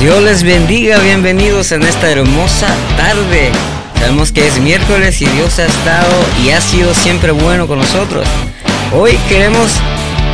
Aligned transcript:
Dios 0.00 0.22
les 0.22 0.42
bendiga, 0.44 0.98
bienvenidos 1.00 1.72
en 1.72 1.82
esta 1.82 2.10
hermosa 2.10 2.74
tarde. 2.96 3.50
Sabemos 3.98 4.32
que 4.32 4.46
es 4.46 4.58
miércoles 4.58 5.20
y 5.20 5.26
Dios 5.26 5.58
ha 5.58 5.66
estado 5.66 6.24
y 6.42 6.52
ha 6.52 6.60
sido 6.62 6.94
siempre 6.94 7.32
bueno 7.32 7.68
con 7.68 7.80
nosotros. 7.80 8.26
Hoy 8.94 9.18
queremos 9.28 9.70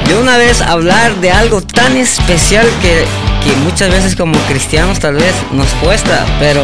de 0.07 0.15
una 0.15 0.37
vez 0.37 0.61
hablar 0.61 1.17
de 1.17 1.33
algo 1.33 1.63
tan 1.63 1.97
especial 1.97 2.65
que, 2.81 3.03
que 3.43 3.57
muchas 3.65 3.91
veces 3.91 4.15
como 4.15 4.39
cristianos 4.47 5.01
tal 5.01 5.17
vez 5.17 5.35
nos 5.51 5.67
cuesta, 5.83 6.25
pero 6.39 6.63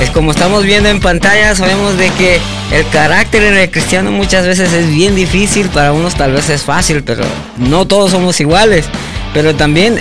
es 0.00 0.10
como 0.10 0.32
estamos 0.32 0.64
viendo 0.64 0.88
en 0.88 0.98
pantalla, 0.98 1.54
sabemos 1.54 1.96
de 1.96 2.10
que 2.10 2.40
el 2.72 2.88
carácter 2.88 3.44
en 3.44 3.56
el 3.56 3.70
cristiano 3.70 4.10
muchas 4.10 4.44
veces 4.44 4.72
es 4.72 4.90
bien 4.92 5.14
difícil, 5.14 5.68
para 5.68 5.92
unos 5.92 6.16
tal 6.16 6.32
vez 6.32 6.50
es 6.50 6.64
fácil, 6.64 7.04
pero 7.04 7.22
no 7.56 7.86
todos 7.86 8.10
somos 8.10 8.40
iguales. 8.40 8.84
Pero 9.32 9.54
también 9.54 10.00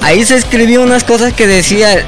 ahí 0.00 0.24
se 0.24 0.36
escribió 0.36 0.82
unas 0.82 1.04
cosas 1.04 1.32
que 1.32 1.46
decía, 1.46 2.04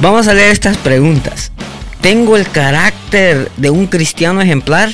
vamos 0.00 0.28
a 0.28 0.34
leer 0.34 0.50
estas 0.50 0.76
preguntas. 0.76 1.52
¿Tengo 2.00 2.36
el 2.36 2.48
carácter 2.50 3.50
de 3.56 3.70
un 3.70 3.86
cristiano 3.86 4.40
ejemplar? 4.40 4.90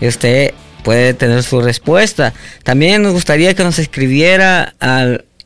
Usted 0.00 0.52
puede 0.84 1.14
tener 1.14 1.42
su 1.42 1.60
respuesta. 1.60 2.34
También 2.62 3.02
nos 3.02 3.12
gustaría 3.12 3.54
que 3.54 3.64
nos 3.64 3.78
escribiera 3.78 4.74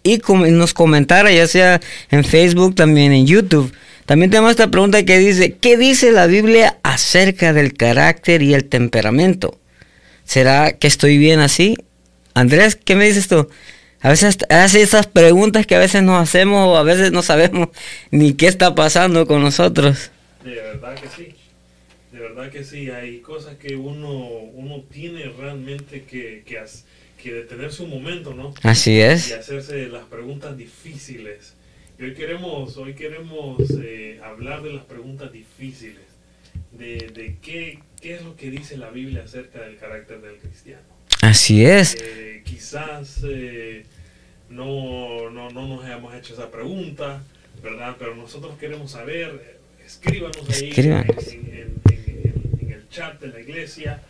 y 0.03 0.21
nos 0.27 0.75
comentara, 0.75 1.31
ya 1.31 1.47
sea 1.47 1.81
en 2.11 2.25
Facebook, 2.25 2.75
también 2.75 3.12
en 3.12 3.27
YouTube. 3.27 3.72
También 4.05 4.31
tenemos 4.31 4.50
esta 4.50 4.71
pregunta 4.71 5.05
que 5.05 5.19
dice, 5.19 5.55
¿qué 5.55 5.77
dice 5.77 6.11
la 6.12 6.27
Biblia 6.27 6.77
acerca 6.82 7.53
del 7.53 7.75
carácter 7.75 8.43
y 8.43 8.53
el 8.53 8.65
temperamento? 8.65 9.59
¿Será 10.25 10.72
que 10.72 10.88
estoy 10.88 11.19
bien 11.19 11.41
así? 11.41 11.77
Andrés, 12.34 12.77
¿qué 12.77 12.97
me 12.97 13.06
dices 13.06 13.28
tú? 13.28 13.49
A 14.03 14.09
veces 14.09 14.37
hace 14.49 14.83
esas 14.83 15.07
preguntas 15.07 15.65
que 15.65 15.77
a 15.77 15.79
veces 15.79 16.03
nos 16.03 16.21
hacemos 16.21 16.67
o 16.67 16.77
a 16.77 16.83
veces 16.83 17.13
no 17.13 17.23
sabemos 17.23 17.69
ni 18.11 18.35
qué 18.35 18.49
está 18.49 18.75
pasando 18.75 19.29
con 19.29 19.41
nosotros. 19.41 20.11
De 20.45 20.57
verdad 20.57 20.97
que 20.97 21.09
sí. 21.09 21.35
De 22.11 22.19
verdad 22.19 22.51
que 22.51 22.65
sí. 22.65 22.91
Hay 22.91 23.21
cosas 23.21 23.55
que 23.57 23.77
uno, 23.77 24.11
uno 24.11 24.83
tiene 24.91 25.33
realmente 25.39 26.03
que, 26.03 26.43
que, 26.45 26.61
que 27.23 27.33
detenerse 27.33 27.85
un 27.85 27.91
momento, 27.91 28.35
¿no? 28.35 28.53
Así 28.65 29.01
es. 29.01 29.31
Y 29.31 29.35
hacerse 29.35 29.87
las 29.87 30.05
preguntas 30.07 30.57
difíciles. 30.57 31.55
Y 31.97 32.03
hoy 32.03 32.15
queremos, 32.15 32.77
hoy 32.79 32.95
queremos 32.95 33.61
eh, 33.81 34.21
hablar 34.25 34.65
de 34.65 34.73
las 34.73 34.85
preguntas 34.85 35.33
difíciles. 35.33 36.03
De, 36.73 37.11
de 37.15 37.37
qué, 37.41 37.79
qué 38.01 38.17
es 38.17 38.23
lo 38.23 38.35
que 38.35 38.51
dice 38.51 38.77
la 38.77 38.91
Biblia 38.91 39.23
acerca 39.25 39.61
del 39.61 39.77
carácter 39.77 40.21
del 40.21 40.38
cristiano. 40.38 40.93
Así 41.23 41.65
es. 41.65 41.97
Eh, 42.03 42.43
quizás 42.44 43.21
eh, 43.25 43.85
no, 44.52 45.31
no, 45.31 45.50
no, 45.50 45.66
nos 45.66 45.84
hayamos 45.84 46.14
hecho 46.14 46.34
esa 46.34 46.50
pregunta, 46.50 47.22
¿verdad? 47.62 47.96
Pero 47.99 48.14
nosotros 48.14 48.58
queremos 48.58 48.90
saber, 48.90 49.58
escríbanos 49.84 50.49
ahí 50.50 50.72
En, 50.76 52.70
el 52.70 52.88
chat 52.90 53.20
de 53.20 53.28
la 53.28 53.40
iglesia, 53.40 54.00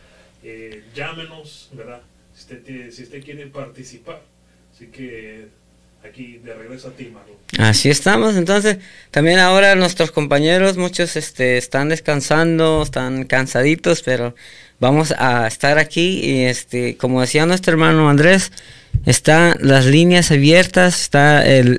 eh, 0.43 0.83
llámenos, 0.95 1.71
¿verdad? 1.73 2.01
Si 2.35 2.55
usted, 2.55 2.91
si 2.91 3.03
usted 3.03 3.25
quiere 3.25 3.47
participar. 3.47 4.21
Así 4.75 4.87
que 4.87 5.49
aquí 6.05 6.39
de 6.39 6.55
regreso 6.55 6.89
a 6.89 6.93
ti, 6.93 7.13
Marlon. 7.13 7.37
Así 7.59 7.91
estamos, 7.91 8.37
entonces 8.37 8.79
también 9.11 9.39
ahora 9.39 9.75
nuestros 9.75 10.11
compañeros, 10.11 10.77
muchos 10.77 11.17
este, 11.17 11.59
están 11.59 11.89
descansando, 11.91 12.83
están 12.83 13.25
cansaditos, 13.25 14.03
pero 14.03 14.35
vamos 14.81 15.15
a 15.17 15.47
estar 15.47 15.79
aquí 15.79 16.21
y 16.25 16.45
este, 16.45 16.97
como 16.97 17.21
decía 17.21 17.47
nuestro 17.47 17.73
hermano 17.73 18.09
Andrés, 18.09 18.51
están 19.07 19.57
las 19.61 19.87
líneas 19.87 20.31
abiertas, 20.31 21.01
está 21.01 21.47
el, 21.47 21.79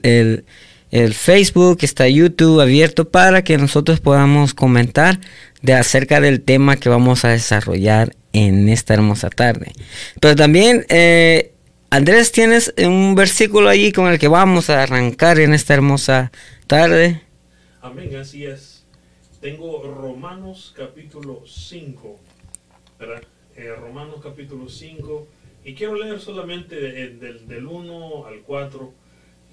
el, 0.92 1.14
Facebook, 1.14 1.80
está 1.82 2.08
YouTube 2.08 2.62
abierto 2.62 3.10
para 3.10 3.44
que 3.44 3.58
nosotros 3.58 4.00
podamos 4.00 4.54
comentar 4.54 5.20
de 5.62 5.74
acerca 5.74 6.22
del 6.22 6.42
tema 6.42 6.76
que 6.76 6.90
vamos 6.90 7.26
a 7.26 7.30
desarrollar 7.30 8.16
en 8.32 8.70
esta 8.70 8.94
hermosa 8.94 9.30
tarde. 9.30 9.72
Pero 10.20 10.36
también 10.36 10.86
eh, 10.90 11.54
Andrés, 11.94 12.32
¿tienes 12.32 12.74
un 12.78 13.14
versículo 13.14 13.70
allí 13.70 13.92
con 13.92 14.08
el 14.08 14.18
que 14.18 14.28
vamos 14.28 14.72
a 14.72 14.82
arrancar 14.82 15.40
en 15.40 15.54
esta 15.54 15.76
hermosa 15.76 16.32
tarde? 16.66 17.22
Amén, 17.82 18.16
así 18.16 18.46
es. 18.46 18.84
Tengo 19.40 19.84
Romanos 19.84 20.74
capítulo 20.76 21.44
5, 21.46 22.20
¿verdad? 23.00 23.22
Eh, 23.56 23.70
Romanos 23.80 24.22
capítulo 24.24 24.70
5, 24.70 25.28
y 25.66 25.76
quiero 25.76 25.96
leer 25.96 26.20
solamente 26.20 26.76
del, 26.76 27.48
del 27.48 27.66
1 27.66 28.26
al 28.26 28.42
4, 28.42 28.94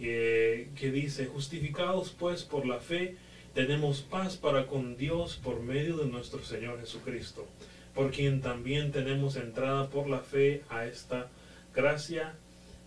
eh, 0.01 0.71
que 0.77 0.91
dice, 0.91 1.27
justificados 1.27 2.15
pues 2.19 2.43
por 2.43 2.67
la 2.67 2.81
fe, 2.81 3.17
tenemos 3.55 4.01
paz 4.01 4.37
para 4.37 4.67
con 4.67 4.97
Dios 4.97 5.39
por 5.43 5.61
medio 5.61 5.99
de 5.99 6.07
nuestro 6.07 6.43
Señor 6.43 6.81
Jesucristo, 6.81 7.47
por 7.95 8.11
quien 8.11 8.41
también 8.41 8.93
tenemos 8.93 9.37
entrada 9.37 9.91
por 9.91 10.09
la 10.09 10.21
fe 10.21 10.63
a 10.69 10.87
esta 10.87 11.29
gracia 11.75 12.35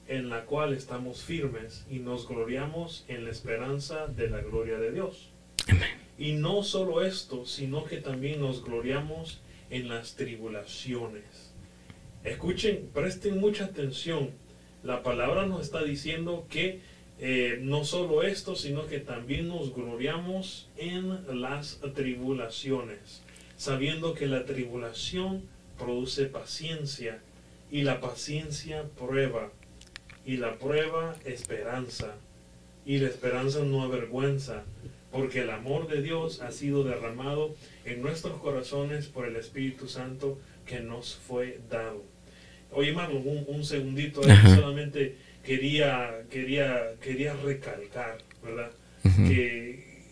en 0.08 0.30
la 0.30 0.46
cual 0.46 0.74
estamos 0.74 1.24
firmes 1.24 1.86
y 1.90 2.00
nos 2.00 2.28
gloriamos 2.28 3.06
en 3.08 3.26
la 3.26 3.32
esperanza 3.32 4.08
de 4.08 4.30
la 4.30 4.42
gloria 4.42 4.78
de 4.78 4.92
Dios. 4.92 5.30
Y 6.18 6.34
no 6.34 6.64
solo 6.64 7.04
esto, 7.04 7.46
sino 7.46 7.86
que 7.86 7.98
también 7.98 8.42
nos 8.42 8.64
gloriamos 8.64 9.42
en 9.70 9.88
las 9.88 10.16
tribulaciones. 10.16 11.53
Escuchen, 12.24 12.90
presten 12.94 13.38
mucha 13.40 13.66
atención. 13.66 14.30
La 14.82 15.04
palabra 15.04 15.46
nos 15.46 15.62
está 15.62 15.84
diciendo 15.84 16.48
que 16.50 16.80
eh, 17.20 17.60
no 17.62 17.84
solo 17.84 18.24
esto, 18.24 18.56
sino 18.56 18.88
que 18.88 19.00
también 19.00 19.50
nos 19.50 19.74
gloriamos 19.76 20.70
en 20.78 21.42
las 21.42 21.82
tribulaciones, 21.94 23.22
sabiendo 23.58 24.14
que 24.14 24.28
la 24.28 24.46
tribulación 24.46 25.44
produce 25.78 26.26
paciencia 26.26 27.20
y 27.70 27.82
la 27.82 28.00
paciencia 28.00 28.84
prueba, 28.98 29.52
y 30.26 30.38
la 30.38 30.58
prueba 30.58 31.16
esperanza, 31.26 32.16
y 32.86 33.00
la 33.00 33.10
esperanza 33.10 33.64
no 33.64 33.84
avergüenza, 33.84 34.64
porque 35.12 35.42
el 35.42 35.50
amor 35.50 35.88
de 35.88 36.02
Dios 36.02 36.42
ha 36.42 36.52
sido 36.52 36.86
derramado 36.86 37.54
en 37.84 38.02
nuestros 38.02 38.40
corazones 38.40 39.08
por 39.08 39.26
el 39.26 39.36
Espíritu 39.36 39.90
Santo 39.90 40.40
que 40.66 40.80
nos 40.80 41.16
fue 41.16 41.60
dado. 41.70 42.13
Oye, 42.74 42.94
Marlon, 42.94 43.24
un, 43.48 43.64
segundito, 43.64 44.22
solamente 44.24 45.18
quería, 45.44 46.24
quería, 46.30 46.96
quería 47.02 47.34
recalcar, 47.34 48.18
¿verdad? 48.44 48.72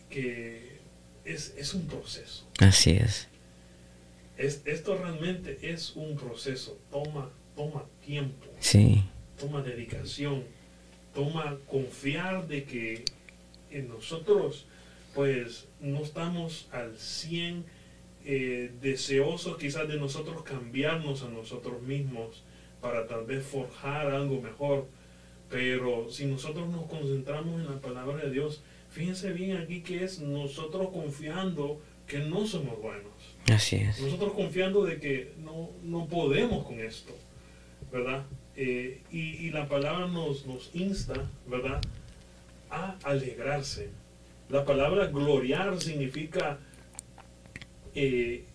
que, 0.09 0.79
es, 1.23 1.53
es 1.57 1.73
un 1.73 1.87
proceso. 1.87 2.47
Así 2.59 2.91
es. 2.91 3.27
es. 4.37 4.61
Esto 4.65 4.97
realmente 4.97 5.57
es 5.61 5.95
un 5.95 6.15
proceso, 6.15 6.77
toma 6.91 7.31
toma 7.55 7.85
tiempo, 8.05 8.47
sí. 8.59 9.03
toma 9.39 9.61
dedicación, 9.61 10.43
toma 11.13 11.57
confiar 11.69 12.47
de 12.47 12.63
que 12.63 13.05
en 13.69 13.87
nosotros 13.89 14.65
pues 15.13 15.67
no 15.81 16.01
estamos 16.01 16.67
al 16.71 16.97
100 16.97 17.65
eh, 18.23 18.71
deseosos 18.81 19.57
quizás 19.57 19.87
de 19.87 19.97
nosotros 19.97 20.43
cambiarnos 20.43 21.23
a 21.23 21.29
nosotros 21.29 21.81
mismos 21.81 22.43
para 22.81 23.07
tal 23.07 23.25
vez 23.25 23.45
forjar 23.45 24.07
algo 24.07 24.41
mejor. 24.41 24.87
Pero 25.49 26.09
si 26.09 26.25
nosotros 26.25 26.69
nos 26.69 26.85
concentramos 26.85 27.59
en 27.59 27.69
la 27.69 27.79
palabra 27.81 28.17
de 28.23 28.31
Dios, 28.31 28.63
fíjense 28.89 29.31
bien 29.33 29.57
aquí 29.57 29.81
que 29.81 30.03
es 30.03 30.19
nosotros 30.19 30.89
confiando 30.89 31.81
que 32.07 32.19
no 32.19 32.45
somos 32.45 32.81
buenos. 32.81 33.11
Así 33.51 33.77
es. 33.77 34.01
Nosotros 34.01 34.33
confiando 34.33 34.83
de 34.83 34.99
que 34.99 35.33
no, 35.37 35.69
no 35.83 36.07
podemos 36.07 36.65
con 36.65 36.79
esto. 36.79 37.13
¿verdad? 37.91 38.23
Eh, 38.55 39.01
y, 39.11 39.49
la 39.51 39.67
palabra 39.67 40.07
nos, 40.07 40.45
nos 40.45 40.69
insta, 40.73 41.13
¿verdad? 41.47 41.81
A 42.69 42.97
alegrarse. 43.03 43.89
La 44.49 44.65
palabra 44.65 45.07
gloriar 45.07 45.79
significa 45.81 46.59
eh, 47.95 48.45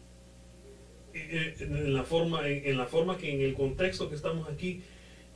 en, 1.60 1.94
la 1.94 2.04
forma, 2.04 2.46
en, 2.48 2.76
la 2.76 2.86
forma 2.86 3.18
que 3.18 3.32
en 3.32 3.40
el 3.40 3.54
contexto 3.54 4.08
que 4.08 4.14
estamos 4.14 4.48
aquí 4.48 4.82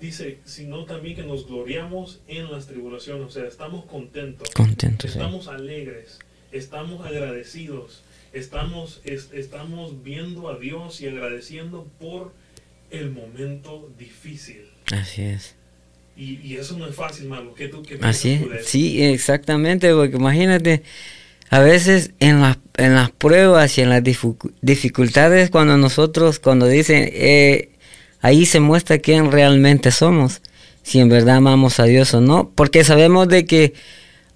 dice, 0.00 0.38
sino 0.44 0.85
también 0.85 1.17
que 1.17 1.23
nos 1.23 1.47
gloriamos 1.47 2.21
en 2.29 2.50
las 2.50 2.67
tribulaciones, 2.67 3.27
o 3.27 3.31
sea, 3.31 3.47
estamos 3.47 3.85
contentos, 3.85 4.49
contentos 4.50 5.11
estamos 5.11 5.49
alegres, 5.49 6.19
estamos 6.53 7.05
agradecidos, 7.06 8.03
estamos, 8.32 9.00
estamos 9.05 10.03
viendo 10.03 10.49
a 10.49 10.59
Dios 10.59 11.00
y 11.00 11.09
agradeciendo 11.09 11.87
por 11.99 12.32
el 12.91 13.11
momento 13.11 13.91
difícil. 13.99 14.62
Así 14.93 15.23
es. 15.23 15.55
Y, 16.17 16.56
eso 16.56 16.77
no 16.77 16.87
es 16.87 16.94
fácil, 16.94 17.29
malo. 17.29 17.55
¿Qué 17.55 17.69
tú, 17.69 17.82
qué 17.82 17.99
Así 18.03 18.32
es. 18.53 18.67
Sí, 18.67 19.03
exactamente, 19.03 19.91
porque 19.94 20.17
imagínate, 20.17 20.82
a 21.49 21.61
veces 21.61 22.12
en, 22.21 22.43
las 22.43 22.59
en 22.81 22.94
las 22.94 23.11
pruebas 23.11 23.77
y 23.77 23.82
en 23.82 23.91
las 23.91 24.03
dificultades, 24.62 25.50
cuando 25.50 25.77
nosotros, 25.77 26.38
cuando 26.38 26.67
dicen, 26.67 27.09
eh, 27.12 27.71
ahí 28.23 28.47
se 28.47 28.61
muestra 28.61 28.99
quién 28.99 29.31
realmente 29.31 29.91
somos, 29.91 30.41
si 30.82 30.99
en 30.99 31.11
verdad 31.11 31.37
amamos 31.37 31.79
a 31.79 31.85
Dios 31.85 32.15
o 32.15 32.21
no, 32.21 32.50
porque 32.55 32.82
sabemos 32.82 33.29
de 33.29 33.44
que 33.44 33.75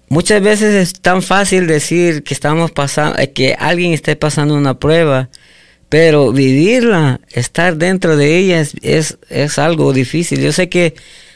muchas 0.09 0.41
veces 0.41 0.75
es 0.75 1.01
tan 1.01 1.23
fácil 1.23 1.65
decir 1.65 2.23
que 2.23 2.35
estamos 2.35 2.71
pasando, 2.71 3.17
eh, 3.19 3.31
que 3.31 3.55
alguien 3.57 3.93
esté 3.93 4.15
pasando 4.15 4.55
una 4.55 4.79
prueba, 4.79 5.29
pero 5.89 6.31
vivirla, 6.31 7.21
estar 7.31 7.77
dentro 7.77 8.17
de 8.17 8.37
ella 8.37 8.59
es, 8.59 9.17
es, 9.29 9.59
algo 9.59 9.93
difícil. 9.93 10.39
Yo 10.41 10.51
sé 10.51 10.69
que 10.69 10.93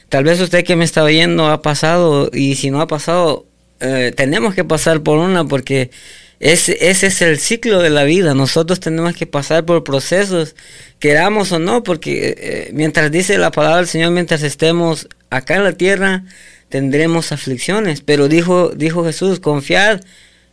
tal 0.10 0.24
vez 0.24 0.40
usted 0.42 0.64
que 0.64 0.76
me 0.76 0.86
está 0.86 1.04
oyendo 1.04 1.48
ha 1.48 1.62
pasado 1.62 2.30
y 2.34 2.56
si 2.56 2.70
no 2.70 2.82
ha 2.82 2.88
pasado, 2.88 3.46
eh, 3.80 4.12
tenemos 4.16 4.54
que 4.54 4.64
pasar 4.64 5.02
por 5.02 5.18
una 5.18 5.46
porque 5.46 5.92
ese, 6.40 6.90
ese 6.90 7.08
es 7.08 7.22
el 7.22 7.38
ciclo 7.38 7.80
de 7.80 7.90
la 7.90 8.04
vida. 8.04 8.34
Nosotros 8.34 8.80
tenemos 8.80 9.14
que 9.16 9.28
pasar 9.28 9.66
por 9.66 9.84
procesos, 9.84 10.56
queramos 11.00 11.52
o 11.52 11.60
no, 11.60 11.84
porque 11.84 12.36
eh, 12.38 12.70
mientras 12.74 13.12
dice 13.12 13.38
la 13.38 13.52
palabra 13.52 13.78
del 13.78 13.88
Señor, 13.88 14.12
mientras 14.12 14.44
estemos 14.44 15.10
acá 15.30 15.56
en 15.56 15.66
la 15.66 15.74
tierra, 15.74 16.24
tendremos 16.70 17.32
aflicciones. 17.34 18.02
Pero 18.02 18.30
dijo, 18.30 18.70
dijo 18.70 19.04
Jesús, 19.04 19.40
confiad 19.40 20.02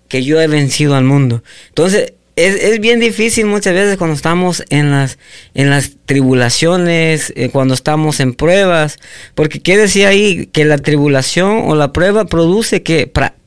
que 0.08 0.24
yo 0.24 0.40
he 0.40 0.48
vencido 0.48 0.96
al 0.96 1.04
mundo. 1.04 1.44
Entonces, 1.68 2.14
es, 2.34 2.56
es, 2.56 2.80
bien 2.80 3.00
difícil 3.00 3.46
muchas 3.46 3.72
veces 3.72 3.96
cuando 3.96 4.14
estamos 4.14 4.62
en 4.68 4.90
las, 4.90 5.18
en 5.54 5.70
las 5.70 5.92
tribulaciones, 6.04 7.32
eh, 7.34 7.48
cuando 7.48 7.72
estamos 7.74 8.20
en 8.20 8.34
pruebas, 8.34 8.98
porque 9.34 9.60
¿qué 9.60 9.78
decía 9.78 10.08
ahí? 10.08 10.46
Que 10.46 10.66
la 10.66 10.76
tribulación 10.76 11.62
o 11.64 11.74
la 11.76 11.94
prueba 11.94 12.26
produce 12.26 12.82
que 12.82 13.06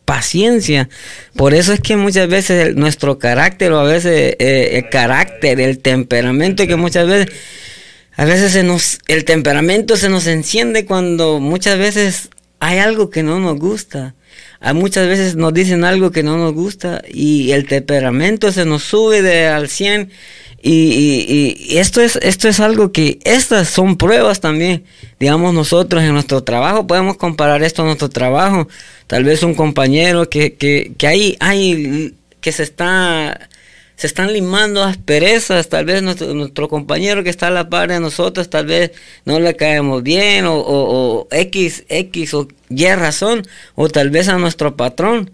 paciencia. 0.09 0.89
Por 1.35 1.53
eso 1.53 1.71
es 1.71 1.81
que 1.81 1.95
muchas 1.95 2.27
veces 2.27 2.75
nuestro 2.75 3.19
carácter 3.19 3.71
o 3.73 3.79
a 3.79 3.83
veces 3.83 4.35
eh, 4.39 4.71
el 4.79 4.89
carácter, 4.89 5.61
el 5.61 5.77
temperamento 5.77 6.65
que 6.65 6.75
muchas 6.77 7.07
veces, 7.07 7.31
a 8.15 8.25
veces 8.25 8.53
se 8.53 8.63
nos, 8.63 8.97
el 9.07 9.23
temperamento 9.23 9.97
se 9.97 10.09
nos 10.09 10.25
enciende 10.25 10.85
cuando 10.85 11.39
muchas 11.39 11.77
veces 11.77 12.29
hay 12.59 12.79
algo 12.79 13.11
que 13.11 13.21
no 13.21 13.39
nos 13.39 13.59
gusta. 13.59 14.15
Hay 14.61 14.73
muchas 14.73 15.07
veces 15.07 15.35
nos 15.35 15.53
dicen 15.53 15.85
algo 15.85 16.11
que 16.11 16.23
no 16.23 16.37
nos 16.37 16.53
gusta 16.53 17.01
y 17.07 17.51
el 17.51 17.65
temperamento 17.65 18.51
se 18.51 18.65
nos 18.65 18.83
sube 18.83 19.21
de 19.21 19.47
al 19.47 19.69
100 19.69 20.11
y, 20.61 21.77
esto 21.77 22.01
es 22.01 22.17
esto 22.21 22.49
es 22.49 22.59
algo 22.59 22.91
que 22.91 23.19
estas 23.23 23.69
son 23.69 23.95
pruebas 23.97 24.41
también. 24.41 24.83
Digamos 25.19 25.53
nosotros 25.53 26.03
en 26.03 26.13
nuestro 26.13 26.43
trabajo 26.43 26.87
podemos 26.87 27.15
comparar 27.17 27.63
esto 27.63 27.83
a 27.83 27.85
nuestro 27.85 28.09
trabajo. 28.09 28.67
Tal 29.07 29.23
vez 29.23 29.43
un 29.43 29.55
compañero 29.55 30.29
que, 30.29 30.55
que, 30.55 30.91
que 30.97 31.07
hay, 31.07 32.15
que 32.41 32.51
se 32.51 32.63
está 32.63 33.49
se 33.95 34.07
están 34.07 34.31
limando 34.31 34.81
asperezas, 34.81 35.67
tal 35.67 35.83
vez 35.83 36.01
nuestro, 36.01 36.33
nuestro, 36.33 36.69
compañero 36.69 37.21
que 37.21 37.29
está 37.29 37.47
a 37.47 37.51
la 37.51 37.69
par 37.69 37.89
de 37.89 37.99
nosotros, 37.99 38.49
tal 38.49 38.65
vez 38.65 38.91
no 39.25 39.41
le 39.41 39.57
caemos 39.57 40.03
bien, 40.03 40.45
o, 40.45 40.55
o, 40.55 41.27
X, 41.31 41.83
X 41.89 42.33
o 42.33 42.47
Y 42.69 42.85
razón, 42.87 43.47
o 43.75 43.89
tal 43.89 44.09
vez 44.09 44.27
a 44.27 44.37
nuestro 44.37 44.75
patrón 44.75 45.31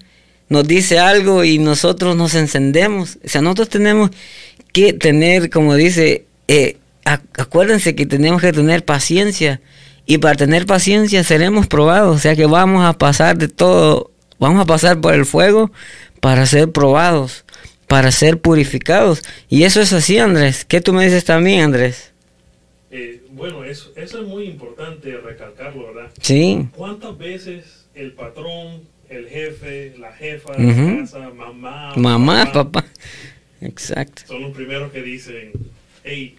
nos 0.48 0.68
dice 0.68 1.00
algo 1.00 1.44
y 1.44 1.58
nosotros 1.58 2.16
nos 2.16 2.36
encendemos. 2.36 3.18
O 3.26 3.28
sea, 3.28 3.42
nosotros 3.42 3.70
tenemos 3.70 4.12
que 4.72 4.94
tener, 4.94 5.50
como 5.50 5.76
dice, 5.76 6.26
eh, 6.48 6.78
acuérdense 7.04 7.96
que 7.96 8.06
tenemos 8.06 8.42
que 8.42 8.54
tener 8.54 8.86
paciencia, 8.86 9.62
y 10.08 10.20
para 10.20 10.36
tener 10.36 10.68
paciencia 10.68 11.24
seremos 11.24 11.66
probados, 11.66 12.16
o 12.16 12.20
sea 12.20 12.36
que 12.36 12.46
vamos 12.46 12.86
a 12.86 12.94
pasar 12.94 13.40
de 13.40 13.48
todo, 13.48 14.12
vamos 14.38 14.62
a 14.62 14.66
pasar 14.66 15.02
por 15.02 15.16
el 15.16 15.26
fuego 15.26 15.72
para 16.20 16.46
ser 16.46 16.72
probados 16.72 17.44
para 17.88 18.12
ser 18.12 18.40
purificados. 18.40 19.22
Y 19.50 19.64
eso 19.64 19.82
es 19.82 19.94
así, 19.94 20.18
Andrés. 20.18 20.66
¿Qué 20.66 20.82
tú 20.82 20.94
me 20.94 21.06
dices 21.06 21.26
también, 21.26 21.62
Andrés? 21.62 22.12
Eh, 22.92 23.22
bueno, 23.36 23.64
eso, 23.64 23.92
eso 23.96 24.22
es 24.22 24.28
muy 24.28 24.46
importante 24.46 25.18
recalcarlo, 25.18 25.88
¿verdad? 25.88 26.12
Sí. 26.22 26.68
¿Cuántas 26.76 27.18
veces 27.18 27.86
el 27.94 28.14
patrón, 28.14 28.82
el 29.10 29.28
jefe, 29.28 29.96
la 29.98 30.14
jefa 30.14 30.56
de 30.56 30.66
la 30.66 31.02
casa, 31.02 31.30
mamá, 31.32 31.94
mamá, 31.96 32.52
papá, 32.52 32.86
exacto. 33.62 34.24
Son 34.28 34.42
los 34.42 34.52
primeros 34.52 34.92
que 34.92 35.02
dicen, 35.02 35.52
hey, 36.04 36.36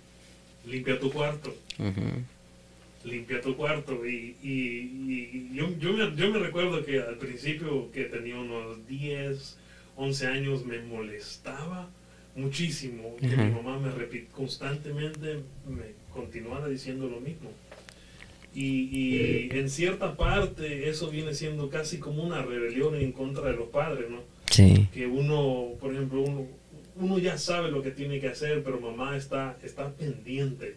limpia 0.67 0.99
tu 0.99 1.11
cuarto. 1.13 1.55
Limpia 3.05 3.41
tu 3.41 3.57
cuarto. 3.57 4.07
Y, 4.07 4.37
y, 4.43 5.51
yo, 5.55 5.69
yo, 5.79 5.93
me, 5.93 6.17
yo 6.17 6.31
me 6.31 6.39
recuerdo 6.39 6.85
que 6.85 7.01
al 7.01 7.17
principio 7.17 7.91
que 7.93 8.05
tenía 8.05 8.37
unos 8.37 8.87
10, 8.89 9.57
11 9.97 10.27
años 10.27 10.65
me 10.65 10.81
molestaba 10.81 11.89
muchísimo 12.35 13.17
que 13.17 13.29
mi 13.29 13.51
mamá 13.51 13.79
me 13.79 13.91
repite 13.91 14.27
constantemente 14.31 15.41
me 15.67 16.06
continuara 16.17 16.67
diciendo 16.67 17.09
lo 17.09 17.21
mismo. 17.21 17.51
Y, 18.55 19.51
en 19.51 19.69
cierta 19.69 20.17
parte 20.17 20.89
eso 20.89 21.11
viene 21.11 21.35
siendo 21.35 21.69
casi 21.69 21.99
como 21.99 22.25
una 22.25 22.43
rebelión 22.43 22.95
en 22.97 23.13
contra 23.13 23.51
de 23.51 23.57
los 23.57 23.69
padres, 23.69 24.09
¿no? 24.09 24.23
Sí. 24.51 24.89
Que 24.95 25.07
uno, 25.07 25.75
por 25.79 25.93
ejemplo, 25.93 26.23
uno, 26.23 26.47
uno 26.97 27.19
ya 27.19 27.37
sabe 27.37 27.71
lo 27.71 27.83
que 27.83 27.91
tiene 27.91 28.19
que 28.19 28.29
hacer, 28.29 28.63
pero 28.63 28.81
mamá 28.81 29.17
está, 29.17 29.59
está 29.63 29.93
pendiente. 29.93 30.77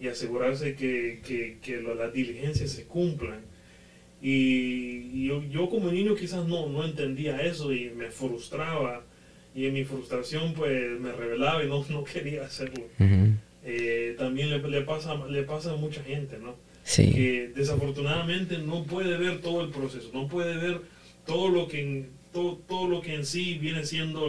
Y 0.00 0.08
asegurarse 0.08 0.74
que, 0.74 1.20
que, 1.24 1.58
que 1.62 1.80
las 1.80 2.12
diligencias 2.12 2.72
se 2.72 2.84
cumplan. 2.84 3.40
Y, 4.20 5.26
yo, 5.26 5.68
como 5.68 5.90
niño 5.90 6.14
quizás 6.14 6.46
no, 6.46 6.68
no 6.68 6.84
entendía 6.84 7.42
eso 7.42 7.72
y 7.72 7.90
me 7.90 8.10
frustraba. 8.10 9.02
Y 9.54 9.66
en 9.66 9.74
mi 9.74 9.84
frustración 9.84 10.54
pues 10.54 10.98
me 10.98 11.12
revelaba 11.12 11.62
y 11.62 11.68
no, 11.68 11.84
no 11.90 12.04
quería 12.04 12.44
hacerlo. 12.44 12.84
Eh, 13.64 14.16
también 14.18 14.50
le, 14.50 14.58
le, 14.58 14.82
pasa, 14.82 15.14
le 15.28 15.42
pasa 15.44 15.72
a 15.72 15.76
mucha 15.76 16.02
gente, 16.02 16.38
¿no? 16.38 16.56
Que 17.12 17.52
desafortunadamente 17.54 18.58
no 18.58 18.84
puede 18.84 19.16
ver 19.16 19.40
todo 19.40 19.62
el 19.62 19.70
proceso, 19.70 20.10
no 20.12 20.26
puede 20.26 20.56
ver 20.56 20.80
todo 21.26 21.48
lo 21.48 21.68
que 21.68 21.80
en, 21.80 22.10
todo, 22.32 22.56
todo 22.68 22.88
lo 22.88 23.00
que 23.02 23.14
en 23.14 23.24
sí 23.24 23.58
viene 23.58 23.84
siendo 23.84 24.28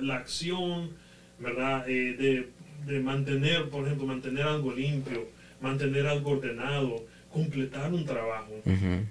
la 0.00 0.16
acción, 0.16 0.90
¿verdad? 1.38 1.88
Eh, 1.88 2.16
de, 2.18 2.48
de 2.92 3.00
mantener, 3.00 3.70
por 3.70 3.86
ejemplo, 3.86 4.06
mantener 4.06 4.44
algo 4.44 4.72
limpio, 4.72 5.26
mantener 5.60 6.06
algo 6.06 6.32
ordenado, 6.32 7.06
completar 7.36 7.92
un 7.92 8.04
trabajo. 8.04 8.52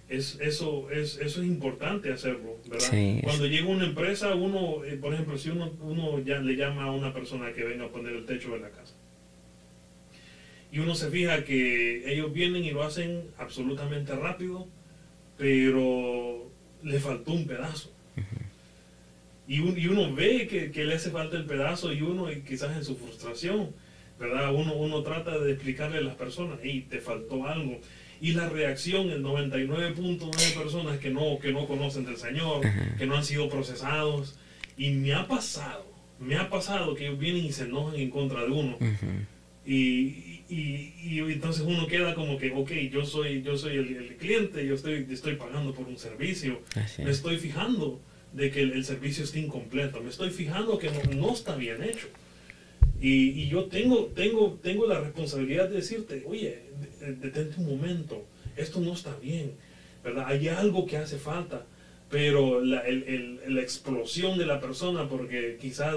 es, 0.10 0.40
eso, 0.42 0.90
es, 0.90 1.18
eso 1.20 1.42
es 1.42 1.48
importante 1.48 2.12
hacerlo, 2.12 2.58
¿verdad? 2.68 2.88
Cuando 3.24 3.46
llega 3.46 3.68
una 3.68 3.86
empresa, 3.86 4.34
uno, 4.34 4.84
eh, 4.84 4.98
por 5.00 5.14
ejemplo, 5.14 5.38
si 5.38 5.50
uno, 5.50 5.72
uno 5.82 6.20
ya 6.20 6.40
le 6.40 6.56
llama 6.56 6.86
a 6.86 6.92
una 6.92 7.14
persona 7.14 7.54
que 7.54 7.64
venga 7.64 7.86
a 7.86 7.90
poner 7.90 8.14
el 8.14 8.26
techo 8.26 8.52
de 8.52 8.60
la 8.60 8.70
casa, 8.70 8.95
y 10.72 10.80
uno 10.80 10.96
se 10.96 11.10
fija 11.10 11.44
que 11.44 12.12
ellos 12.12 12.34
vienen 12.34 12.64
y 12.66 12.72
lo 12.72 12.84
hacen 12.84 13.24
absolutamente 13.38 14.16
rápido, 14.16 14.68
pero 15.38 16.50
le 16.84 17.00
faltó 17.00 17.34
un 17.34 17.48
pedazo. 17.48 17.92
y, 19.48 19.56
y, 19.56 19.88
uno 19.88 20.14
ve 20.14 20.48
que, 20.48 20.72
que, 20.72 20.86
le 20.86 20.96
hace 20.96 21.12
falta 21.12 21.38
el 21.38 21.46
pedazo 21.46 21.94
y 21.94 22.02
uno 22.02 22.28
quizás 22.48 22.76
en 22.76 22.84
su 22.84 22.96
frustración, 22.96 23.72
¿verdad? 24.20 24.54
Uno, 24.54 24.74
uno 24.76 25.02
trata 25.04 25.38
de 25.40 25.54
explicarle 25.54 26.00
a 26.00 26.02
las 26.02 26.16
personas, 26.16 26.60
hey, 26.62 26.88
te 26.90 27.00
faltó 27.00 27.46
algo 27.46 27.80
y 28.22 28.32
la 28.32 28.50
reacción, 28.50 29.10
el 29.10 29.24
99.9 29.24 30.54
personas 30.54 30.98
que 31.00 31.10
no, 31.10 31.38
que 31.40 31.52
no 31.52 31.68
conocen 31.68 32.06
del 32.06 32.18
Señor, 32.18 32.62
que 32.98 33.06
no 33.06 33.16
han 33.16 33.26
sido 33.26 33.50
procesados. 33.50 34.38
Y 34.78 34.92
me 34.92 35.14
ha 35.14 35.28
pasado, 35.28 35.86
me 36.20 36.36
ha 36.38 36.50
pasado 36.50 36.96
que 36.96 37.08
ellos 37.08 37.20
vienen 37.20 37.46
y 37.46 37.52
se 37.52 37.64
enojan 37.64 38.00
en 38.00 38.10
contra 38.10 38.44
de 38.44 38.52
uno. 38.52 38.78
Y, 39.66 40.44
y, 40.48 40.94
y, 41.02 41.20
entonces 41.20 41.64
uno 41.66 41.88
queda 41.88 42.14
como 42.14 42.38
que, 42.38 42.52
ok, 42.52 42.72
yo 42.92 43.04
soy, 43.06 43.42
yo 43.42 43.58
soy 43.58 43.78
el, 43.78 44.16
cliente, 44.18 44.66
yo 44.66 44.76
estoy, 44.76 45.08
estoy 45.10 45.36
pagando 45.36 45.74
por 45.74 45.88
un 45.88 45.98
servicio, 45.98 46.62
me 47.00 47.10
estoy 47.10 47.38
fijando 47.38 48.00
de 48.32 48.52
que 48.52 48.62
el, 48.62 48.86
servicio 48.86 49.24
está 49.24 49.40
incompleto, 49.40 50.02
me 50.02 50.10
estoy 50.10 50.30
fijando 50.30 50.78
que 50.78 50.92
no, 50.92 51.02
no 51.16 51.34
está 51.34 51.56
bien 51.56 51.84
hecho. 51.84 52.08
Y, 53.02 53.42
y, 53.42 53.50
yo 53.50 53.66
tengo, 53.66 54.06
tengo, 54.16 54.60
tengo 54.62 54.86
la 54.86 55.00
responsabilidad 55.00 55.68
de 55.70 55.78
decirte, 55.78 56.24
oye, 56.28 56.62
detente 57.22 57.60
un 57.60 57.68
momento, 57.68 58.26
esto 58.56 58.80
no 58.80 58.94
está 58.94 59.16
bien, 59.18 59.54
¿verdad? 60.04 60.26
Hay 60.28 60.48
algo 60.48 60.86
que 60.86 60.98
hace 60.98 61.18
falta, 61.18 61.66
pero 62.10 62.62
la, 62.62 62.82
el, 62.82 63.04
el, 63.04 63.56
la 63.56 63.62
explosión 63.62 64.38
de 64.38 64.46
la 64.46 64.60
persona, 64.60 65.10
porque 65.10 65.58
quizás 65.60 65.96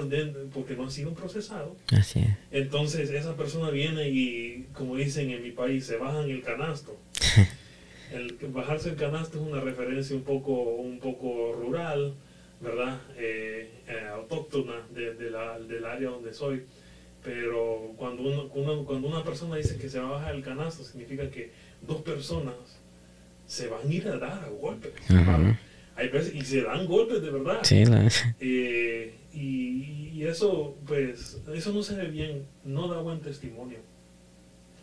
porque 0.53 0.75
no 0.75 0.85
ha 0.85 0.89
sido 0.91 1.13
procesado, 1.13 1.75
Así 1.91 2.19
es. 2.19 2.27
entonces 2.51 3.09
esa 3.11 3.35
persona 3.35 3.69
viene 3.69 4.09
y, 4.09 4.67
como 4.73 4.95
dicen 4.95 5.29
en 5.29 5.43
mi 5.43 5.51
país, 5.51 5.85
se 5.85 5.97
bajan 5.97 6.29
el 6.29 6.41
canasto. 6.41 6.97
el 8.13 8.35
bajarse 8.51 8.89
el 8.89 8.95
canasto 8.95 9.37
es 9.39 9.47
una 9.47 9.61
referencia 9.61 10.15
un 10.15 10.23
poco, 10.23 10.51
un 10.53 10.99
poco 10.99 11.53
rural, 11.53 12.15
¿verdad? 12.59 12.99
Eh, 13.17 13.69
eh, 13.87 14.07
autóctona 14.13 14.85
de, 14.93 15.13
de 15.13 15.29
la, 15.29 15.59
del 15.59 15.85
área 15.85 16.09
donde 16.09 16.33
soy. 16.33 16.63
Pero 17.23 17.93
cuando, 17.97 18.23
uno, 18.23 18.85
cuando 18.85 19.07
una 19.07 19.23
persona 19.23 19.57
dice 19.57 19.77
que 19.77 19.89
se 19.89 19.99
va 19.99 20.07
a 20.07 20.11
bajar 20.11 20.35
el 20.35 20.41
canasto, 20.41 20.83
significa 20.83 21.29
que 21.29 21.51
dos 21.81 22.01
personas 22.01 22.55
se 23.45 23.67
van 23.67 23.87
a 23.89 23.93
ir 23.93 24.07
a 24.07 24.17
dar 24.17 24.43
a 24.45 24.49
golpes. 24.49 24.93
Hay 25.99 26.07
veces, 26.07 26.33
y 26.33 26.41
se 26.41 26.61
dan 26.61 26.85
golpes 26.85 27.21
de 27.21 27.29
verdad. 27.29 27.59
Sí, 27.63 27.83
eh, 28.39 29.13
y, 29.33 30.11
y, 30.13 30.23
eso, 30.23 30.77
pues, 30.87 31.41
eso 31.53 31.73
no 31.73 31.83
se 31.83 31.95
ve 31.95 32.07
bien, 32.07 32.45
no 32.63 32.87
da 32.87 33.01
buen 33.01 33.19
testimonio. 33.19 33.79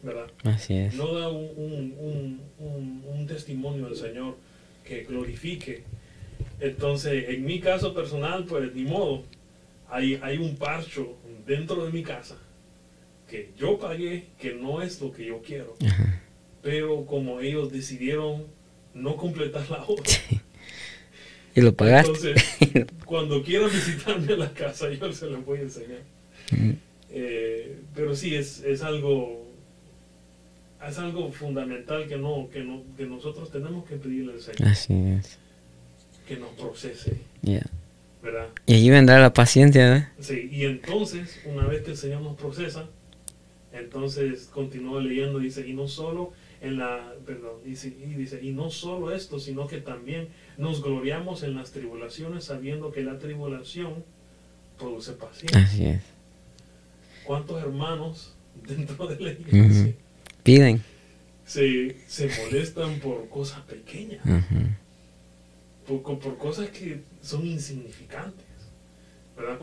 ¿Verdad? 0.03 0.27
Así 0.45 0.75
es. 0.75 0.95
No 0.95 1.15
da 1.15 1.31
un, 1.31 1.49
un, 1.57 2.41
un, 2.59 3.05
un 3.09 3.27
testimonio 3.27 3.87
del 3.87 3.97
Señor 3.97 4.37
que 4.85 5.05
glorifique 5.05 5.85
Entonces, 6.61 7.31
en 7.31 7.47
mi 7.47 7.61
caso 7.61 7.95
personal, 7.95 8.45
pues 8.45 8.75
ni 8.75 8.83
modo. 8.83 9.25
Hay, 9.89 10.21
hay 10.23 10.37
un 10.37 10.57
parcho 10.57 11.17
dentro 11.47 11.87
de 11.87 11.93
mi 11.93 12.03
casa 12.03 12.37
que 13.27 13.53
yo 13.57 13.79
pagué, 13.79 14.27
que 14.39 14.53
no 14.53 14.83
es 14.83 15.01
lo 15.01 15.13
que 15.13 15.25
yo 15.25 15.41
quiero. 15.41 15.77
Pero 16.63 17.07
como 17.07 17.41
ellos 17.41 17.73
decidieron 17.73 18.45
no 18.93 19.17
completar 19.17 19.69
la 19.71 19.83
obra. 19.85 20.05
Y 21.57 21.63
lo 21.63 21.75
pagaste. 21.75 22.35
Entonces, 22.35 22.87
cuando 23.07 23.43
quieran 23.43 23.71
visitarme 23.71 24.35
a 24.35 24.37
la 24.37 24.51
casa, 24.53 24.91
yo 24.91 25.13
se 25.13 25.27
los 25.27 25.45
voy 25.45 25.59
a 25.59 25.63
enseñar. 25.63 26.01
Eh, 27.11 27.79
pero 27.95 28.15
sí, 28.15 28.35
es, 28.35 28.63
es 28.63 28.83
algo 28.83 29.47
es 30.87 30.99
algo 30.99 31.33
fundamental 31.33 32.07
que 32.07 32.17
no, 32.17 32.49
que 32.53 32.63
no, 32.63 32.83
que 32.97 33.07
nosotros 33.07 33.51
tenemos 33.51 33.85
que 33.87 33.97
pedirle 33.97 34.35
al 34.35 34.41
Señor. 34.41 34.69
Así 34.69 34.95
es. 34.95 35.39
Que 36.29 36.37
nos 36.37 36.51
procese. 36.51 37.19
¿Verdad? 38.23 38.49
Y 38.67 38.75
allí 38.75 38.91
vendrá 38.91 39.19
la 39.19 39.33
paciencia, 39.33 39.83
¿verdad? 39.83 40.09
Sí, 40.21 40.49
y 40.53 40.65
entonces, 40.65 41.41
una 41.45 41.67
vez 41.67 41.83
que 41.83 41.93
el 41.93 41.97
Señor 41.97 42.23
nos 42.23 42.37
procesa, 42.37 42.87
entonces 43.73 44.49
continúa 44.53 45.01
leyendo, 45.01 45.39
dice, 45.39 45.67
y 45.67 45.73
no 45.73 45.89
solo 45.89 46.33
en 46.67 46.79
la, 46.79 47.15
perdón, 47.25 47.61
y 47.65 47.71
dice, 47.71 48.41
y 48.43 48.53
no 48.53 48.71
solo 48.71 49.13
esto, 49.13 49.39
sino 49.39 49.67
que 49.67 49.79
también 49.79 50.29
nos 50.59 50.83
gloriamos 50.83 51.43
en 51.43 51.55
las 51.55 51.73
tribulaciones, 51.73 52.45
sabiendo 52.45 52.93
que 52.93 53.03
la 53.03 53.19
tribulación 53.19 54.05
produce 54.79 55.13
paciencia. 55.13 55.61
Así 55.61 55.87
es. 55.87 56.03
¿Cuántos 57.25 57.63
hermanos 57.63 58.35
dentro 58.67 59.07
de 59.07 59.21
la 59.21 59.33
iglesia 59.33 59.95
piden? 60.43 60.83
Se, 61.45 61.97
se, 62.09 62.29
molestan 62.43 62.99
por 62.99 63.29
cosas 63.29 63.61
pequeñas, 63.61 64.21
por, 65.87 66.03
por, 66.19 66.39
cosas 66.39 66.71
que 66.71 67.03
son 67.23 67.47
insignificantes. 67.47 68.46
¿Verdad? 69.37 69.59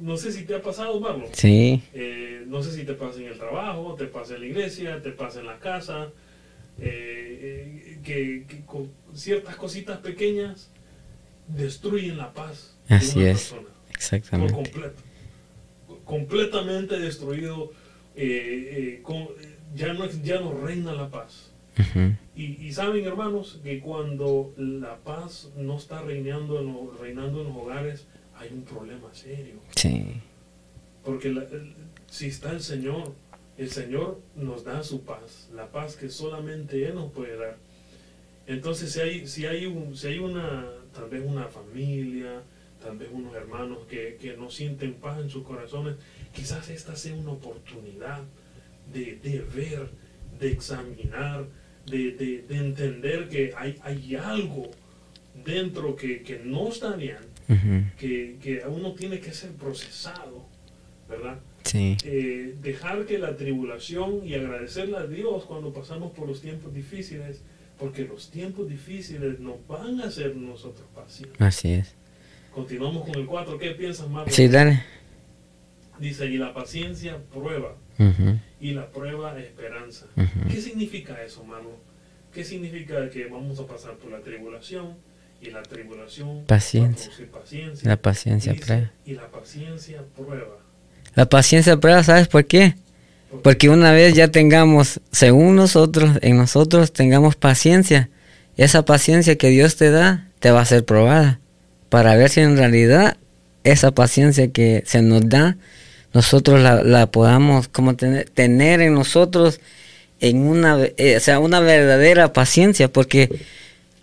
no 0.00 0.16
sé 0.16 0.32
si 0.32 0.44
te 0.44 0.54
ha 0.54 0.62
pasado, 0.62 0.98
Marlon. 1.00 1.28
Sí. 1.32 1.82
Eh, 1.94 2.44
no 2.46 2.62
sé 2.62 2.72
si 2.72 2.84
te 2.84 2.94
pasa 2.94 3.20
en 3.20 3.26
el 3.26 3.38
trabajo, 3.38 3.94
te 3.94 4.06
pasa 4.06 4.34
en 4.34 4.40
la 4.40 4.46
iglesia, 4.46 5.02
te 5.02 5.12
pasa 5.12 5.40
en 5.40 5.46
la 5.46 5.58
casa, 5.58 6.10
eh, 6.78 7.98
que, 8.04 8.44
con 8.66 8.90
ciertas 9.14 9.56
cositas 9.56 9.98
pequeñas 9.98 10.70
destruyen 11.46 12.18
la 12.18 12.32
paz 12.32 12.76
Así 12.88 13.18
de 13.18 13.24
una 13.24 13.30
es. 13.32 13.38
persona. 13.38 13.68
Exactamente. 13.90 14.52
Por 14.52 14.64
completo. 14.64 15.02
Completamente 16.04 16.98
destruido. 16.98 17.72
Eh, 18.16 19.02
ya, 19.74 19.92
no, 19.92 20.06
ya 20.22 20.40
no 20.40 20.52
reina 20.52 20.92
la 20.92 21.08
paz. 21.08 21.52
y, 22.34 22.66
y, 22.66 22.72
saben, 22.72 23.04
hermanos, 23.04 23.60
que 23.62 23.78
cuando 23.78 24.52
la 24.56 24.96
paz 24.96 25.50
no 25.56 25.76
está 25.76 26.02
reinando 26.02 26.58
en, 26.60 26.98
reinando 27.00 27.42
en 27.42 27.48
los 27.48 27.56
hogares, 27.56 28.08
hay 28.38 28.50
un 28.52 28.62
problema 28.62 29.12
serio. 29.12 29.60
Sí. 29.76 30.14
Porque 31.04 31.34
si 32.08 32.26
está 32.26 32.52
el 32.52 32.60
Señor, 32.60 33.12
el 33.56 33.70
Señor 33.70 34.20
nos 34.36 34.64
da 34.64 34.82
su 34.82 35.02
paz, 35.02 35.48
la 35.54 35.70
paz 35.70 35.96
que 35.96 36.08
solamente 36.08 36.86
Él 36.86 36.94
nos 36.94 37.12
puede 37.12 37.36
dar. 37.36 37.56
Entonces, 38.46 38.92
si 38.92 39.00
hay, 39.00 39.26
si 39.26 39.46
hay, 39.46 39.66
un, 39.66 39.96
si 39.96 40.08
hay 40.08 40.18
una, 40.18 40.66
tal 40.94 41.08
vez 41.10 41.22
una 41.24 41.48
familia, 41.48 42.42
tal 42.82 42.96
vez 42.96 43.08
unos 43.12 43.34
hermanos 43.34 43.78
que, 43.88 44.16
que 44.20 44.36
no 44.36 44.50
sienten 44.50 44.94
paz 44.94 45.20
en 45.20 45.28
sus 45.28 45.44
corazones, 45.44 45.96
quizás 46.32 46.70
esta 46.70 46.96
sea 46.96 47.14
una 47.14 47.32
oportunidad 47.32 48.22
de, 48.92 49.16
de 49.16 49.40
ver, 49.40 49.90
de 50.38 50.52
examinar, 50.52 51.46
de, 51.86 52.12
de, 52.12 52.42
de, 52.42 52.56
entender 52.56 53.28
que 53.28 53.52
hay, 53.56 53.76
hay 53.82 54.16
algo 54.16 54.70
dentro 55.44 55.96
que, 55.96 56.22
que 56.22 56.38
no 56.38 56.68
está 56.68 56.96
bien 56.96 57.18
que, 57.96 58.36
que, 58.42 58.62
uno 58.66 58.92
tiene 58.92 59.20
que 59.20 59.32
ser 59.32 59.50
procesado, 59.52 60.44
¿verdad? 61.08 61.38
Sí. 61.64 61.96
Eh, 62.04 62.56
dejar 62.62 63.06
que 63.06 63.18
la 63.18 63.36
tribulación 63.36 64.26
y 64.26 64.34
agradecerle 64.34 64.96
a 64.96 65.06
Dios 65.06 65.44
cuando 65.44 65.72
pasamos 65.72 66.12
por 66.12 66.28
los 66.28 66.40
tiempos 66.42 66.74
difíciles, 66.74 67.40
porque 67.78 68.04
los 68.04 68.30
tiempos 68.30 68.68
difíciles 68.68 69.40
nos 69.40 69.66
van 69.66 70.00
a 70.00 70.04
hacer 70.04 70.36
nosotros 70.36 70.86
pacientes. 70.94 71.40
Así 71.40 71.72
es. 71.72 71.94
Continuamos 72.54 73.06
con 73.06 73.14
el 73.14 73.26
4. 73.26 73.58
¿Qué 73.58 73.70
piensas, 73.70 74.08
Marlon? 74.08 74.32
Sí, 74.32 74.48
dale. 74.48 74.82
Dice, 75.98 76.26
y 76.26 76.36
la 76.36 76.54
paciencia 76.54 77.18
prueba, 77.32 77.76
y 78.60 78.72
la 78.72 78.90
prueba 78.90 79.38
esperanza. 79.40 80.06
¿Qué 80.50 80.60
significa 80.60 81.22
eso, 81.22 81.44
Marlon? 81.44 81.76
¿Qué 82.32 82.44
significa 82.44 83.08
que 83.10 83.26
vamos 83.26 83.58
a 83.58 83.66
pasar 83.66 83.96
por 83.96 84.10
la 84.10 84.20
tribulación? 84.20 84.96
Y 85.40 85.50
la 85.50 85.62
tribulación 85.62 86.44
paciencia. 86.46 87.12
paciencia. 87.32 87.88
La 87.88 87.96
paciencia 87.96 88.54
prueba. 88.54 88.90
Y 89.04 89.14
la 89.14 89.30
paciencia 89.30 90.02
prueba. 90.16 90.58
La 91.14 91.28
paciencia 91.28 91.76
prueba, 91.76 92.02
¿sabes 92.02 92.28
por 92.28 92.44
qué? 92.44 92.74
Porque 93.42 93.68
una 93.68 93.92
vez 93.92 94.14
ya 94.14 94.28
tengamos, 94.28 95.00
según 95.12 95.56
nosotros, 95.56 96.18
en 96.22 96.36
nosotros 96.36 96.92
tengamos 96.92 97.36
paciencia, 97.36 98.08
esa 98.56 98.84
paciencia 98.84 99.36
que 99.36 99.48
Dios 99.48 99.76
te 99.76 99.90
da 99.90 100.28
te 100.40 100.50
va 100.50 100.60
a 100.60 100.64
ser 100.64 100.84
probada 100.84 101.40
para 101.88 102.16
ver 102.16 102.30
si 102.30 102.40
en 102.40 102.56
realidad 102.56 103.16
esa 103.64 103.92
paciencia 103.92 104.50
que 104.52 104.82
se 104.86 105.02
nos 105.02 105.28
da, 105.28 105.56
nosotros 106.12 106.60
la, 106.60 107.06
podamos 107.10 107.68
como 107.68 107.96
tener, 107.96 108.28
tener 108.30 108.80
en 108.80 108.94
nosotros 108.94 109.60
en 110.20 110.46
una, 110.46 110.78
eh, 110.96 111.16
o 111.16 111.20
sea, 111.20 111.38
una 111.38 111.60
verdadera 111.60 112.32
paciencia, 112.32 112.88
porque 112.88 113.28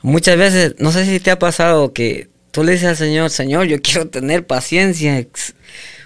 Muchas 0.05 0.37
veces, 0.37 0.75
no 0.77 0.91
sé 0.91 1.03
si 1.03 1.19
te 1.19 1.31
ha 1.31 1.39
pasado 1.39 1.91
que 1.91 2.29
tú 2.51 2.63
le 2.63 2.73
dices 2.73 2.89
al 2.89 2.95
Señor, 2.95 3.31
Señor, 3.31 3.65
yo 3.65 3.81
quiero 3.81 4.07
tener 4.07 4.45
paciencia, 4.45 5.25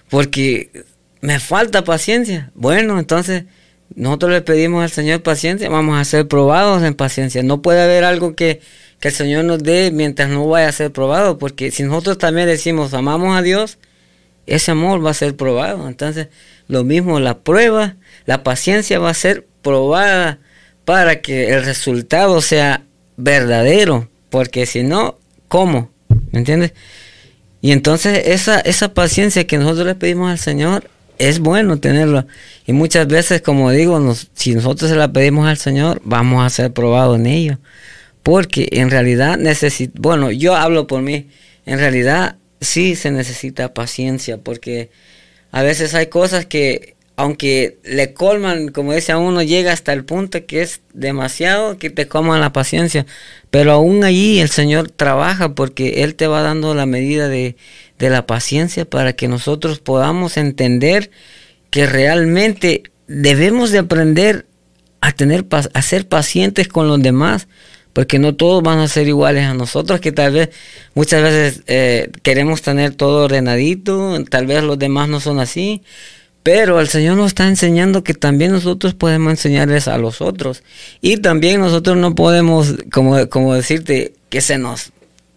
porque 0.10 0.86
me 1.20 1.42
falta 1.42 1.84
paciencia. 1.84 2.50
Bueno, 2.56 2.98
entonces 2.98 3.44
nosotros 3.94 4.32
le 4.32 4.40
pedimos 4.40 4.84
al 4.84 4.90
Señor 4.90 5.22
paciencia, 5.22 5.68
vamos 5.68 6.00
a 6.00 6.06
ser 6.06 6.30
probados 6.30 6.82
en 6.84 6.94
paciencia. 6.94 7.44
No 7.44 7.62
puede 7.62 7.82
haber 7.82 8.06
algo 8.06 8.38
que, 8.38 8.62
que 9.02 9.10
el 9.10 9.14
Señor 9.14 9.44
nos 9.44 9.62
dé 9.62 9.92
mientras 9.92 10.30
no 10.30 10.48
vaya 10.48 10.70
a 10.70 10.72
ser 10.72 10.94
probado, 10.94 11.38
porque 11.38 11.70
si 11.70 11.84
nosotros 11.84 12.18
también 12.20 12.48
decimos, 12.48 12.94
amamos 12.94 13.38
a 13.38 13.42
Dios, 13.42 13.80
ese 14.46 14.72
amor 14.72 15.06
va 15.06 15.12
a 15.12 15.14
ser 15.14 15.36
probado. 15.36 15.90
Entonces, 15.90 16.30
lo 16.70 16.86
mismo, 16.86 17.20
la 17.20 17.40
prueba, 17.40 17.98
la 18.26 18.44
paciencia 18.44 18.98
va 18.98 19.10
a 19.10 19.14
ser 19.14 19.46
probada 19.62 20.40
para 20.86 21.20
que 21.20 21.50
el 21.50 21.66
resultado 21.66 22.40
sea 22.40 22.86
verdadero, 23.20 24.10
porque 24.30 24.66
si 24.66 24.84
no, 24.84 25.18
¿cómo? 25.48 25.92
¿Me 26.32 26.40
entiendes? 26.40 26.74
Y 27.62 27.72
entonces 27.72 28.28
esa, 28.28 28.60
esa 28.62 28.94
paciencia 28.94 29.46
que 29.46 29.58
nosotros 29.58 29.86
le 29.86 29.96
pedimos 29.96 30.32
al 30.32 30.40
Señor 30.40 30.90
es 31.18 31.40
bueno 31.40 31.80
tenerlo. 31.80 32.26
Y 32.66 32.74
muchas 32.74 33.08
veces, 33.08 33.42
como 33.42 33.72
digo, 33.72 34.00
si 34.34 34.56
nosotros 34.56 34.90
se 34.90 34.96
la 34.96 35.12
pedimos 35.12 35.48
al 35.48 35.58
Señor, 35.58 36.02
vamos 36.06 36.46
a 36.46 36.50
ser 36.50 36.72
probados 36.72 37.20
en 37.20 37.26
ello. 37.26 37.60
Porque 38.24 38.70
en 38.72 38.90
realidad 38.90 39.38
necesita, 39.38 39.94
bueno, 40.00 40.32
yo 40.32 40.56
hablo 40.56 40.88
por 40.88 41.02
mí, 41.02 41.28
en 41.66 41.80
realidad 41.80 42.38
sí 42.62 42.96
se 42.96 43.12
necesita 43.12 43.74
paciencia, 43.74 44.38
porque 44.38 44.90
a 45.52 45.62
veces 45.62 45.94
hay 45.94 46.08
cosas 46.08 46.46
que 46.46 46.96
aunque 47.20 47.80
le 47.84 48.14
colman, 48.14 48.70
como 48.70 48.94
dice 48.94 49.12
a 49.12 49.18
uno, 49.18 49.44
llega 49.44 49.74
hasta 49.74 49.92
el 49.92 50.06
punto 50.06 50.46
que 50.46 50.62
es 50.62 50.80
demasiado 50.94 51.78
que 51.78 51.90
te 51.90 52.08
coman 52.08 52.40
la 52.40 52.54
paciencia. 52.54 53.06
Pero 53.52 53.74
aún 53.74 54.06
allí 54.06 54.40
el 54.40 54.48
Señor 54.48 54.90
trabaja 54.90 55.54
porque 55.54 56.04
Él 56.04 56.16
te 56.16 56.28
va 56.28 56.44
dando 56.44 56.74
la 56.74 56.86
medida 56.86 57.28
de, 57.28 57.58
la 57.98 58.26
paciencia 58.26 58.86
para 58.86 59.12
que 59.12 59.28
nosotros 59.28 59.80
podamos 59.80 60.38
entender 60.38 61.12
que 61.72 61.88
realmente 61.88 62.84
debemos 63.08 63.72
de 63.72 63.80
aprender 63.80 64.46
a 65.02 65.12
tener 65.12 65.46
a 65.52 65.82
ser 65.82 66.08
pacientes 66.08 66.70
con 66.70 66.88
los 66.88 67.02
demás 67.02 67.50
porque 67.92 68.18
no 68.18 68.34
todos 68.34 68.64
van 68.64 68.80
a 68.80 68.88
ser 68.88 69.10
iguales 69.10 69.44
a 69.44 69.54
nosotros 69.54 70.00
que 70.00 70.14
tal 70.14 70.32
vez 70.32 70.50
muchas 70.94 71.22
veces 71.22 71.64
eh, 71.68 72.10
queremos 72.22 72.62
tener 72.62 72.96
todo 72.96 73.26
ordenadito 73.26 74.24
tal 74.30 74.46
vez 74.46 74.64
los 74.64 74.80
demás 74.80 75.10
no 75.10 75.20
son 75.20 75.40
así 75.40 75.84
pero 76.44 76.80
el 76.80 76.88
Señor 76.88 77.18
nos 77.18 77.28
está 77.28 77.48
enseñando 77.48 78.04
que 78.04 78.14
también 78.14 78.52
nosotros 78.52 78.94
podemos 78.94 79.32
enseñarles 79.32 79.88
a 79.88 79.98
los 79.98 80.22
otros. 80.22 80.64
Y 81.02 81.18
también 81.18 81.60
nosotros 81.60 81.98
no 81.98 82.16
podemos, 82.16 82.76
como, 82.92 83.28
como 83.30 83.54
decirte, 83.56 84.14
que 84.30 84.42
se 84.42 84.58
nos 84.58 84.92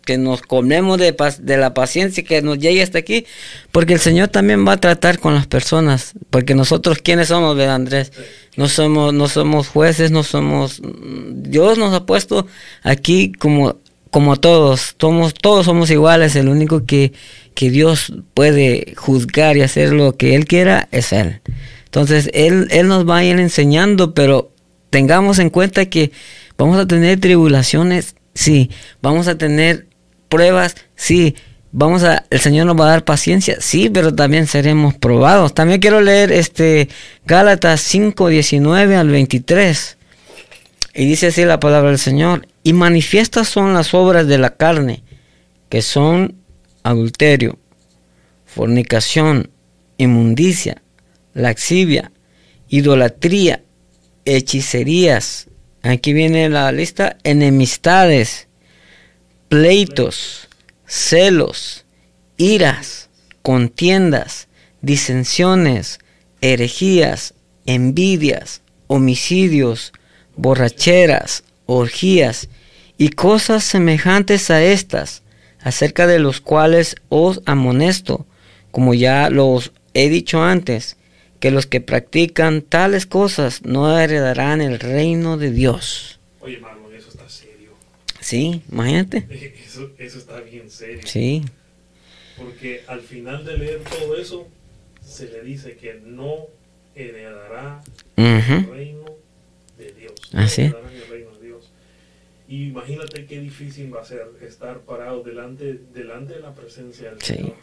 que 0.04 0.18
nos 0.18 0.42
comemos 0.42 0.98
de, 0.98 1.14
de 1.40 1.56
la 1.56 1.74
paciencia 1.74 2.24
que 2.24 2.42
nos 2.42 2.58
llegue 2.58 2.82
hasta 2.82 2.98
aquí, 2.98 3.24
porque 3.70 3.92
el 3.92 4.00
Señor 4.00 4.28
también 4.28 4.66
va 4.66 4.72
a 4.72 4.80
tratar 4.80 5.20
con 5.20 5.32
las 5.32 5.46
personas, 5.46 6.14
porque 6.28 6.56
nosotros 6.56 6.98
quiénes 6.98 7.28
somos, 7.28 7.56
¿verdad, 7.56 7.76
Andrés? 7.76 8.12
No 8.56 8.68
somos 8.68 9.14
no 9.14 9.28
somos 9.28 9.68
jueces, 9.68 10.10
no 10.10 10.24
somos 10.24 10.82
Dios 10.82 11.78
nos 11.78 11.94
ha 11.94 12.04
puesto 12.04 12.48
aquí 12.82 13.30
como 13.30 13.76
como 14.12 14.36
todos, 14.36 14.94
somos, 15.00 15.32
todos 15.32 15.64
somos 15.64 15.90
iguales, 15.90 16.36
el 16.36 16.50
único 16.50 16.84
que, 16.84 17.14
que 17.54 17.70
Dios 17.70 18.12
puede 18.34 18.94
juzgar 18.96 19.56
y 19.56 19.62
hacer 19.62 19.92
lo 19.92 20.16
que 20.16 20.34
Él 20.34 20.46
quiera 20.46 20.88
es 20.90 21.12
Él. 21.12 21.40
Entonces, 21.84 22.30
Él, 22.32 22.68
Él 22.70 22.88
nos 22.88 23.08
va 23.08 23.18
a 23.18 23.24
ir 23.24 23.38
enseñando, 23.38 24.14
pero 24.14 24.52
tengamos 24.90 25.38
en 25.38 25.50
cuenta 25.50 25.86
que 25.86 26.12
vamos 26.56 26.78
a 26.78 26.86
tener 26.86 27.20
tribulaciones, 27.20 28.14
sí, 28.34 28.70
vamos 29.00 29.28
a 29.28 29.36
tener 29.36 29.86
pruebas, 30.28 30.76
sí. 30.96 31.36
Vamos 31.74 32.04
a, 32.04 32.26
el 32.28 32.38
Señor 32.38 32.66
nos 32.66 32.78
va 32.78 32.84
a 32.84 32.90
dar 32.90 33.04
paciencia, 33.04 33.56
sí, 33.58 33.88
pero 33.88 34.14
también 34.14 34.46
seremos 34.46 34.92
probados. 34.94 35.54
También 35.54 35.80
quiero 35.80 36.02
leer 36.02 36.30
este 36.30 36.90
Gálatas 37.24 37.80
5, 37.80 38.28
19 38.28 38.94
al 38.94 39.08
23. 39.08 39.96
Y 40.94 41.06
dice 41.06 41.28
así 41.28 41.46
la 41.46 41.60
palabra 41.60 41.88
del 41.88 41.98
Señor. 41.98 42.46
Y 42.62 42.74
manifiestas 42.74 43.48
son 43.48 43.72
las 43.72 43.94
obras 43.94 44.26
de 44.26 44.36
la 44.36 44.50
carne, 44.50 45.02
que 45.70 45.80
son 45.80 46.34
adulterio, 46.82 47.58
fornicación, 48.44 49.50
inmundicia, 49.98 50.82
laxivia, 51.34 52.12
idolatría, 52.68 53.62
hechicerías. 54.24 55.48
Aquí 55.82 56.12
viene 56.12 56.48
la 56.48 56.70
lista, 56.72 57.16
enemistades, 57.24 58.48
pleitos, 59.48 60.48
celos, 60.86 61.84
iras, 62.36 63.10
contiendas, 63.42 64.48
disensiones, 64.80 65.98
herejías, 66.40 67.34
envidias, 67.66 68.62
homicidios, 68.86 69.92
borracheras, 70.36 71.44
orgías 71.66 72.48
y 72.98 73.10
cosas 73.10 73.64
semejantes 73.64 74.50
a 74.50 74.62
estas, 74.62 75.21
acerca 75.62 76.06
de 76.06 76.18
los 76.18 76.40
cuales 76.40 76.96
os 77.08 77.40
amonesto, 77.46 78.26
como 78.70 78.94
ya 78.94 79.30
los 79.30 79.72
he 79.94 80.08
dicho 80.08 80.42
antes, 80.42 80.96
que 81.40 81.50
los 81.50 81.66
que 81.66 81.80
practican 81.80 82.62
tales 82.62 83.06
cosas 83.06 83.62
no 83.64 83.98
heredarán 83.98 84.60
el 84.60 84.78
reino 84.78 85.36
de 85.36 85.50
Dios. 85.50 86.20
Oye, 86.40 86.58
Marlon, 86.58 86.94
eso 86.94 87.08
está 87.08 87.28
serio. 87.28 87.70
Sí, 88.20 88.62
imagínate. 88.70 89.26
Eso, 89.72 89.90
eso 89.96 90.18
está 90.18 90.38
bien 90.40 90.70
serio. 90.70 91.00
Sí, 91.06 91.42
Porque 92.36 92.82
al 92.88 93.00
final 93.00 93.44
de 93.46 93.56
leer 93.56 93.80
todo 93.84 94.16
eso, 94.18 94.46
se 95.02 95.28
le 95.30 95.42
dice 95.42 95.76
que 95.78 95.94
no 96.04 96.46
heredará 96.94 97.80
el 98.16 98.42
reino 98.68 99.04
de 99.78 99.92
Dios. 99.92 100.12
No 100.32 100.40
Así 100.40 100.62
es. 100.62 100.68
heredarán 100.72 100.94
el 100.94 101.08
reino 101.08 101.30
de 101.38 101.46
Dios. 101.46 101.70
Y 102.52 102.66
imagínate 102.68 103.24
qué 103.24 103.40
difícil 103.40 103.94
va 103.94 104.02
a 104.02 104.04
ser 104.04 104.26
estar 104.42 104.80
parado 104.80 105.22
delante, 105.22 105.80
delante 105.94 106.34
de 106.34 106.40
la 106.40 106.54
presencia 106.54 107.08
del 107.08 107.22
Sí. 107.22 107.36
Señor. 107.36 107.54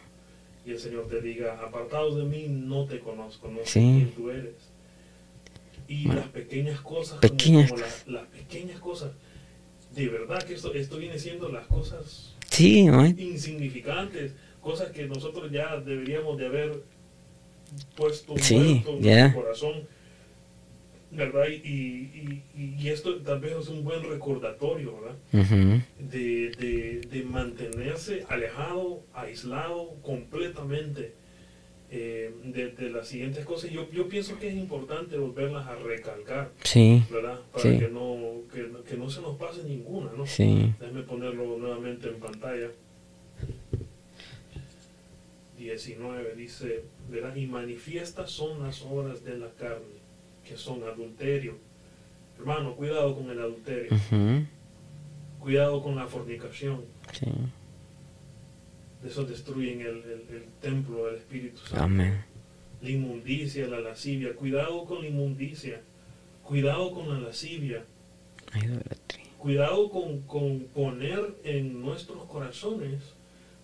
Y 0.66 0.72
el 0.72 0.80
Señor 0.80 1.06
te 1.06 1.20
diga, 1.20 1.60
apartados 1.64 2.16
de 2.16 2.24
mí, 2.24 2.46
no 2.48 2.86
te 2.86 2.98
conozco, 2.98 3.46
no 3.46 3.58
sé 3.60 3.66
Sí. 3.66 3.78
quién 3.80 4.10
tú 4.16 4.30
eres. 4.30 4.54
Y 5.86 6.06
Bueno, 6.06 6.22
las 6.22 6.30
pequeñas 6.30 6.80
cosas, 6.80 7.18
pequeñas 7.20 7.70
como 7.70 7.82
las, 7.82 8.08
las 8.08 8.26
pequeñas 8.30 8.80
cosas, 8.80 9.12
de 9.94 10.08
verdad 10.08 10.42
que 10.42 10.54
esto, 10.54 10.74
esto 10.74 10.98
viene 10.98 11.20
siendo 11.20 11.48
las 11.50 11.68
cosas 11.68 12.34
insignificantes, 13.16 14.32
cosas 14.60 14.90
que 14.90 15.06
nosotros 15.06 15.52
ya 15.52 15.76
deberíamos 15.78 16.36
de 16.36 16.46
haber 16.46 16.82
puesto 17.94 18.36
Sí, 18.38 18.82
en 18.88 19.00
nuestro 19.02 19.40
corazón, 19.40 19.86
¿verdad? 21.10 21.48
Y, 21.48 21.56
y, 21.66 22.42
y- 22.56 22.88
esto 22.88 23.16
tal 23.22 23.40
vez 23.40 23.52
es 23.56 23.68
un 23.68 23.82
buen 23.84 24.02
recordatorio, 24.02 25.00
¿verdad? 25.00 25.16
Ujú. 25.32 25.82
De, 26.10 26.50
de- 26.50 27.00
de 27.10 27.22
mantenerse 27.24 28.24
alejado, 28.28 29.02
aislado 29.12 29.96
completamente 30.02 31.14
eh, 31.90 32.32
de, 32.44 32.68
de 32.70 32.90
las 32.90 33.08
siguientes 33.08 33.44
cosas. 33.44 33.70
Yo, 33.72 33.90
yo 33.90 34.08
pienso 34.08 34.38
que 34.38 34.48
es 34.48 34.54
importante 34.54 35.18
volverlas 35.18 35.66
a 35.66 35.74
recalcar, 35.74 36.52
Sí, 36.62 37.02
¿verdad? 37.10 37.40
Para 37.52 37.62
Sí. 37.64 37.78
que, 37.80 37.88
no, 37.88 38.42
que, 38.52 38.70
que 38.88 38.96
no 38.96 39.10
se 39.10 39.20
nos 39.20 39.36
pase 39.36 39.64
ninguna, 39.64 40.12
¿no? 40.16 40.24
sí. 40.26 40.72
Ponerlo 41.08 41.58
nuevamente 41.58 42.08
en 42.08 42.20
pantalla. 42.20 42.68
19 45.58 46.34
dice, 46.36 46.82
¿verdad? 47.10 47.34
Y 47.36 47.46
manifiestas 47.46 48.30
son 48.30 48.62
las 48.62 48.82
obras 48.82 49.24
de 49.24 49.36
la 49.38 49.50
carne, 49.50 49.99
que 50.50 50.56
son 50.56 50.82
adulterio. 50.82 51.56
Hermano, 52.38 52.74
cuidado 52.74 53.14
con 53.14 53.30
el 53.30 53.38
adulterio, 53.40 53.90
cuidado 55.38 55.82
con 55.82 55.94
la 55.94 56.06
fornicación. 56.06 56.84
Sí. 57.12 57.26
Eso 59.06 59.24
destruyen 59.24 59.80
el, 59.80 59.86
el- 59.86 60.26
el 60.36 60.44
templo 60.60 61.06
del 61.06 61.16
Espíritu 61.16 61.58
Santo. 61.58 61.84
Amén. 61.84 62.24
La 62.82 62.90
inmundicia, 62.90 63.66
la 63.66 63.80
lascivia. 63.80 64.34
Cuidado 64.34 64.84
con 64.84 65.02
la 65.02 65.08
inmundicia. 65.08 65.80
Cuidado 66.42 66.92
con 66.92 67.08
la 67.08 67.20
lascivia. 67.20 67.84
Cuidado 69.38 69.88
con, 69.90 70.20
con 70.22 70.60
poner 70.74 71.34
en 71.44 71.80
nuestros 71.80 72.24
corazones 72.24 73.00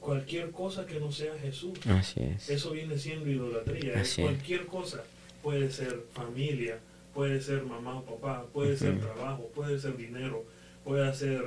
cualquier 0.00 0.50
cosa 0.52 0.86
que 0.86 1.00
no 1.00 1.10
sea 1.12 1.36
Jesús. 1.38 1.78
Así 1.86 2.20
es. 2.22 2.48
Eso 2.48 2.70
viene 2.70 2.96
siendo 2.96 3.28
idolatría. 3.28 3.94
Es 3.94 4.00
Así 4.12 4.22
es. 4.22 4.26
cualquier 4.28 4.66
cosa. 4.66 5.02
Puede 5.46 5.70
ser 5.70 6.04
familia, 6.12 6.80
puede 7.14 7.40
ser 7.40 7.62
mamá 7.62 8.00
o 8.00 8.04
papá, 8.04 8.46
puede 8.52 8.76
ser 8.76 8.98
trabajo, 8.98 9.48
puede 9.54 9.78
ser 9.78 9.96
dinero, 9.96 10.44
puede 10.82 11.14
ser 11.14 11.40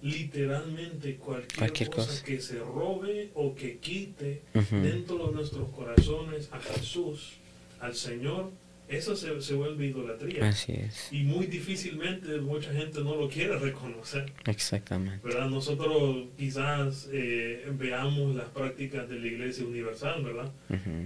literalmente 0.00 1.16
cualquier, 1.16 1.58
Cualquier 1.58 1.90
cosa, 1.90 2.06
cosa. 2.06 2.24
que 2.24 2.40
se 2.40 2.60
robe 2.60 3.32
o 3.34 3.52
que 3.56 3.78
quite 3.78 4.42
dentro 4.70 5.26
de 5.26 5.32
nuestros 5.32 5.68
corazones 5.70 6.50
a 6.52 6.60
Jesús, 6.60 7.32
al 7.80 7.96
Señor. 7.96 8.50
Eso 8.88 9.16
se, 9.16 9.40
se 9.40 9.54
vuelve 9.54 9.86
idolatría. 9.86 10.48
Así 10.48 10.72
es. 10.72 11.10
Y 11.10 11.22
muy 11.22 11.46
difícilmente 11.46 12.38
mucha 12.40 12.72
gente 12.74 13.00
no 13.00 13.16
lo 13.16 13.28
quiere 13.28 13.58
reconocer. 13.58 14.30
Exactamente. 14.46 15.26
¿verdad? 15.26 15.48
Nosotros 15.48 16.26
quizás 16.36 17.08
eh, 17.10 17.64
veamos 17.78 18.34
las 18.36 18.48
prácticas 18.48 19.08
de 19.08 19.18
la 19.18 19.26
Iglesia 19.28 19.64
Universal, 19.64 20.22
¿verdad? 20.22 20.52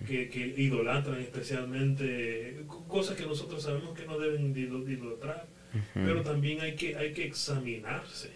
Que, 0.06 0.28
que 0.28 0.54
idolatran 0.60 1.20
especialmente 1.20 2.62
co- 2.66 2.84
cosas 2.88 3.16
que 3.16 3.24
nosotros 3.26 3.62
sabemos 3.62 3.96
que 3.96 4.04
no 4.06 4.18
deben 4.18 4.52
de 4.52 4.60
idol- 4.62 4.84
de 4.84 4.92
idolatrar, 4.94 5.46
pero 5.94 6.22
también 6.22 6.60
hay 6.62 6.74
que, 6.74 6.96
hay 6.96 7.12
que 7.12 7.24
examinarse 7.24 8.30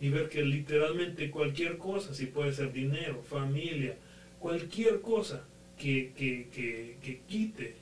y 0.00 0.08
ver 0.10 0.28
que 0.28 0.42
literalmente 0.44 1.30
cualquier 1.30 1.78
cosa, 1.78 2.14
si 2.14 2.26
puede 2.26 2.52
ser 2.52 2.72
dinero, 2.72 3.22
familia, 3.22 3.96
cualquier 4.38 5.00
cosa 5.00 5.44
que, 5.78 6.12
que, 6.16 6.48
que, 6.52 6.96
que 7.02 7.20
quite 7.28 7.81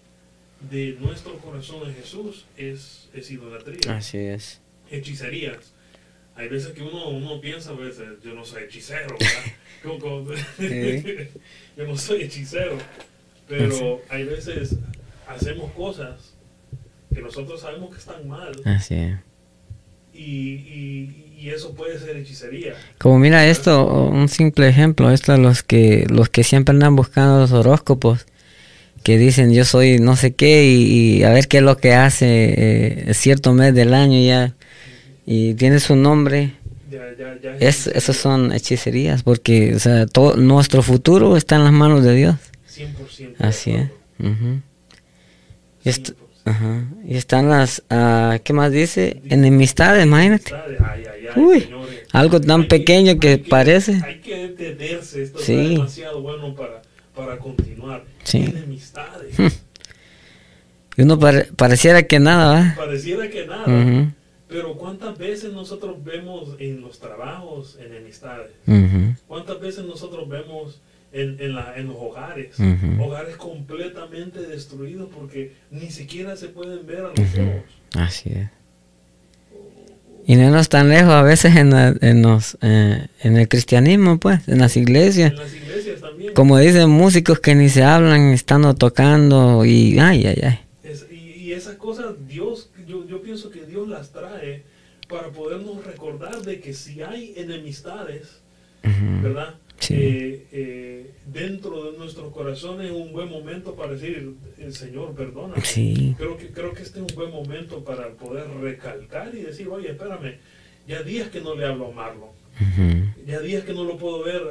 de 0.69 0.97
nuestro 1.01 1.39
corazón 1.39 1.89
a 1.89 1.93
Jesús 1.93 2.45
es, 2.57 3.09
es 3.15 3.31
idolatría 3.31 3.97
Así 3.97 4.19
es. 4.19 4.61
hechicerías. 4.91 5.73
Hay 6.37 6.49
veces 6.49 6.73
que 6.73 6.83
uno, 6.83 7.09
uno 7.09 7.41
piensa, 7.41 7.71
a 7.71 7.75
veces, 7.75 8.07
yo 8.25 8.35
no 8.35 8.45
soy 8.45 8.65
hechicero, 8.65 9.17
yo 11.77 11.87
no 11.87 11.97
soy 11.97 12.23
hechicero, 12.23 12.77
pero 13.49 14.01
hay 14.09 14.25
veces 14.25 14.77
hacemos 15.29 15.73
cosas 15.73 16.35
que 17.13 17.21
nosotros 17.21 17.61
sabemos 17.61 17.91
que 17.91 17.99
están 17.99 18.27
mal 18.29 18.53
Así 18.65 18.95
es. 18.95 19.17
y, 20.15 20.55
y- 20.55 21.27
y 21.41 21.49
eso 21.49 21.75
puede 21.75 21.99
ser 21.99 22.19
hechicería. 22.19 22.75
Como 22.99 23.19
mira 23.19 23.47
esto, 23.49 23.87
un 24.09 24.29
simple 24.29 24.69
ejemplo, 24.69 25.11
esto 25.11 25.35
los 25.39 25.63
que 25.63 26.07
los 26.11 26.29
que 26.29 26.45
siempre 26.45 26.75
andan 26.75 26.95
buscando 26.97 27.39
los 27.41 27.53
horóscopos, 27.53 28.27
que 29.03 29.17
dicen 29.19 29.53
yo 29.53 29.65
soy 29.65 29.99
no 29.99 30.15
sé 30.17 30.35
qué 30.35 30.65
y, 30.67 31.19
y 31.19 31.23
a 31.25 31.31
ver 31.31 31.49
qué 31.49 31.59
es 31.59 31.63
lo 31.63 31.77
que 31.77 31.95
hace 31.95 32.27
eh, 33.09 33.15
cierto 33.15 33.53
mes 33.55 33.75
del 33.75 33.95
año 33.95 34.21
ya 34.21 34.55
y 35.27 35.55
tiene 35.55 35.81
su 35.81 35.97
nombre. 35.97 36.53
Ya, 36.91 36.99
ya, 37.19 37.39
ya 37.41 37.57
Es, 37.61 37.87
esos 37.87 38.17
son 38.17 38.53
hechicerías 38.53 39.23
porque 39.23 39.75
o 39.75 39.79
sea, 39.79 40.07
todo 40.07 40.37
nuestro 40.37 40.83
futuro 40.83 41.37
está 41.37 41.57
en 41.57 41.65
las 41.65 41.73
manos 41.73 42.03
de 42.05 42.15
Dios. 42.15 42.37
100%. 42.69 43.37
de 43.39 43.47
Así 43.47 43.71
es. 43.73 43.85
acuerdo. 43.85 44.33
Ujú. 44.35 44.61
Y, 45.85 45.89
esto- 45.89 46.13
100%. 46.13 46.17
ajá. 46.47 46.85
y 47.07 47.17
están 47.17 47.49
las, 47.49 47.83
ah, 47.91 48.39
¿qué 48.43 48.53
más 48.53 48.73
dice? 48.73 49.23
Enemistades, 49.31 50.05
imagínate. 50.05 50.53
Ay, 50.55 50.77
ay, 50.79 51.05
ay, 51.35 51.43
Uy, 51.43 51.61
señores. 51.61 52.01
algo 52.13 52.41
tan 52.41 52.63
Hay 52.63 52.67
pequeño 52.69 53.19
que 53.21 53.29
hay 53.31 53.37
parece. 53.39 54.01
Hay 54.05 54.19
que 54.21 54.49
detenerse, 54.49 55.23
esto 55.23 55.39
Sí. 55.39 55.53
está 55.55 55.69
demasiado 55.71 56.23
bueno 56.23 56.55
para, 56.57 56.83
para 57.15 57.39
continuar. 57.39 58.05
Sí. 58.25 58.39
Enemistades. 58.45 59.35
Y 60.97 61.03
uno 61.03 61.19
pare- 61.19 61.49
pareciera 61.57 62.03
que 62.03 62.19
nada, 62.19 62.75
Pareciera 62.77 63.29
que 63.31 63.47
nada. 63.47 64.13
Pero 64.49 64.75
¿cuántas 64.77 65.17
veces 65.17 65.53
nosotros 65.53 66.03
vemos 66.03 66.57
en 66.59 66.81
los 66.81 66.99
trabajos 66.99 67.79
enemistades? 67.81 68.51
Ujú. 68.67 69.15
¿Cuántas 69.29 69.61
veces 69.61 69.85
nosotros 69.85 70.29
vemos 70.29 70.81
en, 71.13 71.37
en, 71.41 71.55
la- 71.55 71.77
en 71.77 71.87
los 71.87 71.97
hogares? 71.97 72.57
Hogares 73.01 73.37
completamente 73.37 74.41
destruidos 74.41 75.09
porque 75.17 75.55
ni 75.71 75.91
siquiera 75.91 76.37
se 76.37 76.49
pueden 76.49 76.85
ver 76.87 76.99
a 76.99 77.09
los 77.09 77.19
ojos. 77.39 77.63
Así 77.97 78.31
es. 78.31 78.49
Y 80.27 80.37
no 80.37 80.51
nos 80.51 80.69
tan 80.69 80.89
lejos 80.91 81.13
a 81.13 81.23
veces 81.23 81.57
en, 81.57 81.71
la- 81.71 81.95
en, 82.01 82.23
los, 82.23 82.57
eh, 82.61 83.07
en 83.23 83.37
el 83.37 83.49
cristianismo, 83.49 84.19
pues, 84.19 84.47
en 84.49 84.59
las 84.59 84.77
iglesias. 84.77 85.33
En 85.33 85.39
las 85.39 85.55
iglesias 85.55 86.01
también. 86.01 86.33
Como 86.35 86.59
dicen 86.59 86.89
músicos 86.91 87.41
que 87.41 87.55
ni 87.55 87.69
se 87.69 87.83
hablan 87.83 88.31
estando 88.33 88.75
tocando 88.75 89.65
y 89.65 89.99
ay, 89.99 90.27
ay, 90.27 90.41
ay. 90.45 90.61
Es- 90.85 91.07
y, 91.11 91.17
y 91.49 91.53
esas 91.53 91.75
cosas 91.77 92.15
Dios, 92.29 92.71
yo, 92.87 93.07
yo 93.09 93.21
pienso 93.23 93.51
que 93.51 93.65
Dios 93.65 93.89
las 93.89 94.11
trae 94.13 94.63
para 95.09 95.29
podernos 95.31 95.85
recordar 95.85 96.43
de 96.43 96.61
que 96.61 96.73
si 96.75 97.03
hay 97.03 97.35
enemistades, 97.37 98.39
¿verdad? 98.83 99.55
Eh, 99.89 100.47
eh, 100.53 101.11
dentro 101.27 101.91
de 101.91 101.99
nuestros 101.99 102.33
corazones 102.33 102.87
es 102.87 102.93
un 102.93 103.13
buen 103.13 103.29
momento 103.29 103.75
para 103.75 103.93
decir, 103.93 104.35
el 104.59 104.75
Señor, 104.75 105.15
perdona. 105.15 105.55
Creo, 105.55 106.37
que, 106.37 106.49
creo 106.49 106.75
que 106.75 106.83
este 106.83 107.01
es 107.01 107.11
un 107.11 107.17
buen 107.17 107.31
momento 107.31 107.83
para 107.83 108.11
poder 108.11 108.49
recalcar 108.61 109.35
y 109.35 109.43
decir, 109.43 109.69
oye, 109.69 109.91
espérame, 109.91 110.37
ya 110.87 111.03
días 111.03 111.31
que 111.31 111.41
no 111.41 111.55
le 111.55 111.65
hablo 111.65 111.89
a 111.89 111.93
Marlon. 111.93 112.41
Ya 113.27 113.41
días 113.41 113.65
que 113.65 113.73
no 113.73 113.85
lo 113.85 113.97
puedo 113.97 114.23
ver 114.23 114.43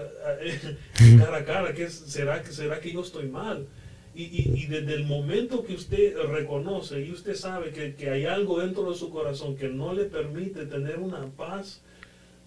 eh, 0.41 0.59
cara 1.19 1.37
a 1.37 1.45
cara. 1.45 1.73
¿Qué 1.73 1.89
será, 1.89 2.43
¿Será 2.45 2.79
que 2.79 2.91
yo 2.91 3.01
estoy 3.01 3.27
mal? 3.27 3.67
Y, 4.15 4.65
desde 4.65 4.95
el 4.95 5.05
momento 5.05 5.63
que 5.63 5.73
usted 5.73 6.17
reconoce 6.17 7.05
y 7.05 7.11
usted 7.11 7.35
sabe 7.35 7.71
que, 7.71 8.09
hay 8.09 8.25
algo 8.25 8.59
dentro 8.59 8.89
de 8.89 8.97
su 8.97 9.11
corazón 9.11 9.55
que 9.55 9.69
no 9.69 9.93
le 9.93 10.05
permite 10.05 10.65
tener 10.65 10.99
una 10.99 11.25
paz, 11.27 11.81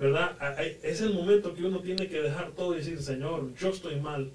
¿verdad? 0.03 0.37
Es 0.83 1.01
el 1.01 1.15
momento 1.15 1.55
que 1.55 1.65
uno 1.65 1.79
tiene 1.79 2.09
que 2.09 2.21
dejar 2.21 2.51
todo 2.57 2.75
y 2.75 2.79
decir, 2.79 3.01
Señor, 3.01 3.55
yo 3.55 3.69
estoy 3.69 4.01
mal. 4.01 4.33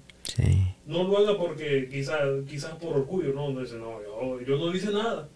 No 0.86 1.04
lo 1.04 1.18
haga 1.18 1.36
porque 1.36 1.88
quizás 1.90 2.20
quizás 2.48 2.72
por 2.76 2.96
orgullo, 2.96 3.34
no, 3.34 3.50
no 3.50 3.60
dice, 3.60 3.76
no, 3.76 4.00
yo, 4.46 4.56
no 4.56 4.74
hice 4.74 4.90
nada. 4.90 5.28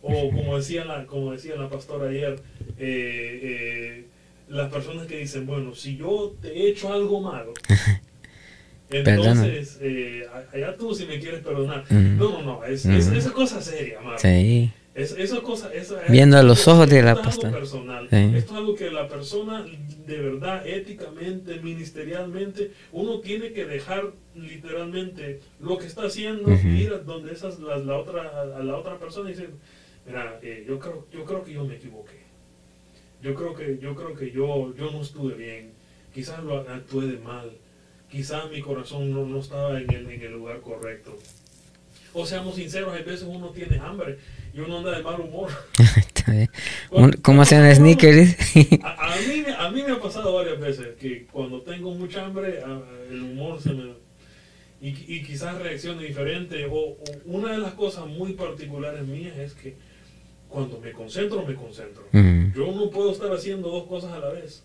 O 0.00 0.30
como 0.30 0.56
decía 0.56 0.86
la, 0.86 1.04
como 1.04 1.32
decía 1.32 1.56
la 1.56 1.68
pastora 1.68 2.08
ayer, 2.08 2.40
eh, 2.78 3.40
eh, 3.42 4.04
las 4.48 4.72
personas 4.72 5.06
que 5.06 5.18
dicen, 5.18 5.46
bueno, 5.46 5.74
si 5.74 5.98
yo 5.98 6.34
te 6.40 6.48
he 6.48 6.70
hecho 6.70 6.90
algo 6.92 7.20
malo, 7.20 7.52
Entonces, 8.88 9.78
eh, 9.82 10.26
allá 10.54 10.76
tú 10.76 10.94
si 10.94 11.06
me 11.06 11.18
quieres 11.18 11.40
perdonar. 11.40 11.84
No, 11.90 12.30
no, 12.30 12.42
no, 12.42 12.64
es, 12.64 12.86
es, 12.86 13.08
esa 13.08 13.32
cosa 13.32 13.60
seria, 13.60 13.98
Sí. 14.16 14.72
Es, 14.96 15.12
esa 15.12 15.42
cosa, 15.42 15.70
Viendo 16.08 16.38
a 16.38 16.42
los 16.42 16.66
ojos 16.66 16.88
de 16.88 17.02
la 17.02 17.20
pastora. 17.20 17.52
personal. 17.52 18.08
Esto 18.10 18.36
es 18.36 18.52
algo 18.52 18.74
que 18.74 18.90
la 18.90 19.06
persona, 19.08 19.64
de 20.06 20.18
verdad, 20.18 20.66
éticamente, 20.66 21.60
ministerialmente, 21.60 22.72
uno 22.92 23.20
tiene 23.20 23.52
que 23.52 23.66
dejar 23.66 24.12
literalmente 24.34 25.40
lo 25.60 25.76
que 25.76 25.86
está 25.86 26.06
haciendo, 26.06 26.50
ir 26.50 26.92
a 26.92 26.98
donde 26.98 27.32
esas, 27.32 27.60
la, 27.60 27.76
la, 27.76 27.98
otra, 27.98 28.42
a 28.56 28.62
la 28.62 28.76
otra 28.76 28.98
persona 28.98 29.30
y 29.30 29.34
decir, 29.34 29.50
mira, 30.06 30.40
eh, 30.42 30.64
yo, 30.66 30.78
creo, 30.78 31.06
yo 31.12 31.24
creo 31.24 31.44
que 31.44 31.52
yo 31.52 31.64
me 31.64 31.74
equivoqué. 31.74 32.24
Yo 33.22 33.34
creo 33.34 33.54
que 33.54 33.78
yo, 33.78 33.94
creo 33.94 34.14
que 34.14 34.30
yo, 34.30 34.74
yo 34.74 34.90
no 34.90 35.02
estuve 35.02 35.34
bien. 35.34 35.72
Quizás 36.14 36.42
lo 36.42 36.60
actué 36.60 37.06
de 37.06 37.18
mal 37.18 37.50
quizás 38.10 38.50
mi 38.50 38.60
corazón 38.60 39.12
no, 39.12 39.26
no 39.26 39.40
estaba 39.40 39.78
en 39.80 39.92
el, 39.92 40.10
en 40.10 40.22
el, 40.22 40.32
lugar 40.32 40.60
correcto. 40.60 41.16
O 42.12 42.24
seamos 42.24 42.54
sinceros, 42.54 42.94
hay 42.94 43.02
veces 43.02 43.26
uno 43.28 43.50
tiene 43.50 43.78
hambre 43.78 44.18
y 44.56 44.60
uno 44.60 44.78
anda 44.78 44.96
de 44.96 45.02
mal 45.02 45.20
humor. 45.20 45.50
¿Cómo 47.22 47.42
hacen 47.42 47.74
sneakers? 47.74 48.36
a, 48.82 49.12
a, 49.12 49.16
mí, 49.16 49.44
a 49.58 49.70
mí 49.70 49.82
me 49.82 49.92
ha 49.92 50.00
pasado 50.00 50.34
varias 50.34 50.58
veces 50.58 50.96
que 50.98 51.26
cuando 51.26 51.60
tengo 51.60 51.90
mucha 51.94 52.24
hambre, 52.24 52.62
el 53.10 53.22
humor 53.22 53.60
se 53.60 53.72
me... 53.74 54.06
Y, 54.80 54.88
y 55.08 55.22
quizás 55.22 55.60
reaccione 55.60 56.04
diferente. 56.04 56.66
O, 56.70 56.96
una 57.26 57.52
de 57.52 57.58
las 57.58 57.74
cosas 57.74 58.06
muy 58.06 58.32
particulares 58.32 59.06
mías 59.06 59.36
es 59.36 59.52
que 59.52 59.76
cuando 60.48 60.80
me 60.80 60.92
concentro, 60.92 61.44
me 61.44 61.54
concentro. 61.54 62.04
Yo 62.12 62.72
no 62.72 62.90
puedo 62.90 63.12
estar 63.12 63.30
haciendo 63.32 63.68
dos 63.68 63.86
cosas 63.86 64.12
a 64.12 64.20
la 64.20 64.30
vez. 64.30 64.64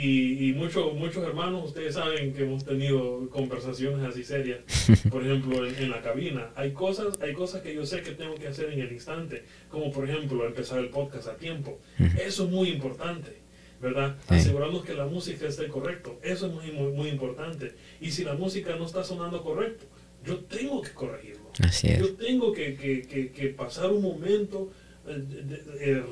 Y, 0.00 0.50
y 0.50 0.52
muchos 0.52 0.94
muchos 0.94 1.24
hermanos, 1.24 1.64
ustedes 1.64 1.94
saben 1.94 2.32
que 2.32 2.44
hemos 2.44 2.64
tenido 2.64 3.28
conversaciones 3.30 4.06
así 4.06 4.22
serias, 4.22 4.60
por 5.10 5.26
ejemplo, 5.26 5.66
en, 5.66 5.90
la 5.90 6.00
cabina. 6.00 6.52
Hay 6.54 6.70
cosas, 6.70 7.20
hay 7.20 7.32
cosas 7.32 7.62
que 7.62 7.74
yo 7.74 7.84
sé 7.84 8.02
que 8.02 8.12
tengo 8.12 8.36
que 8.36 8.46
hacer 8.46 8.72
en 8.72 8.78
el 8.78 8.92
instante, 8.92 9.42
como 9.68 9.90
por 9.90 10.08
ejemplo 10.08 10.46
empezar 10.46 10.78
el 10.78 10.90
podcast 10.90 11.26
a 11.26 11.36
tiempo. 11.36 11.80
Eso 12.24 12.44
es 12.44 12.50
muy 12.50 12.68
importante, 12.68 13.38
¿verdad? 13.82 14.16
Asegurarnos 14.28 14.84
que 14.84 14.94
la 14.94 15.06
música 15.06 15.48
esté 15.48 15.66
correcto. 15.66 16.20
Eso 16.22 16.46
es 16.46 16.52
muy, 16.52 16.70
muy, 16.70 16.92
muy 16.92 17.08
importante. 17.08 17.74
Y 18.00 18.12
si 18.12 18.22
la 18.22 18.34
música 18.34 18.76
no 18.76 18.86
está 18.86 19.02
sonando 19.02 19.42
correcto, 19.42 19.86
yo 20.24 20.38
tengo 20.44 20.80
que 20.80 20.90
corregirlo. 20.90 21.50
Así 21.58 21.88
es. 21.88 21.98
Yo 21.98 22.14
tengo 22.14 22.52
que, 22.52 22.76
que, 22.76 23.02
que, 23.02 23.32
que 23.32 23.48
pasar 23.48 23.90
un 23.90 24.02
momento 24.02 24.70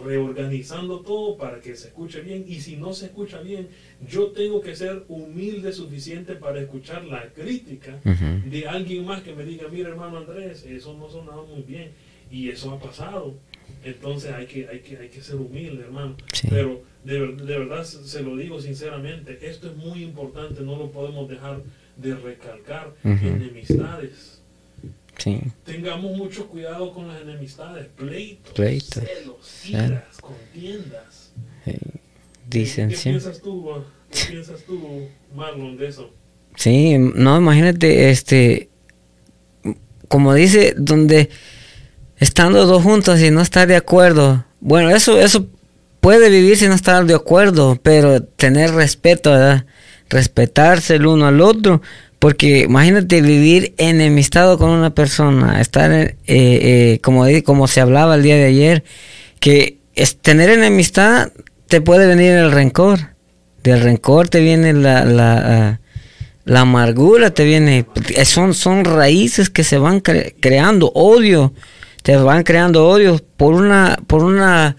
reorganizando 0.04 1.00
todo 1.00 1.36
para 1.36 1.60
que 1.60 1.76
se 1.76 1.88
escuche 1.88 2.20
bien 2.20 2.44
y 2.46 2.60
si 2.60 2.76
no 2.76 2.92
se 2.92 3.06
escucha 3.06 3.40
bien, 3.40 3.68
yo 4.08 4.28
tengo 4.28 4.60
que 4.60 4.76
ser 4.76 5.04
humilde 5.08 5.72
suficiente 5.72 6.34
para 6.34 6.60
escuchar 6.60 7.04
la 7.04 7.28
crítica 7.32 8.00
de 8.04 8.68
alguien 8.68 9.04
más 9.04 9.22
que 9.22 9.34
me 9.34 9.44
diga, 9.44 9.68
mira 9.68 9.88
hermano 9.88 10.18
Andrés, 10.18 10.64
eso 10.64 10.94
no 10.94 11.08
sonaba 11.10 11.44
muy 11.44 11.62
bien 11.62 11.90
y 12.30 12.48
eso 12.48 12.72
ha 12.72 12.78
pasado. 12.78 13.34
Entonces 13.84 14.32
hay 14.32 14.46
que, 14.46 14.68
hay 14.68 14.80
que, 14.80 14.96
hay 14.96 15.08
que 15.08 15.20
ser 15.20 15.36
humilde, 15.36 15.84
hermano. 15.84 16.16
Pero 16.48 16.82
de, 17.04 17.20
de 17.20 17.58
verdad 17.58 17.84
se 17.84 18.22
lo 18.22 18.36
digo 18.36 18.60
sinceramente, 18.60 19.38
esto 19.42 19.68
es 19.70 19.76
muy 19.76 20.02
importante, 20.02 20.62
no 20.62 20.76
lo 20.76 20.90
podemos 20.90 21.28
dejar 21.28 21.62
de 21.96 22.14
recalcar. 22.14 22.94
Enemistades 23.04 24.35
Tengamos 25.64 26.16
mucho 26.16 26.46
cuidado 26.46 26.92
con 26.92 27.08
las 27.08 27.22
enemistades, 27.22 27.86
pleitos, 27.96 28.54
celos, 28.54 29.66
iras, 29.66 30.20
contiendas. 30.20 31.32
¿Qué, 31.64 32.86
piensas 33.02 33.40
tú, 33.40 33.82
qué 34.10 34.20
piensas 34.30 34.62
tú, 34.62 35.08
Marlon, 35.34 35.76
de 35.76 35.88
eso? 35.88 36.10
Sí, 36.54 36.96
no, 36.98 37.38
imagínate, 37.38 38.10
este, 38.10 38.68
como 40.08 40.32
dice, 40.34 40.74
donde 40.76 41.30
estando 42.18 42.66
dos 42.66 42.82
juntos 42.82 43.20
y 43.20 43.30
no 43.30 43.40
estar 43.40 43.66
de 43.66 43.76
acuerdo, 43.76 44.44
bueno, 44.60 44.90
eso, 44.90 45.18
eso 45.18 45.46
puede 46.00 46.30
vivir 46.30 46.56
sin 46.56 46.68
no 46.68 46.74
estar 46.74 47.04
de 47.04 47.14
acuerdo, 47.14 47.78
pero 47.82 48.22
tener 48.22 48.70
respeto, 48.72 49.32
¿verdad? 49.32 49.66
Respetarse 50.08 50.94
el 50.94 51.06
uno 51.06 51.26
al 51.26 51.40
otro, 51.40 51.82
porque 52.18 52.60
imagínate 52.60 53.20
vivir 53.20 53.74
enemistado 53.76 54.58
con 54.58 54.70
una 54.70 54.94
persona, 54.94 55.60
estar, 55.60 55.92
eh, 55.92 56.16
eh, 56.26 57.00
como, 57.02 57.66
se 57.66 57.80
hablaba 57.80 58.14
el 58.14 58.22
día 58.22 58.36
de 58.36 58.46
ayer, 58.46 58.84
que 59.38 59.78
es, 59.94 60.16
tener 60.16 60.50
enemistad 60.50 61.30
te 61.68 61.80
puede 61.80 62.06
venir 62.06 62.32
el 62.32 62.52
rencor. 62.52 63.14
Del 63.62 63.80
rencor 63.80 64.28
te 64.28 64.40
viene 64.40 64.72
la, 64.72 65.04
la, 65.04 65.80
la 66.44 66.60
amargura, 66.60 67.34
te 67.34 67.44
viene, 67.44 67.86
son, 68.24 68.54
son 68.54 68.84
raíces 68.84 69.50
que 69.50 69.64
se 69.64 69.78
van 69.78 70.00
creando, 70.00 70.92
odio, 70.94 71.52
te 72.02 72.16
van 72.16 72.44
creando 72.44 72.88
odio 72.88 73.20
por 73.36 73.54
una, 73.54 73.98
por 74.06 74.22
una 74.22 74.76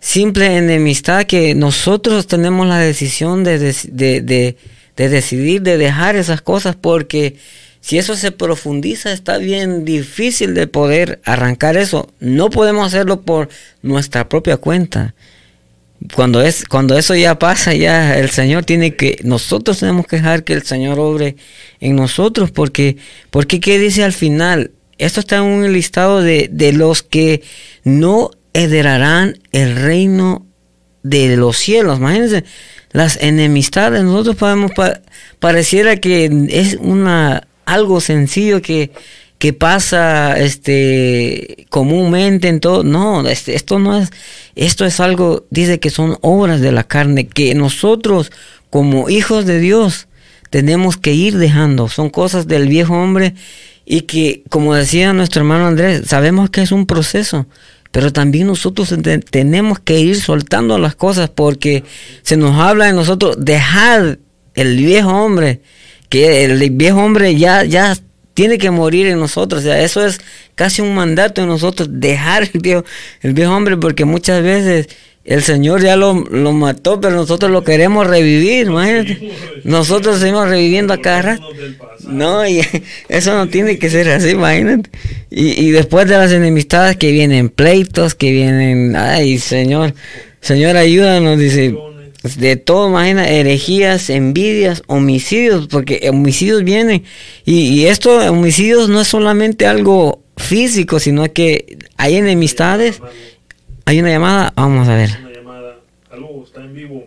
simple 0.00 0.56
enemistad 0.56 1.24
que 1.24 1.54
nosotros 1.54 2.26
tenemos 2.26 2.66
la 2.66 2.78
decisión 2.78 3.44
de, 3.44 3.58
de 3.58 4.20
de 4.22 4.56
decidir, 4.96 5.62
de 5.62 5.76
dejar 5.78 6.16
esas 6.16 6.40
cosas, 6.40 6.76
porque 6.76 7.36
si 7.80 7.98
eso 7.98 8.16
se 8.16 8.32
profundiza, 8.32 9.12
está 9.12 9.36
bien 9.38 9.84
difícil 9.84 10.54
de 10.54 10.66
poder 10.66 11.20
arrancar 11.24 11.76
eso. 11.76 12.08
No 12.18 12.48
podemos 12.48 12.86
hacerlo 12.86 13.20
por 13.22 13.50
nuestra 13.82 14.28
propia 14.28 14.56
cuenta. 14.56 15.14
Cuando, 16.14 16.42
es, 16.42 16.64
cuando 16.64 16.96
eso 16.96 17.14
ya 17.14 17.38
pasa, 17.38 17.74
ya 17.74 18.18
el 18.18 18.30
Señor 18.30 18.64
tiene 18.64 18.96
que, 18.96 19.18
nosotros 19.22 19.80
tenemos 19.80 20.06
que 20.06 20.16
dejar 20.16 20.44
que 20.44 20.52
el 20.52 20.62
Señor 20.62 20.98
obre 20.98 21.36
en 21.80 21.96
nosotros, 21.96 22.50
porque, 22.50 22.96
porque 23.30 23.60
¿qué 23.60 23.78
dice 23.78 24.02
al 24.04 24.12
final? 24.12 24.70
Esto 24.98 25.20
está 25.20 25.36
en 25.36 25.42
un 25.42 25.72
listado 25.72 26.22
de, 26.22 26.48
de 26.50 26.72
los 26.72 27.02
que 27.02 27.42
no 27.84 28.30
heredarán 28.54 29.38
el 29.52 29.76
reino 29.76 30.46
de 31.02 31.36
los 31.36 31.58
cielos. 31.58 31.98
Imagínense, 31.98 32.44
las 32.94 33.18
enemistades. 33.20 34.04
Nosotros 34.04 34.36
podemos, 34.36 34.70
pareciera 35.40 35.96
que 35.96 36.30
es 36.48 36.78
una 36.80 37.46
algo 37.66 38.00
sencillo 38.00 38.62
que, 38.62 38.92
que 39.38 39.52
pasa 39.52 40.38
este 40.38 41.66
comúnmente 41.70 42.48
en 42.48 42.60
todo. 42.60 42.84
No, 42.84 43.28
este, 43.28 43.56
esto 43.56 43.80
no 43.80 43.98
es, 43.98 44.10
esto 44.54 44.86
es 44.86 45.00
algo, 45.00 45.44
dice 45.50 45.80
que 45.80 45.90
son 45.90 46.18
obras 46.20 46.60
de 46.60 46.70
la 46.70 46.84
carne, 46.84 47.26
que 47.26 47.54
nosotros 47.56 48.30
como 48.70 49.10
hijos 49.10 49.44
de 49.44 49.58
Dios 49.58 50.06
tenemos 50.50 50.96
que 50.96 51.14
ir 51.14 51.36
dejando. 51.36 51.88
Son 51.88 52.10
cosas 52.10 52.46
del 52.46 52.68
viejo 52.68 52.94
hombre 52.94 53.34
y 53.84 54.02
que, 54.02 54.44
como 54.50 54.72
decía 54.72 55.12
nuestro 55.12 55.40
hermano 55.40 55.66
Andrés, 55.66 56.02
sabemos 56.06 56.48
que 56.48 56.62
es 56.62 56.70
un 56.70 56.86
proceso. 56.86 57.46
Pero 57.94 58.12
también 58.12 58.48
nosotros 58.48 58.92
tenemos 59.30 59.78
que 59.78 60.00
ir 60.00 60.20
soltando 60.20 60.78
las 60.78 60.96
cosas 60.96 61.30
porque 61.30 61.84
se 62.22 62.36
nos 62.36 62.58
habla 62.58 62.86
de 62.86 62.92
nosotros 62.92 63.36
dejar 63.38 64.18
el 64.56 64.76
viejo 64.78 65.10
hombre, 65.10 65.60
que 66.08 66.42
el 66.42 66.70
viejo 66.70 66.98
hombre 67.00 67.36
ya, 67.36 67.62
ya 67.62 67.96
tiene 68.34 68.58
que 68.58 68.72
morir 68.72 69.06
en 69.06 69.20
nosotros. 69.20 69.60
O 69.60 69.62
sea, 69.62 69.80
eso 69.80 70.04
es 70.04 70.20
casi 70.56 70.82
un 70.82 70.92
mandato 70.92 71.40
en 71.40 71.46
nosotros, 71.46 71.88
dejar 71.88 72.50
el 72.52 72.60
viejo, 72.60 72.84
el 73.20 73.32
viejo 73.32 73.54
hombre, 73.54 73.76
porque 73.76 74.04
muchas 74.04 74.42
veces 74.42 74.88
el 75.24 75.42
Señor 75.42 75.82
ya 75.82 75.96
lo, 75.96 76.12
lo, 76.12 76.52
mató, 76.52 77.00
pero 77.00 77.16
nosotros 77.16 77.50
lo 77.50 77.64
queremos 77.64 78.06
revivir, 78.06 78.66
imagínate. 78.66 79.32
Nosotros 79.64 80.18
seguimos 80.18 80.48
reviviendo 80.48 80.92
a 80.92 81.00
cada 81.00 81.22
rato. 81.22 81.48
No, 82.06 82.46
y 82.46 82.60
eso 83.08 83.34
no 83.34 83.48
tiene 83.48 83.78
que 83.78 83.88
ser 83.88 84.08
así, 84.10 84.30
imagínate. 84.30 84.90
Y, 85.30 85.64
y 85.64 85.70
después 85.70 86.06
de 86.08 86.18
las 86.18 86.30
enemistades 86.30 86.98
que 86.98 87.10
vienen 87.10 87.48
pleitos, 87.48 88.14
que 88.14 88.32
vienen, 88.32 88.96
ay, 88.96 89.38
Señor, 89.38 89.94
Señor, 90.42 90.76
ayúdanos, 90.76 91.38
dice. 91.38 91.74
de 92.36 92.56
todo, 92.56 92.90
imagina, 92.90 93.26
herejías, 93.26 94.10
envidias, 94.10 94.82
homicidios, 94.88 95.68
porque 95.68 96.06
homicidios 96.10 96.64
vienen. 96.64 97.02
Y, 97.46 97.68
y 97.68 97.86
esto, 97.86 98.18
homicidios 98.30 98.90
no 98.90 99.00
es 99.00 99.08
solamente 99.08 99.66
algo 99.66 100.22
físico, 100.36 101.00
sino 101.00 101.32
que 101.32 101.78
hay 101.96 102.16
enemistades. 102.16 103.00
Hay 103.86 104.00
una 104.00 104.08
llamada, 104.10 104.52
vamos 104.56 104.88
a 104.88 104.94
ver. 104.96 105.10
Una 105.20 105.30
llamada. 105.30 105.76
Aló, 106.10 106.42
está 106.42 106.60
en 106.62 106.74
vivo. 106.74 107.04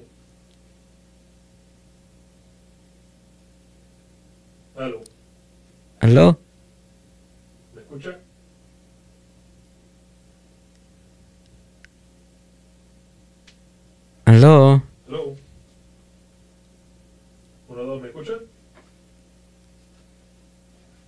Aló, 4.76 5.02
¿Aló? 6.02 6.40
¿me 7.74 7.82
escucha? 7.82 8.20
¿Aló? 14.26 14.84
Aló. 15.08 15.36
Uno, 17.70 17.84
dos, 17.84 18.02
¿me 18.02 18.08
escucha? 18.10 18.34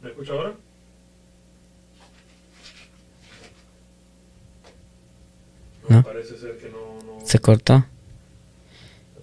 ¿Me 0.01 0.09
escucha 0.09 0.33
ahora? 0.33 0.53
No, 5.89 6.03
parece 6.03 6.37
ser 6.37 6.57
que 6.57 6.69
no, 6.69 6.77
no. 7.19 7.25
Se 7.25 7.39
cortó. 7.39 7.85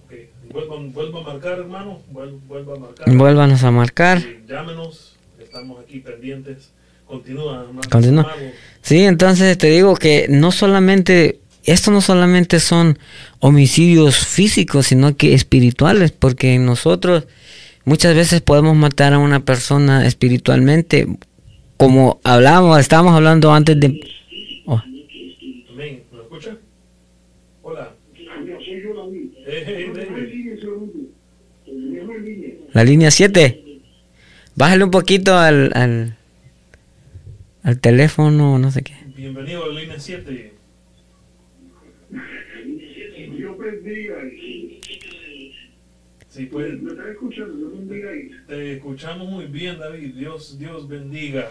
Ok. 0.05 0.13
Vuelva, 0.51 0.75
vuelva 0.93 1.19
a 1.19 1.23
marcar, 1.23 1.59
hermano. 1.59 2.01
Vuel- 2.11 2.39
Vuelva 2.47 2.75
a 2.75 2.79
marcar. 2.79 3.15
Vuélvanos 3.15 3.63
a 3.63 3.71
marcar. 3.71 4.21
Sí, 4.21 4.37
llámenos. 4.47 5.15
Estamos 5.39 5.79
aquí 5.83 5.99
pendientes. 5.99 6.71
Continúa, 7.05 7.61
hermano. 7.63 7.81
Continúa. 7.89 8.35
Sí, 8.81 8.99
entonces 8.99 9.57
te 9.57 9.67
digo 9.67 9.95
que 9.95 10.27
no 10.29 10.51
solamente, 10.51 11.39
esto 11.63 11.89
no 11.91 12.01
solamente 12.01 12.59
son 12.59 12.99
homicidios 13.39 14.17
físicos, 14.17 14.87
sino 14.87 15.15
que 15.15 15.33
espirituales, 15.33 16.11
porque 16.11 16.57
nosotros 16.59 17.25
muchas 17.85 18.13
veces 18.15 18.41
podemos 18.41 18.75
matar 18.75 19.13
a 19.13 19.19
una 19.19 19.39
persona 19.39 20.05
espiritualmente, 20.05 21.07
como 21.77 22.19
hablábamos, 22.23 22.79
estábamos 22.79 23.13
hablando 23.13 23.53
antes 23.53 23.79
de... 23.79 24.01
oh, 24.65 24.77
Amén. 24.77 26.03
¿Me 26.11 26.19
escucha? 26.21 26.57
Hola. 27.61 27.93
Yo 28.13 28.55
soy 28.57 28.83
yo, 28.83 28.93
David. 28.95 29.05
Hey, 29.05 29.05
hey, 29.05 29.05
No, 29.05 29.05
no, 29.05 29.05
David. 29.05 29.05
en 29.05 29.05
línea, 29.05 29.05
segundo. 29.05 29.05
Déjame 29.05 29.15
en 29.15 29.23
línea. 29.23 29.36
La 32.73 32.83
línea 32.83 33.11
7. 33.11 33.63
Bájale 34.55 34.83
un 34.83 34.91
poquito 34.91 35.35
al, 35.37 35.71
al, 35.75 36.17
al 37.63 37.79
teléfono, 37.79 38.59
no 38.59 38.71
sé 38.71 38.81
qué. 38.83 38.93
Bienvenido 39.15 39.63
a 39.63 39.67
la 39.69 39.79
línea 39.79 39.99
7. 39.99 40.53
Dios 43.37 43.57
bendiga. 43.57 44.15
Sí, 46.29 46.45
pues 46.47 46.81
¿Me 46.81 46.91
está 46.91 47.09
escuchando? 47.09 47.55
Dios 47.55 47.71
bendiga. 47.71 48.11
te 48.47 48.73
escuchamos 48.73 49.29
muy 49.29 49.45
bien, 49.45 49.79
David. 49.79 50.13
Dios, 50.15 50.59
Dios 50.59 50.87
bendiga. 50.87 51.49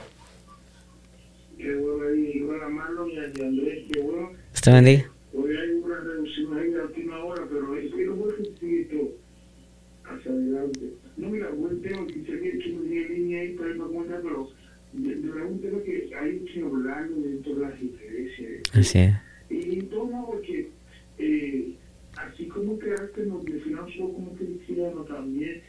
Qué 1.57 1.75
bueno 1.77 2.09
ahí. 2.09 2.41
Bueno, 2.41 2.71
Marlon 2.71 3.11
y 3.11 3.19
Andrés, 3.19 3.85
qué 3.91 4.01
bueno. 4.01 4.33
Usted 4.53 4.73
bendiga. 4.73 5.16
Hoy 5.39 5.55
hay 5.55 5.71
una 5.83 6.01
reducción 6.01 6.57
ahí 6.57 6.71
de 6.71 6.81
última 6.81 7.23
hora, 7.23 7.47
pero 7.47 7.77
es 7.77 7.93
que 7.93 8.07
no 8.07 8.17
voy 8.17 8.33
a 8.33 10.15
hacia 10.15 10.31
adelante. 10.31 10.93
No, 11.19 11.29
mira, 11.29 11.51
buen 11.51 11.83
tema, 11.83 12.07
que 12.07 12.25
se 12.25 12.33
había 12.33 12.55
hecho 12.55 12.71
una 12.71 13.09
línea 13.09 13.43
ahí 13.43 13.53
para 13.55 13.71
irme 13.71 13.85
a 13.85 13.87
comentar, 13.87 14.23
pero 14.23 14.49
de, 14.95 15.15
verdad 15.15 15.47
un 15.47 15.61
tema 15.61 15.83
que 15.83 16.11
hay 16.15 16.39
que 16.41 16.63
hablarlo 16.63 17.17
dentro 17.21 17.55
de 17.55 17.61
las 17.61 17.83
iglesias. 17.83 18.63
Así 18.73 18.99
es. 18.99 19.15
Y 19.51 19.83
todo 19.83 20.27
porque 20.27 20.71
eh, 21.19 21.75
así 22.17 22.47
como 22.49 22.79
carácter 22.79 23.27
nos 23.27 23.45
definamos 23.45 23.93
como 23.99 24.33
cristianos 24.37 25.07
también, 25.07 25.61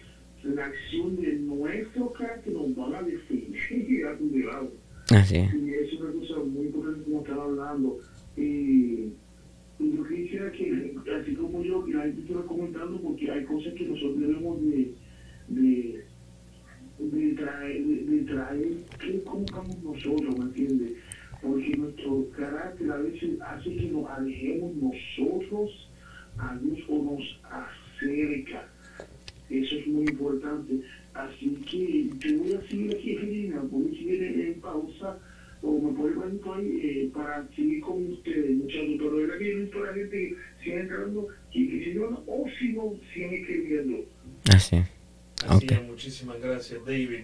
la 0.43 0.65
acción 0.65 1.17
de 1.17 1.33
nuestro 1.33 2.13
carácter 2.13 2.53
nos 2.53 2.73
van 2.73 2.95
a 2.95 3.01
definir 3.01 4.05
a 4.05 4.17
tu 4.17 4.37
lado. 4.37 4.71
Así 5.09 5.37
es. 5.37 5.53
Y 5.53 5.73
es 5.73 5.93
una 5.99 6.11
cosa 6.13 6.39
muy 6.39 6.67
importante 6.67 7.03
como 7.03 7.19
estaba 7.19 7.43
hablando. 7.43 7.99
Y 8.37 9.09
yo 9.79 10.07
quisiera 10.07 10.51
que, 10.51 10.95
así 11.19 11.35
como 11.35 11.63
yo, 11.63 11.85
la 11.87 12.03
gente 12.03 12.21
estuviera 12.21 12.47
comentando, 12.47 12.99
porque 12.99 13.29
hay 13.29 13.43
cosas 13.45 13.73
que 13.73 13.85
nosotros 13.85 14.19
debemos 14.19 14.61
de, 14.61 14.93
de, 15.49 16.03
de 16.99 17.33
traer, 17.35 17.85
de, 17.85 18.19
traer, 18.23 18.67
que 18.99 19.23
cómo 19.23 19.45
estamos 19.45 19.83
nosotros, 19.83 20.37
¿me 20.37 20.45
entiendes? 20.45 20.93
Porque 21.41 21.77
nuestro 21.77 22.27
carácter 22.35 22.91
a 22.91 22.97
veces 22.97 23.39
hace 23.41 23.75
que 23.75 23.89
nos 23.91 24.09
alejemos 24.09 24.73
nosotros 24.75 25.89
a 26.37 26.57
Dios 26.57 26.79
o 26.89 27.03
nos 27.03 27.39
acerca. 27.43 28.67
Eso 29.49 29.75
es 29.75 29.87
muy 29.87 30.05
importante. 30.05 30.81
Así 31.13 31.49
que 31.69 32.09
yo 32.19 32.39
voy 32.39 32.53
a 32.53 32.61
seguir 32.67 32.95
aquí, 32.95 33.15
Regina, 33.15 33.61
voy 33.69 33.87
a 33.87 33.89
seguir 33.91 34.23
en 34.23 34.59
pausa 34.59 35.19
o 35.61 35.79
me 35.81 35.97
puede 35.97 36.13
poner 36.15 36.39
ahí 36.55 36.79
eh, 36.83 37.09
para 37.13 37.47
seguir 37.55 37.81
con 37.81 38.11
ustedes, 38.11 38.51
muchachos. 38.51 38.95
Pero 38.97 39.15
de 39.15 39.21
verdad 39.25 39.37
que 39.39 39.49
yo 39.49 39.55
necesito 39.57 39.83
a 39.83 39.87
la 39.87 39.93
gente 39.93 40.17
que 40.17 40.35
siga 40.63 40.79
entrando 40.81 41.27
y 41.51 41.67
que 41.69 41.83
si 41.85 41.93
no, 41.97 42.23
o 42.27 42.45
si 42.59 42.67
no, 42.73 42.93
sigan 43.13 43.33
escribiendo. 43.33 44.05
Así. 44.53 44.75
Así 45.47 45.65
Ok. 45.65 45.71
es, 45.71 45.83
muchísimas 45.83 46.39
gracias, 46.41 46.79
David. 46.85 47.19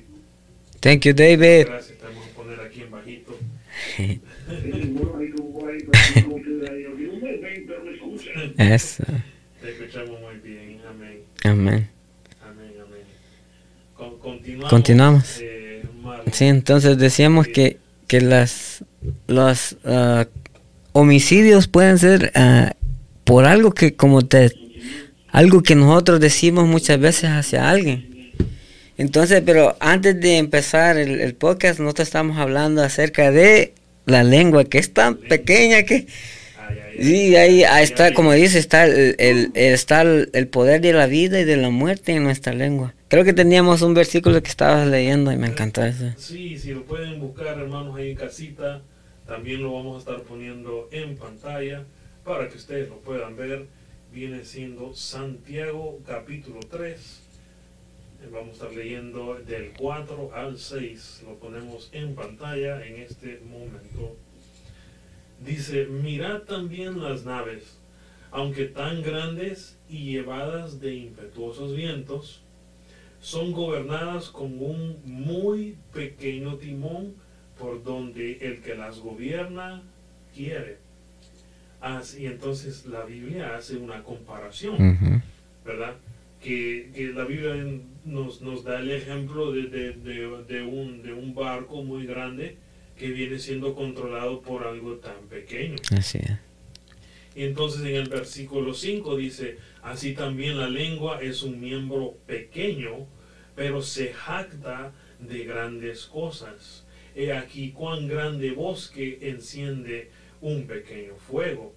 Thank 0.79 1.01
you, 1.05 1.13
David. 1.13 1.65
Gracias, 1.67 1.97
te 1.97 2.05
vamos 2.05 2.27
a 2.27 2.35
poner 2.35 2.59
aquí 2.59 2.81
en 2.81 2.91
bajito. 2.91 3.37
Eso. 8.57 9.03
Te 9.61 9.69
escuchamos 9.71 10.19
muy 10.21 10.35
bien. 10.43 10.79
Amén. 10.87 11.19
Amén. 11.43 11.89
Amén, 12.43 12.71
amén. 12.81 13.01
Con- 13.95 14.19
continuamos. 14.19 14.69
Continuamos. 14.69 15.39
eh. 15.41 15.83
Sí, 16.31 16.45
entonces 16.45 16.97
decíamos 16.97 17.47
que, 17.47 17.77
que 18.13 18.21
las 18.21 18.83
los 19.25 19.75
ah, 19.85 20.27
homicidios 20.91 21.67
pueden 21.67 21.97
ser 21.97 22.31
ah, 22.35 22.73
por 23.23 23.45
algo 23.45 23.71
que 23.71 23.95
como 23.95 24.21
te 24.21 24.51
algo 25.29 25.63
que 25.63 25.73
nosotros 25.73 26.19
decimos 26.19 26.67
muchas 26.67 26.99
veces 26.99 27.31
hacia 27.31 27.67
alguien. 27.71 28.31
Entonces, 28.99 29.41
pero 29.43 29.75
antes 29.79 30.21
de 30.21 30.37
empezar 30.37 30.97
el, 30.97 31.33
podcast, 31.33 31.79
nosotros 31.79 32.07
estamos 32.07 32.37
hablando 32.37 32.83
acerca 32.83 33.31
de 33.31 33.73
la 34.05 34.23
lengua, 34.23 34.65
que 34.65 34.77
es 34.77 34.93
tan 34.93 35.15
pequeña 35.15 35.81
que 35.81 36.05
sí, 37.01 37.35
ahí, 37.35 37.63
ahí 37.63 37.83
está, 37.83 38.13
como 38.13 38.31
dice, 38.33 38.59
está 38.59 38.85
el, 38.85 39.15
el- 39.17 39.51
está 39.55 40.03
el 40.03 40.47
poder 40.49 40.81
de 40.81 40.93
la 40.93 41.07
vida 41.07 41.39
y 41.39 41.45
de 41.45 41.57
la 41.57 41.71
muerte 41.71 42.11
en 42.11 42.21
nuestra 42.21 42.53
lengua. 42.53 42.93
Creo 43.13 43.23
que 43.23 43.33
teníamos 43.33 43.83
un 43.83 43.93
versículo 43.93 44.41
que 44.41 44.49
estabas 44.49 44.87
leyendo 44.87 45.31
y 45.31 45.37
me 45.37 45.45
encantó 45.45 45.83
eso. 45.83 46.05
Sí, 46.17 46.57
si 46.57 46.73
lo 46.73 46.83
pueden 46.83 47.19
buscar, 47.19 47.59
hermanos, 47.59 47.95
ahí 47.95 48.09
en 48.09 48.17
casita, 48.17 48.81
también 49.27 49.61
lo 49.61 49.71
vamos 49.71 49.97
a 49.97 49.99
estar 49.99 50.23
poniendo 50.23 50.89
en 50.91 51.15
pantalla 51.15 51.85
para 52.25 52.49
que 52.49 52.57
ustedes 52.57 52.89
lo 52.89 52.97
puedan 53.01 53.35
ver. 53.35 53.67
Viene 54.11 54.43
siendo 54.43 54.95
Santiago 54.95 55.99
capítulo 56.07 56.59
3. 56.71 57.21
Eh, 58.23 58.29
Vamos 58.31 58.49
a 58.49 58.53
estar 58.53 58.73
leyendo 58.73 59.35
del 59.35 59.73
4 59.77 60.31
al 60.33 60.57
6. 60.57 61.21
Lo 61.27 61.35
ponemos 61.35 61.89
en 61.91 62.15
pantalla 62.15 62.83
en 62.83 62.95
este 62.95 63.39
momento. 63.47 64.17
Dice, 65.45 65.85
mirad 65.85 66.39
también 66.39 66.99
las 66.99 67.25
naves, 67.25 67.77
aunque 68.31 68.65
tan 68.65 69.03
grandes 69.03 69.77
y 69.87 70.13
llevadas 70.13 70.79
de 70.79 70.95
impetuosos 70.95 71.75
vientos, 71.75 72.42
son 73.23 73.53
gobernadas 73.53 74.29
con 74.29 74.59
un 74.61 74.97
muy 75.05 75.77
pequeño 75.93 76.57
timón 76.57 77.13
por 77.57 77.81
donde 77.83 78.33
el 78.41 78.61
que 78.61 78.75
las 78.75 78.99
gobierna 78.99 79.81
quiere. 80.35 80.77
Así, 81.79 82.25
entonces 82.25 82.85
la 82.85 83.05
Biblia 83.05 83.55
hace 83.55 83.77
una 83.77 84.03
comparación, 84.03 84.75
Ujú. 84.75 85.21
¿verdad? 85.65 85.95
Que, 86.41 86.91
que 86.93 87.13
la 87.13 87.23
Biblia 87.23 87.55
nos, 88.03 88.41
nos 88.41 88.65
da 88.65 88.79
el 88.81 88.91
ejemplo 88.91 89.51
de, 89.53 89.63
de- 89.63 89.93
de- 89.93 90.43
de 90.47 90.61
un, 90.63 91.01
de 91.01 91.13
un 91.13 91.33
barco 91.33 91.81
muy 91.83 92.05
grande 92.05 92.57
que 92.97 93.09
viene 93.11 93.39
siendo 93.39 93.73
controlado 93.73 94.41
por 94.41 94.67
algo 94.67 94.95
tan 94.95 95.15
pequeño. 95.29 95.75
Así 95.97 96.17
es. 96.19 96.31
Y 97.35 97.43
entonces 97.45 97.81
en 97.81 97.95
el 97.95 98.09
versículo 98.09 98.73
5 98.73 99.15
dice, 99.15 99.57
así 99.81 100.13
también 100.13 100.57
la 100.57 100.69
lengua 100.69 101.21
es 101.21 101.41
un 101.43 101.59
miembro 101.61 102.15
pequeño, 102.27 103.07
pero 103.55 103.81
se 103.81 104.13
jacta 104.13 104.91
de 105.19 105.45
grandes 105.45 106.05
cosas. 106.05 106.83
He 107.15 107.31
aquí 107.31 107.71
cuán 107.71 108.07
grande 108.07 108.51
bosque 108.51 109.19
enciende 109.21 110.09
un 110.41 110.65
pequeño 110.67 111.15
fuego. 111.15 111.73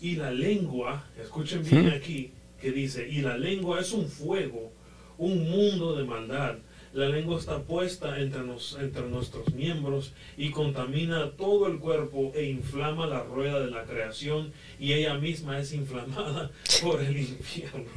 Y 0.00 0.16
la 0.16 0.30
lengua, 0.30 1.04
escuchen 1.20 1.64
bien 1.64 1.88
aquí, 1.88 2.32
que 2.60 2.70
dice, 2.70 3.08
y 3.08 3.20
la 3.20 3.36
lengua 3.36 3.80
es 3.80 3.92
un 3.92 4.08
fuego, 4.08 4.72
un 5.16 5.50
mundo 5.50 5.96
de 5.96 6.04
maldad. 6.04 6.58
La 6.92 7.08
lengua 7.08 7.38
está 7.38 7.62
puesta 7.62 8.18
entre, 8.18 8.42
nos, 8.44 8.78
entre 8.80 9.02
nuestros 9.02 9.52
miembros 9.52 10.14
y 10.36 10.50
contamina 10.50 11.32
todo 11.32 11.66
el 11.66 11.78
cuerpo 11.78 12.32
e 12.34 12.44
inflama 12.44 13.06
la 13.06 13.24
rueda 13.24 13.60
de 13.60 13.70
la 13.70 13.84
creación 13.84 14.52
y 14.80 14.94
ella 14.94 15.14
misma 15.14 15.60
es 15.60 15.72
inflamada 15.74 16.50
por 16.82 17.02
el 17.02 17.18
infierno. 17.18 17.90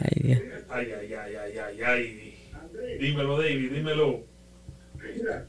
Ay, 0.00 0.22
Dios. 0.22 0.40
Ay, 0.74 0.88
ay, 0.98 1.12
ay, 1.12 1.34
ay, 1.36 1.58
ay, 1.58 1.82
ay. 1.82 2.98
Dímelo, 2.98 3.36
David, 3.38 3.70
dímelo. 3.72 4.24
Mira, 5.16 5.46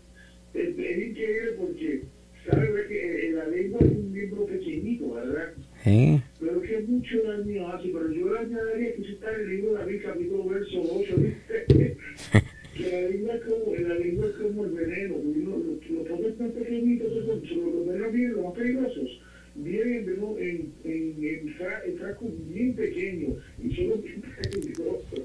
es, 0.54 0.78
es 0.78 0.98
increíble 1.08 1.52
porque, 1.58 2.02
¿sabes 2.46 2.88
que 2.88 3.28
eh, 3.28 3.32
la 3.32 3.48
lengua 3.48 3.80
es 3.82 3.88
un 3.92 4.12
libro 4.14 4.46
pequeñito, 4.46 5.14
verdad? 5.14 5.54
Sí. 5.84 6.20
Pero 6.42 6.62
que 6.62 6.80
mucho 6.80 7.24
daño 7.24 7.70
hace, 7.70 7.88
pero 7.90 8.12
yo 8.12 8.34
le 8.34 8.40
añadiría 8.40 8.96
que 8.96 9.04
si 9.04 9.12
está 9.14 9.34
en 9.34 9.40
el 9.42 9.50
libro 9.50 9.72
de 9.74 9.78
David, 9.80 10.02
capítulo 10.04 10.46
verso 10.50 10.82
8, 10.82 11.16
dice 11.18 11.66
que 12.76 12.92
la 12.92 13.02
lengua 13.10 13.36
es 13.36 13.42
como, 13.44 13.76
la 13.76 13.96
lengua 13.96 14.26
es 14.28 14.32
como 14.36 14.66
el 14.66 14.72
veneno, 14.72 15.16
uno- 15.16 15.58
los, 15.58 16.20
los 16.20 16.38
tan 16.38 16.52
pequeñitos, 16.52 17.14
los 17.14 17.86
venenos 17.88 18.12
vienen, 18.12 18.34
los 18.34 18.44
más 18.46 18.54
peligrosos, 18.56 19.22
vienen 19.56 20.06
¿no? 20.20 20.38
en, 20.38 20.72
en, 20.84 21.16
en, 21.24 21.50
fra- 21.56 21.84
en 21.86 21.98
frascos 21.98 22.32
bien 22.50 22.74
pequeños, 22.76 23.38
y 23.64 23.76
son 23.76 23.90
los 23.90 24.02
bien 24.04 24.22
peligrosos. 24.52 25.22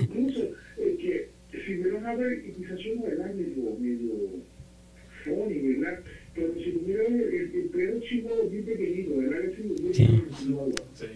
Incluso, 0.00 0.50
eh, 0.78 0.96
que 1.00 1.58
si 1.64 1.74
vieron 1.74 2.04
a 2.06 2.14
ver, 2.16 2.44
y 2.46 2.52
quizás 2.52 2.78
yo 2.80 2.94
no 2.96 3.06
era 3.06 3.26
medio, 3.32 3.76
medio 3.78 4.12
funny, 5.24 5.74
¿verdad? 5.74 6.00
Pero 6.34 6.54
si 6.62 6.70
tuvieran 6.72 7.14
el, 7.14 7.20
el, 7.22 7.54
el 7.54 7.68
pelo 7.70 8.00
chivo 8.00 8.48
bien 8.50 8.64
pequeñito, 8.64 9.16
¿verdad? 9.18 9.40
Que 9.52 9.62
bien 9.62 9.94
Sí. 9.94 10.06
Sí. 10.94 11.06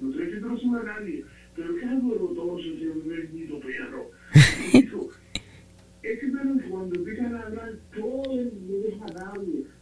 no 0.00 0.10
estoy 0.10 0.24
diciendo 0.26 0.48
no 0.48 0.58
sube 0.58 0.78
a 0.80 0.82
nadie, 0.82 1.24
pero 1.54 1.76
que 1.76 1.84
algo 1.84 2.14
doloroso 2.14 2.68
ese 2.74 2.86
bendito 3.08 3.60
perro. 3.60 4.10
Es 6.04 6.20
que 6.20 6.26
pero 6.26 6.70
cuando 6.70 6.98
empiezan 6.98 7.34
a 7.34 7.46
hablar, 7.46 7.78
todo 7.96 8.38
el 8.38 8.52
mundo 8.52 8.88
es 8.88 8.98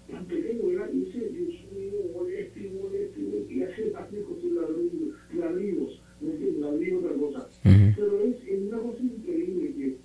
tan 0.08 0.24
pequeño, 0.26 0.66
¿verdad? 0.68 0.90
Y 0.92 0.98
dice, 1.00 1.18
Dios 1.30 1.54
mío, 1.74 1.92
moleste, 2.14 2.70
moleste, 2.80 3.20
y 3.50 3.62
hace, 3.64 3.92
hace 3.96 4.22
con 4.22 4.40
sus 4.40 4.52
ladrillos, 4.52 5.16
ladrillos, 5.34 6.00
¿me 6.20 6.30
entiendes? 6.30 6.60
Ladrillos 6.60 7.04
otra 7.04 7.16
cosa. 7.16 7.38
Ujú. 7.64 7.92
Pero 7.96 8.20
es, 8.22 8.36
es 8.46 8.62
una 8.62 8.78
cosa 8.78 9.02
increíble 9.02 9.74
que 9.74 9.96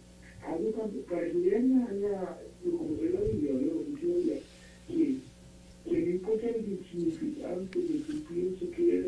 algo 0.47 0.69
tan, 0.71 0.89
para 1.07 1.27
estudiar 1.27 1.63
la, 1.63 1.91
la, 1.93 2.39
como 2.63 2.97
se 2.97 3.09
la 3.11 3.21
Biblia, 3.21 3.53
¿no? 3.53 3.83
Que 3.83 3.91
dice 3.91 4.17
ella, 4.17 4.39
que, 4.87 5.15
que 5.91 5.99
no 6.01 6.09
importa 6.09 6.47
el 6.49 6.79
significante 6.89 7.79
de 7.79 7.85
que 7.87 8.13
piense 8.33 8.69
que 8.69 8.99
es, 8.99 9.05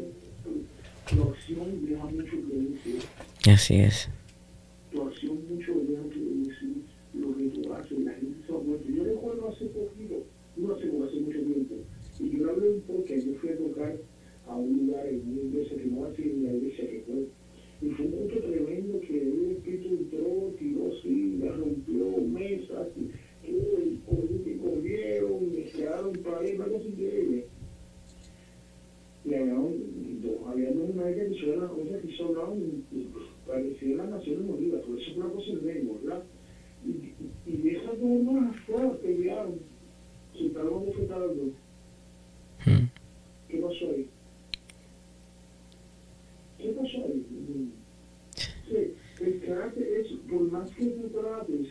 tu 1.09 1.23
acción 1.23 1.85
deja 1.87 2.05
mucho 2.05 2.31
que 2.31 2.55
decir, 2.55 3.01
Así 3.51 3.75
es. 3.79 4.09
tu 4.91 5.01
acción 5.01 5.39
mucho 5.49 5.73
deja 5.87 6.03
que 6.10 6.19
decir 6.19 6.75
lo 7.15 7.35
que 7.35 7.43
tú 7.45 7.73
haces, 7.73 7.99
la 7.99 8.13
gente 8.13 8.37
se 8.45 8.53
ha 8.53 8.57
vuelto. 8.57 8.87
Yo 8.87 9.03
recuerdo 9.03 9.49
hace 9.49 9.65
no 10.60 10.73
hace, 10.73 10.87
hace 10.87 11.19
mucho 11.19 11.41
tiempo, 11.41 11.75
y 12.19 12.37
yo 12.37 12.49
hablé 12.49 12.69
un 12.69 12.81
poco 12.81 13.03
que 13.05 13.21
yo 13.21 13.33
fui 13.35 13.49
a 13.49 13.57
tocar 13.57 13.97
a 14.47 14.55
un 14.55 14.87
lugar 14.87 15.07
en 15.07 15.21
una 15.27 15.41
iglesia 15.41 15.77
que 15.77 15.85
no 15.85 16.05
hace 16.05 16.23
en 16.23 16.43
la 16.43 16.53
iglesia 16.53 16.89
que 16.89 17.03
fue. 17.05 17.27
Y 17.81 17.91
fue 17.91 18.05
un 18.07 18.12
culto 18.12 18.39
tremendo 18.41 18.99
que 18.99 19.21
el 19.21 19.51
espíritu 19.51 19.87
entró, 19.95 20.53
tiró 20.60 20.91
sillas, 21.01 21.57
rompió 21.57 22.21
mesas, 22.27 22.87
y, 22.97 23.97
corrieron, 24.60 25.51
quedaron 25.75 26.13
paredes, 26.13 26.60
algo 26.60 26.77
así 26.77 26.87
increíble. 26.89 27.45
Y 29.25 29.33
había, 29.33 29.60
un, 29.60 30.39
había 30.47 30.71
una 30.71 31.10
ellas 31.10 31.27
que 31.29 31.51
una 31.51 31.67
cosa 31.67 31.99
que 32.01 32.23
un, 32.51 32.85
parecía 33.47 33.95
las 33.95 34.10
Naciones 34.10 34.49
Unidas, 34.49 34.81
por 34.83 34.99
eso 34.99 35.13
fue 35.13 35.23
una 35.23 35.33
cosa 35.33 35.51
en 35.51 35.65
lengua, 35.65 35.97
¿verdad? 36.03 36.23
Y, 36.85 37.49
y, 37.49 37.69
esas 37.69 37.99
dos 37.99 38.10
hermanas 38.10 38.55
fueron, 38.65 38.97
pelearon, 40.46 40.85
se 40.85 41.02
estaban 41.02 41.23
enfrentando. 41.29 41.54
Mm. 42.65 42.90
¿Qué 43.50 43.58
pasó 43.58 43.90
ahí? 43.90 44.10
¿Qué 46.58 46.69
pasó 46.69 46.98
ahí? 47.06 47.25
Sí, 48.67 48.94
el 49.25 49.40
carácter 49.46 49.87
es, 49.87 50.08
por 50.29 50.42
más 50.52 50.69
que 50.71 50.85
tú 50.85 51.08
trates 51.10 51.67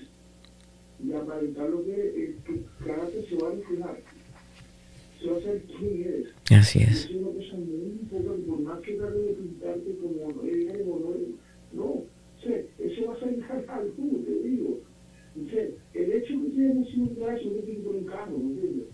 de 0.99 1.17
aparentar 1.17 1.69
lo 1.71 1.85
que 1.85 1.95
el- 1.95 2.37
tu 2.45 2.85
carácter 2.85 3.25
se 3.29 3.37
va 3.37 3.49
a 3.49 3.53
reflejar. 3.55 4.01
Se 5.21 5.31
va 5.31 5.37
a 5.37 5.41
saber 5.43 5.63
quién 5.79 6.03
eres. 6.03 6.29
Así 6.51 6.79
Y 6.81 6.83
es. 6.83 7.05
es 7.05 7.11
una 7.11 7.29
cosa 7.33 7.57
muy 7.57 7.87
importante, 8.01 8.43
por 8.49 8.61
más 8.61 8.81
que 8.81 8.95
trates 8.95 9.27
de 9.27 9.33
pintarte 9.35 9.97
como 10.01 10.43
eres 10.45 10.87
o 10.89 10.99
no 10.99 11.15
eres. 11.15 11.29
No, 11.73 11.85
o 11.85 12.07
sea, 12.43 12.63
eso 12.79 13.07
va 13.07 13.15
a 13.15 13.21
salir 13.21 13.45
al 13.69 13.91
tú, 13.93 14.25
te 14.25 14.49
digo. 14.49 14.81
El 15.95 16.13
hecho 16.13 16.39
de 16.41 16.51
que 16.51 16.65
hayamos 16.65 16.89
sido 16.89 17.03
un 17.05 17.17
brazo 17.17 17.45
no 17.45 17.63
tiene 17.63 17.81
por 17.81 17.95
un 17.95 18.05
carro, 18.07 18.39
¿me 18.39 18.45
entiendes? 18.55 18.87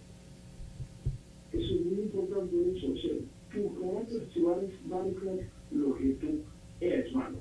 Eso 1.52 1.74
es 1.74 1.80
muy 1.80 2.02
importante 2.04 2.56
eso. 2.76 2.92
O 2.92 2.96
sea, 2.96 3.10
tu 3.52 3.80
carácter 3.80 4.22
se 4.32 4.40
va 4.42 4.52
a 4.52 4.56
ref- 4.60 4.92
va 4.92 5.00
a 5.00 5.04
reflejar 5.04 5.48
lo 5.72 5.94
que 5.96 6.04
tú 6.20 6.40
eres, 6.80 7.12
mano. 7.14 7.38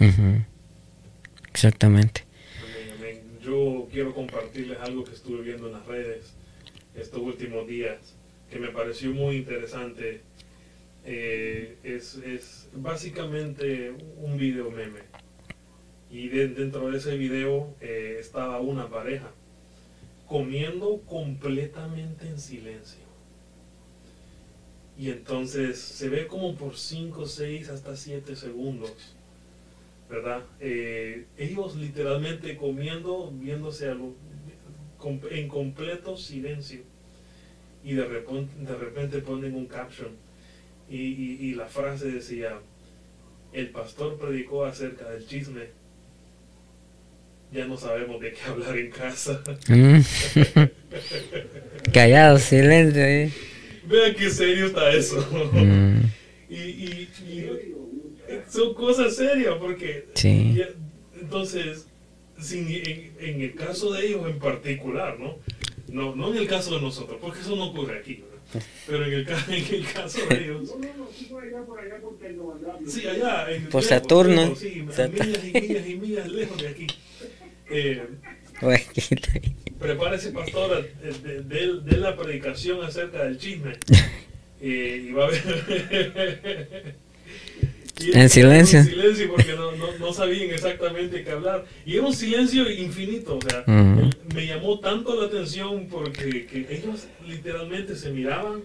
Ujú. 0.00 0.42
Exactamente. 1.50 2.22
Amén, 2.62 2.94
amén. 2.98 3.18
Yo 3.42 3.88
quiero 3.92 4.14
compartirles 4.14 4.78
algo 4.80 5.04
que 5.04 5.12
estuve 5.12 5.42
viendo 5.42 5.66
en 5.66 5.72
las 5.74 5.86
redes 5.86 6.32
estos 6.96 7.20
últimos 7.20 7.66
días 7.66 8.14
que 8.50 8.58
me 8.58 8.68
pareció 8.68 9.12
muy 9.12 9.36
interesante. 9.36 10.20
Eh, 11.04 11.76
es, 11.82 12.16
es 12.18 12.68
básicamente 12.74 13.92
un 14.18 14.36
video 14.38 14.70
meme. 14.70 15.00
Y 16.12 16.28
de- 16.28 16.48
dentro 16.48 16.90
de 16.90 16.98
ese 16.98 17.16
video 17.16 17.74
eh, 17.80 18.18
estaba 18.20 18.60
una 18.60 18.88
pareja 18.90 19.30
comiendo 20.28 21.00
completamente 21.06 22.26
en 22.28 22.38
silencio. 22.38 23.00
Y 24.98 25.10
entonces 25.10 25.78
se 25.80 26.08
ve 26.10 26.26
como 26.26 26.54
por 26.54 26.76
5, 26.76 27.26
6, 27.26 27.68
hasta 27.70 27.96
7 27.96 28.36
segundos. 28.36 28.92
¿verdad? 30.10 30.42
Eh, 30.60 31.24
ellos 31.38 31.74
literalmente 31.76 32.58
comiendo, 32.58 33.30
viéndose 33.32 33.88
a 33.88 33.94
lo- 33.94 34.14
com- 34.98 35.20
en 35.30 35.48
completo 35.48 36.18
silencio. 36.18 36.82
Y 37.82 37.94
de 37.94 38.04
repente, 38.04 39.18
ponen 39.22 39.54
un 39.54 39.64
caption. 39.66 40.10
Y 40.90 41.54
la 41.54 41.64
frase 41.66 42.10
decía, 42.10 42.60
el 43.54 43.70
pastor 43.70 44.18
predicó 44.18 44.66
acerca 44.66 45.08
del 45.08 45.26
chisme. 45.26 45.68
Ya 47.52 47.66
no 47.66 47.76
sabemos 47.76 48.20
de 48.20 48.32
qué 48.32 48.40
hablar 48.48 48.76
en 48.78 48.90
casa. 48.90 49.42
Mm. 49.68 49.98
Callado, 51.92 52.38
silencio. 52.38 53.02
¿eh? 53.04 53.30
Vean 53.84 54.14
qué 54.14 54.30
serio 54.30 54.66
está 54.66 54.90
eso. 54.92 55.18
Mm. 55.52 56.00
y, 56.48 56.54
y- 56.56 57.08
y 57.28 57.50
son 58.48 58.72
cosas 58.74 59.16
serias 59.16 59.54
porque 59.58 60.06
Sí. 60.14 60.54
ya- 60.56 60.68
entonces 61.20 61.86
sin- 62.40 62.68
en, 62.68 63.12
en 63.20 63.40
el 63.42 63.54
caso 63.54 63.92
de 63.92 64.06
ellos 64.06 64.28
en 64.28 64.38
particular 64.38 65.18
no 65.18 65.38
no 65.88 66.14
no 66.16 66.32
en 66.32 66.38
el 66.38 66.46
caso 66.48 66.74
de 66.74 66.80
nosotros 66.82 67.18
porque 67.20 67.40
eso 67.40 67.54
no 67.56 67.66
ocurre 67.70 67.98
aquí 68.00 68.22
¿verdad? 68.52 68.66
pero 68.86 69.04
en 69.06 69.12
el, 69.12 69.24
ca- 69.26 69.46
en 69.50 69.74
el 69.74 69.86
caso 69.92 70.18
de 70.28 70.44
ellos 70.44 70.62
No, 70.70 70.78
no, 70.78 70.94
no, 71.04 71.08
sí 71.16 71.24
por 71.26 71.42
allá, 71.44 71.62
por 71.64 71.78
allá, 71.80 71.96
por 72.00 72.18
Tecnomandapio. 72.18 72.88
sí 72.90 73.06
allá 73.06 73.50
en 73.50 73.62
Por 73.68 73.82
lejos, 73.82 73.86
Saturno. 73.86 74.42
lejos, 74.42 74.58
sí, 74.58 74.86
Saturno. 74.90 75.24
millas 75.24 75.44
y 75.44 75.52
millas 75.60 75.88
y 75.88 75.94
millas 75.96 76.28
lejos 76.28 76.62
de 76.62 76.68
aquí 76.68 76.86
Eh, 77.72 78.02
prepárese 79.78 80.30
pastora 80.30 80.80
de, 80.80 81.12
de- 81.24 81.42
de- 81.42 81.80
de 81.80 81.96
la 81.96 82.16
predicación 82.16 82.84
acerca 82.84 83.24
del 83.24 83.38
chisme 83.38 83.72
Eh, 84.64 85.06
y 85.08 85.12
va 85.12 85.24
a 85.24 85.26
haber 85.26 85.42
Y 88.00 88.16
En 88.18 88.28
silencio. 88.28 88.78
En 88.80 88.84
silencio 88.86 89.30
porque 89.30 89.54
no, 89.54 89.72
no, 89.76 89.96
no 89.98 90.12
sabían 90.12 90.50
exactamente 90.50 91.22
qué 91.22 91.30
hablar. 91.30 91.64
Y 91.84 91.94
era 91.96 92.06
un 92.06 92.14
silencio 92.14 92.68
infinito. 92.70 93.38
O 93.38 93.40
sea, 93.48 93.64
me 94.34 94.46
llamó 94.46 94.78
tanto 94.80 95.20
la 95.20 95.26
atención 95.26 95.86
porque 95.88 96.46
que 96.46 96.66
ellos 96.70 97.06
literalmente 97.26 97.94
se 97.96 98.10
miraban 98.10 98.62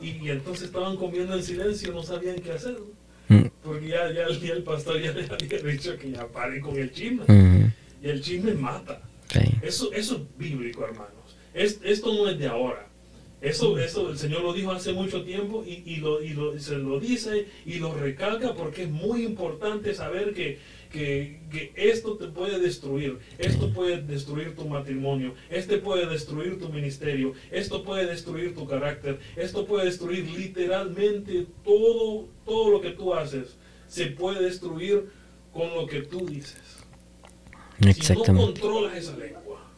y, 0.00 0.10
y 0.26 0.30
entonces 0.30 0.64
estaban 0.66 0.96
comiendo 0.96 1.34
en 1.34 1.42
silencio, 1.42 1.92
no 1.92 2.02
sabían 2.02 2.36
qué 2.40 2.52
hacer. 2.52 2.76
Porque 3.62 3.88
ya, 3.88 4.10
ya, 4.12 4.26
ya 4.30 4.52
el 4.54 4.62
pastor 4.62 5.00
ya 5.00 5.12
les 5.12 5.30
había 5.30 5.58
dicho 5.58 5.96
que 5.98 6.10
ya 6.10 6.26
paren 6.26 6.60
con 6.60 6.76
el 6.76 6.90
chisme. 6.92 7.24
Y 8.02 8.08
el 8.08 8.20
chisme 8.22 8.54
mata. 8.54 9.02
Sí. 9.32 9.40
Eso, 9.62 9.92
eso 9.92 10.14
es 10.16 10.38
bíblico, 10.38 10.84
hermanos. 10.84 11.12
Es, 11.54 11.80
esto 11.84 12.12
no 12.14 12.28
es 12.28 12.38
de 12.38 12.46
ahora. 12.46 12.86
Eso, 13.40 13.78
eso 13.78 14.10
el 14.10 14.18
Señor 14.18 14.42
lo 14.42 14.52
dijo 14.52 14.72
hace 14.72 14.92
mucho 14.92 15.22
tiempo 15.22 15.64
y, 15.64 15.82
y 15.86 15.96
lo, 15.98 16.20
y 16.22 16.30
lo- 16.30 16.58
se 16.58 16.76
lo 16.76 16.98
dice 16.98 17.46
y 17.64 17.74
lo 17.78 17.94
recalca 17.94 18.54
porque 18.54 18.82
es 18.84 18.90
muy 18.90 19.24
importante 19.24 19.94
saber 19.94 20.34
que, 20.34 20.58
que, 20.92 21.40
que 21.52 21.72
esto 21.76 22.16
te 22.16 22.26
puede 22.26 22.58
destruir. 22.58 23.18
Esto 23.38 23.72
puede 23.72 24.02
destruir 24.02 24.56
tu 24.56 24.66
matrimonio. 24.68 25.34
Este 25.50 25.78
puede 25.78 26.06
destruir 26.06 26.58
tu 26.58 26.68
ministerio. 26.70 27.34
Esto 27.52 27.84
puede 27.84 28.06
destruir 28.06 28.56
tu 28.56 28.66
carácter. 28.66 29.20
Esto 29.36 29.66
puede 29.66 29.84
destruir 29.86 30.28
literalmente 30.32 31.46
todo, 31.64 32.28
todo 32.44 32.70
lo 32.70 32.80
que 32.80 32.90
tú 32.90 33.14
haces. 33.14 33.56
Se 33.86 34.06
puede 34.06 34.42
destruir 34.42 35.10
con 35.52 35.72
lo 35.76 35.86
que 35.86 36.00
tú 36.02 36.26
dices. 36.26 36.58
Si 37.80 38.12
no 38.12 38.24
controlas 38.24 38.96
esa 38.96 39.16
lengua. 39.16 39.70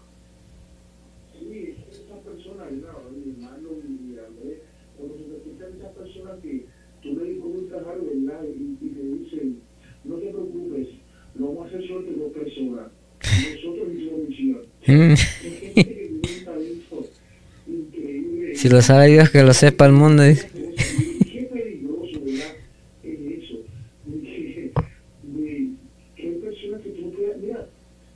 Sí, 1.39 1.75
esa 1.91 2.17
persona, 2.21 2.65
mi 2.71 3.33
hermano 3.33 3.69
y 3.87 4.19
Andrés, 4.19 4.59
cuando 4.97 5.19
se 5.19 5.25
presentan 5.25 5.79
esas 5.79 5.93
personas 5.93 6.41
que 6.43 6.65
tú 7.03 7.17
le 7.19 7.39
comentas 7.39 7.87
algo, 7.87 8.07
¿verdad? 8.15 8.45
Y, 8.45 8.79
y 8.85 8.89
te 8.89 9.03
dicen, 9.03 9.61
no 10.05 10.17
te 10.17 10.31
preocupes, 10.31 10.89
lo 11.35 11.47
vamos 11.49 11.65
a 11.65 11.69
hacer 11.69 11.87
solo 11.87 12.03
de 12.03 12.13
dos 12.17 12.33
personas. 12.33 12.91
Nosotros 13.23 13.95
hicimos 13.95 14.29
misión. 14.29 14.63
Mm. 14.87 15.15
Si 18.55 18.69
lo 18.69 18.83
sabe 18.83 19.13
Dios, 19.13 19.31
que 19.31 19.43
lo 19.43 19.55
sepa 19.55 19.87
el 19.87 19.93
mundo. 19.93 20.23
Dice. 20.23 20.51
Qué 20.53 21.49
peligroso, 21.51 22.21
¿verdad? 22.25 22.57
Es 23.03 23.45
eso. 23.45 23.65
De, 24.05 24.73
de, 25.23 25.71
que 26.15 26.23
hay 26.23 26.35
personas 26.35 26.83
que 26.83 26.91
tú 26.91 27.07
no 27.07 27.11
puedes. 27.13 27.41
Mira, 27.41 27.69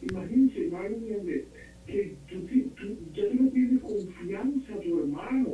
imagínense, 0.02 0.64
hermano, 0.66 0.96
que 1.86 2.14
tú, 2.28 2.40
tú, 2.76 2.96
ya 3.14 3.28
tú 3.30 3.42
no 3.42 3.50
tienes 3.50 3.80
confianza 3.80 4.74
a 4.74 4.80
tu 4.80 4.98
hermano. 4.98 5.53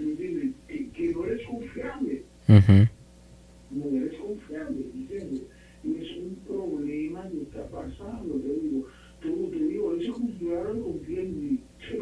¿entiendes? 0.00 0.54
Que, 0.68 0.88
que 0.90 1.12
no 1.12 1.24
eres 1.26 1.46
confiable. 1.46 2.22
Ujú. 2.48 2.88
No 3.70 3.96
eres 3.96 4.14
confiable, 4.18 4.86
¿entiendes? 4.94 5.42
Y 5.82 5.96
es 6.02 6.16
un 6.16 6.36
problema 6.46 7.28
que 7.28 7.42
está 7.42 7.68
pasando, 7.68 8.34
te 8.36 8.48
digo. 8.60 8.86
Tú, 9.20 9.50
te 9.50 9.64
digo, 9.64 9.94
eso 9.94 10.12
con 10.12 10.38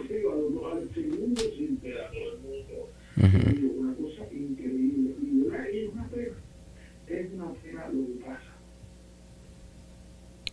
te 0.09 0.17
digo, 0.17 0.67
al 0.67 0.95
segundo 0.95 1.41
se 1.41 1.65
entera 1.65 2.11
todo 2.11 2.33
el 2.33 2.41
mundo. 2.41 2.89
Ujú. 3.17 3.45
Te 3.45 3.61
digo, 3.61 3.73
una 3.79 3.95
cosa 3.95 4.23
increíble. 4.33 5.15
Y 5.23 5.39
de 5.39 5.45
verdad, 5.49 5.71
es 5.71 5.89
una 5.93 6.09
pena. 6.09 6.37
Es 7.09 7.33
una 7.33 7.53
pena 7.55 7.89
lo 7.89 8.07
que 8.07 8.25
pasa. 8.25 8.53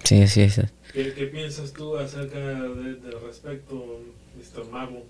Sí, 0.09 0.27
sí, 0.27 0.49
sí. 0.49 0.61
¿Qué, 0.91 1.13
qué 1.13 1.25
piensas 1.25 1.71
tú 1.71 1.95
acerca 1.95 2.39
de, 2.39 2.53
del 2.55 3.13
respecto, 3.23 4.01
Mr. 4.35 4.65
Marlon? 4.71 5.03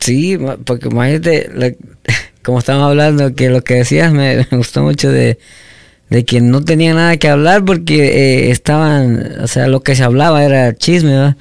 Sí, 0.00 0.36
porque 0.64 0.88
imagínate, 0.88 1.48
la- 1.54 1.72
como 2.42 2.58
estamos 2.58 2.82
hablando, 2.90 3.32
que 3.36 3.50
lo 3.50 3.62
que 3.62 3.74
decías 3.74 4.12
me, 4.12 4.36
me 4.50 4.56
gustó 4.56 4.82
mucho 4.82 5.12
de, 5.12 5.38
de 6.08 6.24
que 6.24 6.40
no 6.40 6.64
tenía 6.64 6.92
nada 6.92 7.18
que 7.18 7.28
hablar 7.28 7.64
porque 7.64 8.48
eh, 8.48 8.50
estaban, 8.50 9.40
o 9.40 9.46
sea, 9.46 9.68
lo 9.68 9.80
que 9.84 9.94
se 9.94 10.02
hablaba 10.02 10.44
era 10.44 10.74
chisme, 10.74 11.10
¿verdad? 11.12 11.36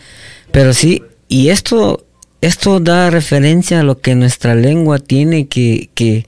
Pero 0.51 0.74
sí, 0.74 1.01
y 1.28 1.49
esto, 1.49 2.05
esto 2.41 2.80
da 2.80 3.09
referencia 3.09 3.80
a 3.80 3.84
lo 3.84 3.99
que 3.99 4.13
nuestra 4.13 4.53
lengua 4.53 4.99
tiene 4.99 5.47
que, 5.47 5.89
que 5.95 6.28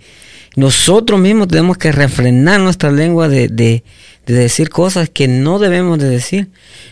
nosotros 0.55 1.19
mismos 1.19 1.49
tenemos 1.49 1.77
que 1.77 1.91
refrenar 1.91 2.59
nuestra 2.61 2.91
lengua 2.91 3.29
de, 3.29 3.47
de, 3.47 3.83
de 4.25 4.33
decir 4.35 4.69
cosas 4.69 5.09
que 5.09 5.27
no 5.27 5.59
debemos 5.59 5.99
de 5.99 6.09
decir. 6.09 6.49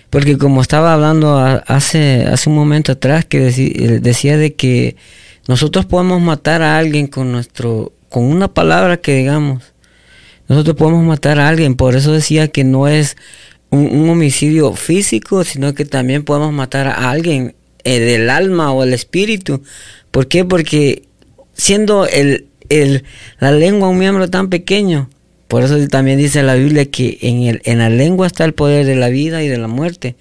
Porque 0.09 0.37
como 0.37 0.61
estaba 0.61 0.93
hablando 0.93 1.37
hace, 1.37 2.25
hace 2.25 2.49
un 2.49 2.55
momento 2.55 2.93
atrás, 2.93 3.25
que 3.25 3.47
eh, 3.47 3.99
decía 4.01 4.37
de 4.37 4.55
que 4.55 4.95
nosotros 5.47 5.85
podemos 5.85 6.21
matar 6.21 6.61
a 6.61 6.77
alguien 6.77 7.07
con 7.07 7.31
nuestro, 7.31 7.93
con 8.09 8.23
una 8.23 8.47
palabra 8.47 8.97
que 8.97 9.15
digamos. 9.15 9.63
Nosotros 10.47 10.75
podemos 10.75 11.03
matar 11.05 11.39
a 11.39 11.47
alguien, 11.47 11.75
por 11.75 11.95
eso 11.95 12.11
decía 12.11 12.47
que 12.47 12.63
no 12.63 12.87
es 12.87 13.17
un, 13.69 13.85
un 13.85 14.09
homicidio 14.09 14.73
físico, 14.73 15.43
sino 15.43 15.75
que 15.75 15.85
también 15.85 16.23
podemos 16.23 16.51
matar 16.51 16.87
a 16.87 17.11
alguien 17.11 17.53
eh, 17.83 17.99
del 17.99 18.29
alma 18.29 18.71
o 18.71 18.83
el 18.83 18.93
espíritu. 18.93 19.61
¿Por 20.11 20.27
qué? 20.27 20.43
Porque 20.43 21.03
siendo 21.53 22.05
el, 22.07 22.47
el, 22.69 23.03
la 23.39 23.51
lengua 23.51 23.89
un 23.89 23.97
miembro 23.97 24.29
tan 24.29 24.49
pequeño, 24.49 25.09
por 25.49 25.63
eso 25.63 25.85
también 25.89 26.17
dice 26.17 26.41
la 26.43 26.55
Biblia 26.55 26.85
que 26.85 27.17
en, 27.21 27.41
el, 27.43 27.61
en 27.65 27.79
la 27.79 27.89
lengua 27.89 28.27
está 28.27 28.45
el 28.45 28.53
poder 28.53 28.85
de 28.85 28.95
la 28.95 29.09
vida 29.09 29.43
y 29.43 29.49
de 29.49 29.57
la 29.57 29.67
muerte. 29.67 30.15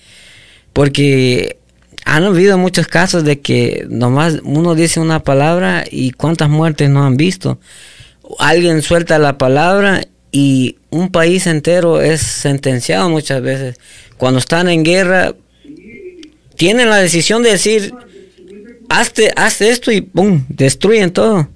Porque 0.73 1.59
han 2.05 2.25
habido 2.25 2.59
muchos 2.59 2.87
casos 2.89 3.23
de 3.25 3.39
que 3.41 3.87
nomás 3.89 4.41
uno 4.43 4.75
dice 4.75 4.99
una 4.99 5.23
palabra 5.23 5.85
y 5.91 6.11
cuántas 6.13 6.49
muertes 6.49 6.91
no 6.91 7.05
han 7.05 7.17
visto. 7.17 7.61
Alguien 8.39 8.83
suelta 8.83 9.19
la 9.19 9.39
palabra 9.39 10.03
y 10.33 10.77
un 10.91 11.11
país 11.11 11.47
entero 11.47 12.01
es 12.01 12.21
sentenciado 12.21 13.09
muchas 13.09 13.41
veces. 13.43 13.79
Cuando 14.17 14.39
están 14.39 14.69
en 14.69 14.83
guerra, 14.83 15.35
tienen 16.57 16.89
la 16.91 16.97
decisión 16.97 17.43
de 17.43 17.51
decir, 17.53 17.95
hazte, 18.89 19.31
hazte 19.37 19.71
esto 19.71 19.93
y 19.93 20.01
¡pum! 20.01 20.45
Destruyen 20.49 21.13
todo. 21.13 21.49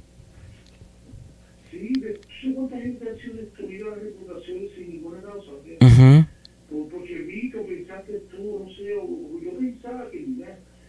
Sí, 1.70 1.92
de, 2.00 2.20
¿tú 2.42 2.54
cuánta 2.54 2.76
gente 2.80 3.04
ha 3.10 3.22
sido 3.22 3.36
destruida 3.36 3.86
la 3.90 3.94
reputación 3.96 4.58
sin 4.76 4.90
ninguna 4.90 5.20
causa? 5.22 5.50
Ujú, 5.80 6.26
Por- 6.70 6.88
porque 6.88 7.14
vi 7.22 7.50
que 7.50 7.58
pensaste 7.58 8.12
tú, 8.30 8.64
no 8.64 8.74
sé, 8.74 8.94
o, 8.94 9.02
o 9.04 9.40
yo 9.42 9.58
pensaba 9.58 10.10
que 10.10 10.18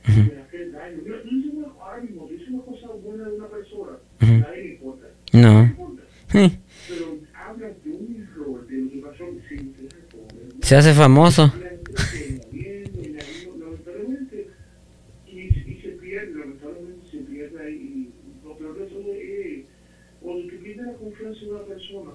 daño. 0.04 1.02
Una 2.50 2.62
cosa 2.64 2.88
buena 3.04 3.30
de 3.30 3.36
una 3.36 3.48
persona, 3.48 3.98
nadie 4.22 4.64
le 4.64 4.70
importa. 4.74 5.08
No. 5.34 5.42
No 5.42 5.62
le 5.62 5.68
importa. 5.70 6.04
Sí. 6.32 6.60
Pero 6.90 7.18
hablas 7.36 7.84
de 7.84 7.92
un 7.92 8.28
error, 8.28 8.68
de 8.68 8.78
lo 8.78 8.90
que 8.92 8.98
pasó, 9.00 9.26
sin 9.50 9.74
tener 9.74 9.92
poder. 10.08 10.54
Se 10.62 10.76
hace 10.76 10.94
famoso. 10.94 11.54
La 11.62 11.70
gente 11.70 11.92
se 11.98 12.40
moviendo, 12.48 13.02
y 13.02 13.08
la 13.14 13.24
vida, 13.24 13.58
lamentablemente, 13.60 14.48
y, 15.28 15.40
y 15.40 15.80
se 15.82 15.90
pierde, 15.90 16.40
lamentablemente 16.40 17.08
se 17.12 17.18
pierde 17.20 17.64
ahí. 17.64 17.76
Y 17.76 18.46
lo 18.48 18.58
peor 18.58 18.80
de 18.80 18.86
todo 18.88 19.14
es, 19.14 19.66
cuando 20.22 20.48
tú 20.48 20.56
pierdes 20.64 20.86
la 20.88 20.94
confianza 20.94 21.40
en 21.42 21.50
una 21.50 21.64
persona, 21.66 22.12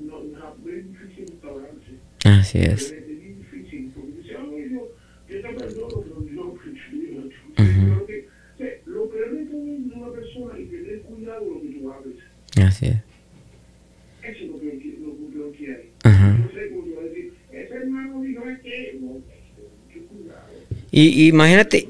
no, 0.00 0.24
no, 0.24 0.70
es 0.70 0.88
difícil 0.92 1.26
restaurarse. 1.28 1.92
Así 2.24 2.58
Es, 2.58 2.66
es. 2.72 2.92
es 2.92 3.06
bien 3.06 3.38
difícil, 3.38 3.92
porque 3.94 4.12
dice, 4.22 4.34
"Ay, 4.38 4.70
yo, 4.72 4.88
yo 5.28 5.40
te 5.42 5.54
perdono, 5.54 6.00
pero 6.02 6.26
yo 6.26 6.44
no 6.44 6.52
prefiero. 6.54 7.20
Ujú. 7.58 7.86
Lo 8.00 8.06
que- 8.06 8.26
o 8.54 8.56
sea, 8.56 8.68
Lo 8.86 9.08
peor 9.10 9.36
de 9.36 9.44
todo 9.46 9.66
es 9.66 9.88
de 9.90 9.94
una 9.96 10.12
persona 10.12 10.58
y 10.60 10.64
tener 10.66 11.00
cuidado 11.02 11.44
lo 11.50 11.60
que 11.60 11.68
tú 11.68 11.92
hables. 11.92 12.16
Así 12.64 12.86
es. 12.86 12.96
Eso 14.22 14.44
es 14.44 14.50
lo 14.50 14.60
que, 14.60 14.96
lo, 15.00 15.44
lo 15.46 15.52
que 15.52 15.66
hay. 15.74 15.90
Ajá. 16.04 16.38
No 16.38 16.48
sé 16.52 16.70
cómo 16.70 16.84
te 16.84 16.94
va 16.94 17.00
a 17.02 17.04
decir, 17.04 17.32
ese 17.52 17.74
hermano 17.74 18.22
dijo 18.22 18.42
que 18.62 18.98
no, 19.00 19.20
qué 19.92 20.00
cuidado. 20.02 20.54
Y, 20.96 21.26
imagínate, 21.26 21.88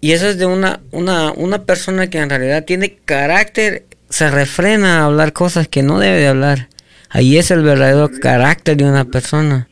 y 0.00 0.12
eso 0.12 0.28
es 0.28 0.38
de 0.38 0.46
una, 0.46 0.80
una, 0.92 1.30
una 1.32 1.64
persona 1.64 2.08
que 2.08 2.16
en 2.16 2.30
realidad 2.30 2.64
tiene 2.64 2.96
carácter, 3.04 3.84
se 4.08 4.30
refrena 4.30 5.00
a 5.00 5.04
hablar 5.04 5.34
cosas 5.34 5.68
que 5.68 5.82
no 5.82 5.98
debe 5.98 6.20
de 6.20 6.28
hablar. 6.28 6.70
Ahí 7.10 7.36
es 7.36 7.50
el 7.50 7.60
verdadero 7.60 8.10
carácter 8.18 8.78
de 8.78 8.84
una 8.84 9.04
persona. 9.04 9.68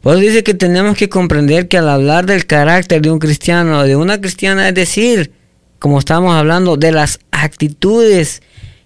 Pues 0.00 0.18
dice 0.18 0.42
que 0.42 0.54
tenemos 0.54 0.96
que 0.96 1.10
comprender 1.10 1.68
que 1.68 1.76
al 1.76 1.90
hablar 1.90 2.24
del 2.24 2.46
carácter 2.46 3.02
de 3.02 3.10
un 3.10 3.18
cristiano 3.18 3.84
de 3.84 3.94
una 3.94 4.18
cristiana, 4.18 4.66
es 4.66 4.74
decir, 4.74 5.30
como 5.78 5.98
estamos 5.98 6.34
hablando, 6.34 6.78
de 6.78 6.92
las 6.92 7.18
actitudes 7.32 8.40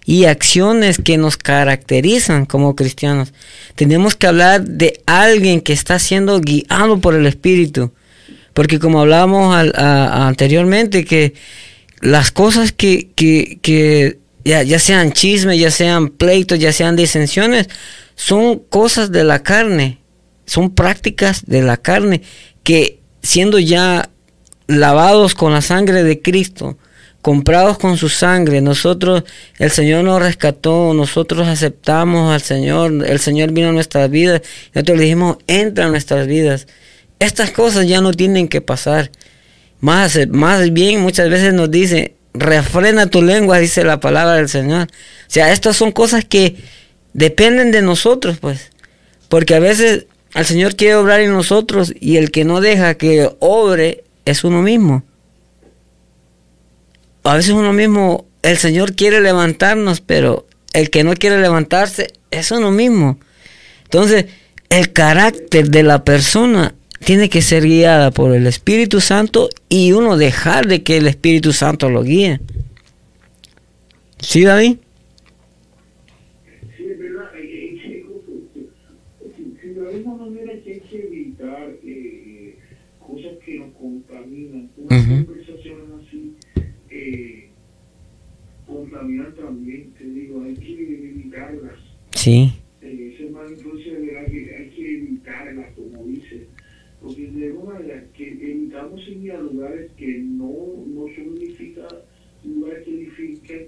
y 0.07 0.23
acciones 0.23 0.99
que 1.03 1.17
nos 1.17 1.35
caracterizan 1.35 2.45
como 2.45 2.77
cristianos. 2.77 3.33
Tenemos 3.75 4.15
que 4.15 4.27
hablar 4.27 4.63
de 4.63 5.01
alguien 5.05 5.59
que 5.59 5.73
está 5.73 5.99
siendo 5.99 6.39
guiado 6.39 7.01
por 7.01 7.13
el 7.13 7.25
Espíritu. 7.25 7.91
Porque 8.53 8.79
como 8.79 9.01
hablábamos 9.01 9.53
anteriormente, 9.75 11.03
que 11.03 11.33
las 11.99 12.31
cosas 12.31 12.71
que, 12.71 13.09
que, 13.15 13.59
que 13.61 14.17
ya, 14.45 14.63
ya 14.63 14.79
sean 14.79 15.11
chismes, 15.11 15.59
ya 15.59 15.71
sean 15.71 16.07
pleitos, 16.07 16.57
ya 16.57 16.71
sean 16.71 16.95
disensiones, 16.95 17.67
son 18.15 18.59
cosas 18.59 19.11
de 19.11 19.25
la 19.25 19.43
carne, 19.43 19.97
son 20.45 20.73
prácticas 20.73 21.45
de 21.45 21.63
la 21.63 21.75
carne 21.75 22.21
que 22.63 23.01
siendo 23.21 23.59
ya 23.59 24.09
lavados 24.67 25.35
con 25.35 25.51
la 25.51 25.61
sangre 25.61 26.03
de 26.03 26.21
Cristo, 26.21 26.77
comprados 27.27 27.77
con 27.77 27.97
su 27.97 28.07
sangre, 28.07 28.61
nosotros, 28.61 29.25
el 29.59 29.69
Señor 29.69 30.05
nos 30.05 30.21
rescató, 30.21 30.93
nosotros 30.93 31.45
aceptamos 31.45 32.33
al 32.33 32.41
Señor, 32.41 33.05
el 33.05 33.19
Señor 33.19 33.51
vino 33.51 33.67
a 33.67 33.71
nuestras 33.73 34.09
vidas, 34.09 34.43
nosotros 34.73 34.97
le 34.97 35.03
dijimos, 35.03 35.37
entra 35.45 35.87
a 35.87 35.89
nuestras 35.89 36.25
vidas. 36.25 36.67
Estas 37.19 37.51
cosas 37.51 37.85
ya 37.85 37.99
no 37.99 38.13
tienen 38.13 38.47
que 38.47 38.61
pasar. 38.61 39.11
Más, 39.81 40.17
más 40.29 40.71
bien 40.71 41.01
muchas 41.01 41.29
veces 41.29 41.53
nos 41.53 41.69
dice, 41.69 42.15
refrena 42.33 43.07
tu 43.07 43.21
lengua, 43.21 43.59
dice 43.59 43.83
la 43.83 43.99
palabra 43.99 44.35
del 44.35 44.47
Señor. 44.47 44.83
O 44.83 44.87
sea, 45.27 45.51
estas 45.51 45.75
son 45.75 45.91
cosas 45.91 46.23
que 46.23 46.55
dependen 47.11 47.71
de 47.71 47.81
nosotros, 47.81 48.37
pues. 48.39 48.71
Porque 49.27 49.53
a 49.53 49.59
veces 49.59 50.05
el 50.33 50.45
Señor 50.45 50.77
quiere 50.77 50.95
obrar 50.95 51.19
en 51.19 51.33
nosotros 51.33 51.93
y 51.99 52.15
el 52.15 52.31
que 52.31 52.45
no 52.45 52.61
deja 52.61 52.93
que 52.93 53.29
obre 53.39 54.05
es 54.23 54.45
uno 54.45 54.61
mismo. 54.61 55.03
A 57.23 57.35
veces 57.35 57.51
uno 57.51 57.73
mismo, 57.73 58.25
el 58.41 58.57
Señor 58.57 58.95
quiere 58.95 59.21
levantarnos, 59.21 60.01
pero 60.01 60.47
el 60.73 60.89
que 60.89 61.03
no 61.03 61.13
quiere 61.13 61.39
levantarse 61.41 62.07
es 62.31 62.51
uno 62.51 62.71
mismo. 62.71 63.19
Entonces, 63.83 64.25
el 64.69 64.93
carácter 64.93 65.69
de 65.69 65.83
la 65.83 66.03
persona 66.03 66.73
tiene 67.03 67.29
que 67.29 67.41
ser 67.41 67.63
guiada 67.63 68.11
por 68.11 68.35
el 68.35 68.47
Espíritu 68.47 69.01
Santo 69.01 69.49
y 69.69 69.91
uno 69.91 70.17
dejar 70.17 70.67
de 70.67 70.83
que 70.83 70.97
el 70.97 71.07
Espíritu 71.07 71.53
Santo 71.53 71.89
lo 71.89 72.03
guíe. 72.03 72.39
Sí, 74.19 74.43
David. 74.43 74.77
Sí, 76.75 76.83
es 76.83 76.99
verdad. 76.99 77.31
de 77.33 77.39
alguna 79.95 80.25
manera 80.25 80.53
que 80.63 80.73
hay 80.73 80.79
que 80.81 80.97
evitar 80.97 81.69
eh, 81.85 82.57
cosas 82.99 83.37
que 83.45 83.59
nos 83.59 83.71
contaminan. 83.73 84.69
conversaciones 84.75 85.85
así 86.01 86.35
eh, 86.89 87.49
contaminan 89.07 89.35
también, 89.35 89.93
te 89.93 90.03
digo, 90.05 90.43
hay 90.43 90.53
que 90.55 90.73
evitarlas. 90.73 91.79
Sí. 92.11 92.51
Eh, 92.81 93.13
ese 93.13 93.29
mal 93.29 93.51
influencia 93.51 93.93
de 93.93 94.07
que 94.07 94.55
hay 94.55 94.69
que 94.69 94.97
evitarlas, 94.97 95.73
como 95.75 96.05
dice, 96.05 96.47
porque 97.01 97.27
de 97.27 97.47
alguna 97.47 97.73
manera 97.73 98.03
que 98.13 98.27
evitamos 98.27 99.07
ir 99.07 99.31
a 99.31 99.41
lugares 99.41 99.91
que 99.97 100.19
no, 100.19 100.85
no 100.87 101.05
son 101.15 101.37
edificados, 101.37 102.03
lugares 102.43 102.85
que 102.85 102.91
edifican, 102.91 103.59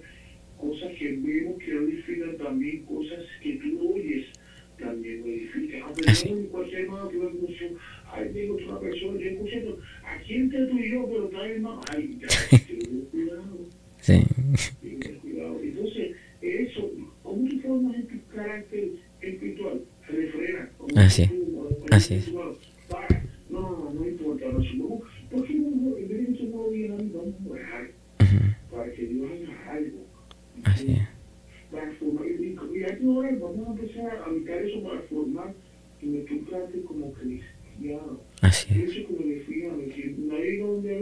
cosas 0.57 0.91
que 0.97 1.11
vemos 1.13 1.57
que 1.59 1.73
no 1.73 1.81
edifican 1.81 2.37
también, 2.37 2.83
cosas 2.83 3.23
que 3.41 3.53
tú 3.53 3.93
oyes 3.93 4.27
también 4.77 5.19
lo. 5.19 5.85
Aunque 5.85 6.09
Así. 6.09 6.31
no 6.31 6.37
en 6.37 6.47
cualquier 6.47 6.87
modo 6.87 7.09
que 7.09 7.17
una 7.17 7.29
emoción, 7.29 7.73
ay, 8.11 8.29
digo, 8.33 8.55
una 8.55 8.79
persona, 8.79 9.19
yo 9.19 9.29
escucho, 9.29 9.77
aquí 10.05 10.33
entre 10.35 10.65
tú 10.67 10.77
y 10.77 10.91
yo, 10.91 11.05
pero 11.07 11.29
trae 11.29 11.59
más, 11.59 11.85
ay, 11.91 12.17
ya, 12.19 12.27
ten 12.67 13.01
cuidado. 13.11 13.67
Sí. 14.01 14.23
Cuidado. 15.49 15.63
Entonces, 15.63 16.15
eso, 16.41 16.91
¿cómo 17.23 17.49
tú 17.49 17.59
formas 17.59 17.95
en 17.95 18.07
tu 18.07 18.35
carácter 18.35 18.89
espiritual? 19.21 19.81
Refrena. 20.07 20.69
Así, 20.95 21.27
tú, 21.27 21.69
así 21.91 22.15
es. 22.15 22.33
No, 22.33 22.55
no, 23.49 23.59
no, 23.59 23.93
no 23.93 24.07
importa. 24.07 24.45
No, 24.47 24.59
no, 24.59 25.01
¿Por 25.31 25.45
qué 25.45 25.53
no, 25.55 25.97
en 25.97 26.07
vez 26.07 26.27
de 26.27 26.33
que 26.33 26.37
se 26.37 26.43
mueva 26.49 26.69
bien 26.71 26.91
a 26.91 26.95
mí, 26.95 27.11
vamos 27.13 27.35
a 27.45 27.49
orar 27.51 27.91
para 28.71 28.91
que 28.91 29.05
Dios 29.05 29.29
haga 29.31 29.71
algo? 29.73 30.05
Así 30.63 30.91
es. 30.91 31.07
Para 31.71 31.91
formar, 31.93 32.25
y, 32.25 32.57
y 32.73 32.83
hay 32.83 32.97
que 32.97 33.05
orar, 33.05 33.39
vamos 33.39 33.67
a 33.67 33.71
empezar 33.71 34.17
a 34.17 34.25
habitar 34.25 34.63
eso 34.63 34.83
para 34.83 35.01
formar 35.01 35.53
que 35.99 36.07
nuestro 36.07 36.37
carácter 36.49 36.83
como 36.83 37.13
cristiano. 37.13 38.19
Así 38.41 38.73
es. 38.73 38.91
Eso 38.91 39.07
que 39.07 39.23
me 39.23 39.35
decía, 39.35 39.69
que 39.95 40.15
nadie 40.17 40.59
donde 40.59 40.95
a 40.95 40.99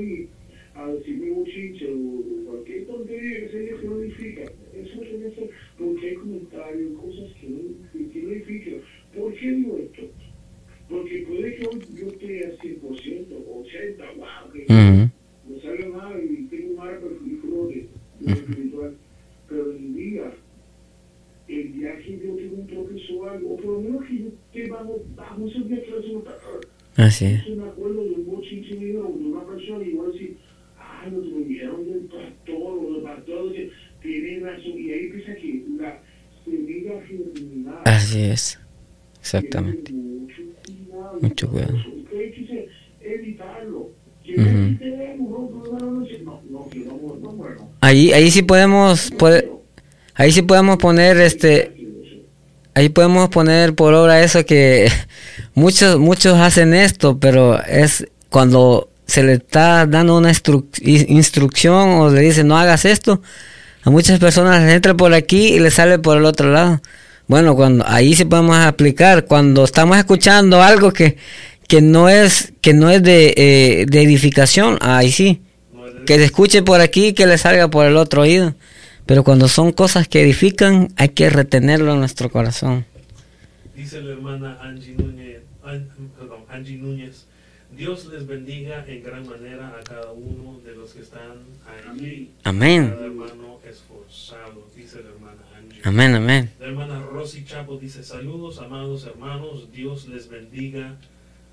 mí 0.85 0.91
a 0.91 0.93
decirme 0.93 1.31
bochinche 1.31 1.87
o 1.91 2.45
cualquier 2.45 2.85
tontería 2.85 3.39
que 3.39 3.49
se 3.49 3.81
que 3.81 3.87
no 3.87 3.97
edifica. 4.01 4.41
Eso 4.73 4.99
se 4.99 5.27
hace 5.27 5.49
porque 5.77 6.09
hay 6.09 6.15
comentarios, 6.15 6.99
cosas 6.99 7.31
que 7.39 7.47
no, 7.49 7.59
que 8.13 8.21
no 8.21 8.31
edifican. 8.31 8.81
¿Por 9.15 9.33
qué 9.33 9.51
digo 9.51 9.77
esto? 9.77 10.01
Porque 10.89 11.25
puede 11.27 11.55
que 11.55 11.67
hoy 11.67 11.81
yo 11.99 12.07
esté 12.07 12.45
al 12.45 12.57
100%, 12.59 12.81
80, 12.81 14.05
wow, 14.15 14.51
que 14.53 14.59
Ujú. 14.63 15.53
me 15.53 15.61
salga 15.61 15.89
mal 15.89 16.23
y 16.23 16.43
tengo 16.45 16.73
un 16.73 16.79
árbol 16.79 17.19
flores 17.41 17.85
de 18.19 18.31
lo 18.31 18.39
espiritual. 18.39 18.95
Pero 19.49 19.71
el 19.71 19.95
día, 19.95 20.33
el 21.47 21.73
día 21.73 21.97
que 21.97 22.19
yo 22.19 22.35
tengo 22.35 22.55
un 22.55 22.67
tropiezo 22.67 23.19
o 23.19 23.25
algo, 23.25 23.53
o 23.53 23.57
por 23.57 23.65
lo 23.65 23.81
menos 23.81 24.05
que 24.05 24.17
yo 24.17 24.27
esté 24.27 24.69
bajo, 24.69 25.03
bajo 25.15 25.47
ese 25.47 25.59
día 25.59 25.83
que 25.83 25.89
yo 25.89 26.01
tengo 26.01 26.23
Así 26.97 27.25
es. 27.25 27.47
me 27.55 27.63
acuerdo 27.63 28.03
de 28.03 28.09
un 28.09 28.25
bochinche 28.25 28.75
de 28.75 28.97
una 28.97 29.45
persona 29.45 29.85
y 29.85 29.91
voy 29.91 30.09
a 30.09 30.11
decir, 30.13 30.37
ay, 31.03 31.11
nos 31.11 31.25
lo 31.25 31.37
dijeron 31.39 31.85
del 31.85 32.01
pastor 32.01 32.79
o 32.79 32.93
del 32.93 33.03
pastor, 33.03 33.53
que 33.53 33.71
tiene 34.01 34.39
razón. 34.39 34.73
Y 34.77 34.91
ahí 34.91 35.05
empieza 35.05 35.35
que 35.35 35.63
la 35.79 36.01
semilla 36.45 37.01
germinal. 37.05 37.81
Así 37.85 38.21
es. 38.21 38.59
Exactamente. 39.19 39.93
Mucho 41.21 41.49
cuidado. 41.49 41.75
Usted 41.75 42.33
que 42.33 42.69
evitarlo. 43.01 43.91
Ahí, 47.79 48.11
ahí 48.11 48.31
sí 48.31 48.41
podemos, 48.41 49.11
puede, 49.17 49.49
ahí 50.15 50.31
sí 50.31 50.41
podemos 50.41 50.77
poner 50.77 51.17
este, 51.17 51.71
ahí 52.73 52.89
podemos 52.89 53.29
poner 53.29 53.73
por 53.73 53.93
obra 53.93 54.23
eso 54.23 54.45
que 54.45 54.89
muchos, 55.55 55.97
muchos 55.97 56.37
hacen 56.37 56.73
esto, 56.73 57.19
pero 57.19 57.61
es 57.63 58.05
cuando 58.29 58.89
se 59.07 59.23
le 59.23 59.33
está 59.33 59.85
dando 59.87 60.17
una 60.17 60.29
instru- 60.31 60.67
in- 60.81 61.15
instrucción 61.17 61.89
o 61.99 62.09
le 62.11 62.21
dicen 62.21 62.47
no 62.47 62.57
hagas 62.57 62.85
esto, 62.85 63.21
a 63.83 63.89
muchas 63.89 64.19
personas 64.19 64.61
les 64.63 64.73
entra 64.75 64.93
por 64.93 65.13
aquí 65.13 65.53
y 65.55 65.59
les 65.59 65.73
sale 65.75 65.97
por 65.97 66.17
el 66.17 66.25
otro 66.25 66.51
lado. 66.51 66.81
Bueno, 67.27 67.55
cuando 67.55 67.85
ahí 67.87 68.13
sí 68.15 68.25
podemos 68.25 68.55
aplicar, 68.57 69.25
cuando 69.25 69.63
estamos 69.63 69.97
escuchando 69.97 70.61
algo 70.61 70.91
que, 70.93 71.17
que 71.67 71.81
no 71.81 72.07
es, 72.09 72.53
que 72.61 72.73
no 72.73 72.89
es 72.89 73.01
de, 73.03 73.33
eh, 73.35 73.85
edificación, 73.91 74.77
ahí 74.81 75.11
sí 75.11 75.41
que 76.05 76.15
se 76.17 76.23
escuche 76.23 76.61
por 76.63 76.79
aquí 76.79 77.07
y 77.07 77.13
que 77.13 77.27
le 77.27 77.37
salga 77.37 77.69
por 77.69 77.85
el 77.85 77.97
otro 77.97 78.21
oído. 78.21 78.55
Pero 79.05 79.25
cuando 79.25 79.49
son 79.49 79.73
cosas 79.73 80.07
que 80.07 80.21
edifican, 80.21 80.87
hay 80.95 81.09
que 81.09 81.29
retenerlo 81.29 81.93
en 81.93 81.99
nuestro 81.99 82.29
corazón. 82.29 82.85
Dice 83.75 84.01
la 84.01 84.13
hermana 84.13 84.57
Angie 84.61 84.95
Núñez, 84.97 85.41
Angie 86.49 86.77
Núñez, 86.77 87.26
Dios 87.77 88.07
les 88.07 88.25
bendiga 88.25 88.83
en 88.87 89.03
gran 89.03 89.27
manera 89.27 89.77
a 89.79 89.83
cada 89.83 90.11
uno 90.11 90.59
de 90.65 90.75
los 90.75 90.93
que 90.93 91.01
están 91.01 91.37
allí. 91.87 92.31
Amén. 92.43 92.89
Cada 92.89 93.05
hermano 93.05 93.59
esforzado, 93.69 94.67
dice 94.75 95.03
la 95.03 95.09
hermana 95.09 95.41
Angie. 95.55 95.81
Amén, 95.83 96.15
amén. 96.15 96.49
La 96.59 96.67
hermana 96.67 96.99
Rosy 97.05 97.45
Chapo 97.45 97.77
dice, 97.77 98.03
saludos 98.03 98.57
amados 98.59 99.05
hermanos, 99.05 99.71
Dios 99.71 100.07
les 100.07 100.27
bendiga. 100.27 100.97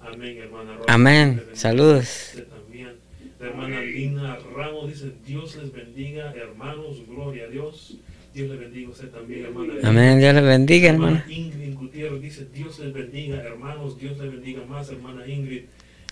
Amén, 0.01 0.39
hermana 0.39 0.73
Rosy. 0.77 0.85
Amén. 0.89 1.43
Les 1.51 1.59
Saludos. 1.59 2.33
también. 2.49 2.93
La 3.39 3.49
hermana 3.49 3.83
Lina 3.83 4.39
Ramos 4.57 4.89
dice, 4.89 5.13
Dios 5.27 5.57
les 5.57 5.73
bendiga, 5.73 6.33
hermanos, 6.33 7.03
gloria 7.07 7.45
a 7.45 7.49
Dios. 7.49 7.99
Dios 8.33 8.49
les 8.51 8.59
bendiga 8.59 8.89
a 8.89 8.91
usted 8.93 9.11
también, 9.11 9.45
hermana. 9.45 9.75
Amén. 9.83 10.19
Dios 10.19 10.35
le 10.35 10.41
bendiga, 10.41 10.89
Hermana 10.89 11.19
hermano. 11.19 11.33
Ingrid 11.33 11.75
Gutiérrez 11.75 12.23
dice, 12.23 12.47
Dios 12.53 12.79
les 12.79 12.93
bendiga, 12.95 13.43
hermanos, 13.43 13.99
Dios 13.99 14.19
les 14.19 14.33
bendiga 14.33 14.65
más, 14.65 14.89
hermana 14.91 15.27
Ingrid. 15.27 15.65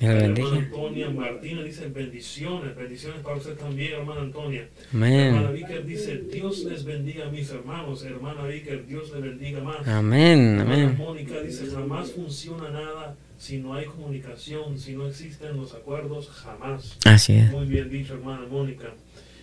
Dios 0.03 0.14
le 0.14 0.20
La 0.20 0.26
bendiga. 0.26 0.48
hermana 0.48 0.66
Antonia 0.66 1.11
Martínez 1.11 1.64
dice, 1.64 1.88
bendiciones, 1.88 2.76
bendiciones 2.76 3.20
para 3.20 3.36
usted 3.36 3.57
también, 3.57 3.92
hermana 3.92 4.20
Antonia. 4.22 4.68
Hermana 4.92 5.38
Amén. 5.38 5.53
Vicker 5.55 5.86
dice, 5.86 6.18
Dios 6.32 6.64
les 6.64 6.84
bendiga 6.84 7.26
a 7.26 7.30
mis 7.30 7.50
hermanos, 7.50 8.05
hermana 8.05 8.44
Vicker, 8.46 8.86
Dios 8.86 9.12
les 9.12 9.22
bendiga 9.22 9.61
más. 9.62 9.86
Amén, 9.86 10.59
Hermana 10.59 10.74
amén. 10.74 10.96
Mónica 10.98 11.40
dice, 11.40 11.66
jamás 11.66 12.12
funciona 12.12 12.70
nada 12.70 13.16
si 13.38 13.59
no 13.59 13.74
hay 13.74 13.86
comunicación, 13.86 14.78
si 14.78 14.94
no 14.94 15.07
existen 15.07 15.57
los 15.57 15.74
acuerdos, 15.74 16.28
jamás. 16.30 16.98
Así 17.05 17.34
es. 17.34 17.50
Muy 17.50 17.66
bien 17.66 17.88
dicho, 17.90 18.14
hermana 18.14 18.46
Mónica. 18.46 18.92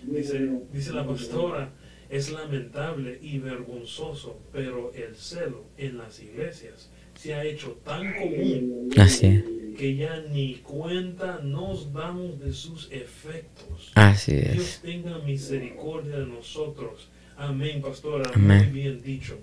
Dice, 0.03 0.49
dice 0.73 0.93
la 0.93 1.05
pastora, 1.05 1.69
es 2.09 2.31
lamentable 2.31 3.19
y 3.21 3.37
vergonzoso, 3.39 4.39
pero 4.51 4.91
el 4.93 5.15
celo 5.15 5.65
en 5.77 5.97
las 5.97 6.21
iglesias 6.21 6.89
se 7.15 7.33
ha 7.33 7.43
hecho 7.43 7.77
tan 7.83 8.13
común 8.15 8.89
Así 8.97 9.27
es. 9.27 9.43
Que 9.79 9.95
ya 9.95 10.21
ni 10.29 10.55
cuenta 10.55 11.39
nos 11.41 11.93
damos 11.93 12.37
de 12.39 12.51
sus 12.51 12.91
efectos. 12.91 13.93
Así 13.95 14.33
Dios 14.35 14.57
es. 14.57 14.81
tenga 14.81 15.19
misericordia 15.19 16.17
de 16.19 16.25
nosotros. 16.25 17.07
Amén, 17.37 17.81
pastora. 17.81 18.29
Amén. 18.35 18.65
Muy 18.65 18.81
bien 18.81 19.01
dicho. 19.01 19.37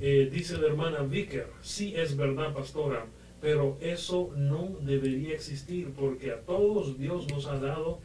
Eh, 0.00 0.30
dice 0.32 0.58
la 0.58 0.68
hermana 0.68 1.00
Vicker, 1.02 1.48
sí 1.60 1.92
es 1.96 2.16
verdad, 2.16 2.52
pastora, 2.54 3.06
pero 3.40 3.76
eso 3.80 4.32
no 4.36 4.76
debería 4.82 5.34
existir 5.34 5.88
porque 5.98 6.30
a 6.30 6.40
todos 6.42 6.96
Dios 6.96 7.26
nos 7.32 7.46
ha 7.46 7.58
dado, 7.58 7.98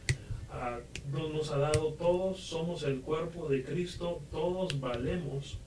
a- 0.52 0.80
no- 1.12 1.30
nos 1.30 1.52
ha 1.52 1.60
dado, 1.60 1.94
todos 1.94 2.40
somos 2.40 2.82
el 2.82 3.02
cuerpo 3.02 3.48
de 3.48 3.64
Cristo, 3.64 4.24
todos 4.32 4.80
valemos 4.80 5.60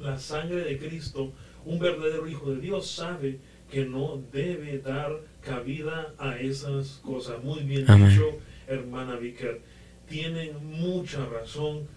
la 0.00 0.18
sangre 0.18 0.64
de 0.64 0.76
Cristo. 0.78 1.32
Un 1.64 1.78
verdadero 1.78 2.28
hijo 2.28 2.50
de 2.50 2.60
Dios 2.60 2.86
sabe 2.90 3.38
que 3.74 3.84
no 3.86 4.22
debe 4.32 4.78
dar 4.78 5.20
cabida 5.40 6.14
a 6.16 6.38
esas 6.38 7.00
cosas. 7.02 7.42
Muy 7.42 7.64
bien 7.64 7.84
Amén. 7.88 8.08
dicho, 8.08 8.38
hermana 8.68 9.16
Vicar. 9.16 9.58
Tienen 10.08 10.64
mucha 10.64 11.26
razón 11.26 11.88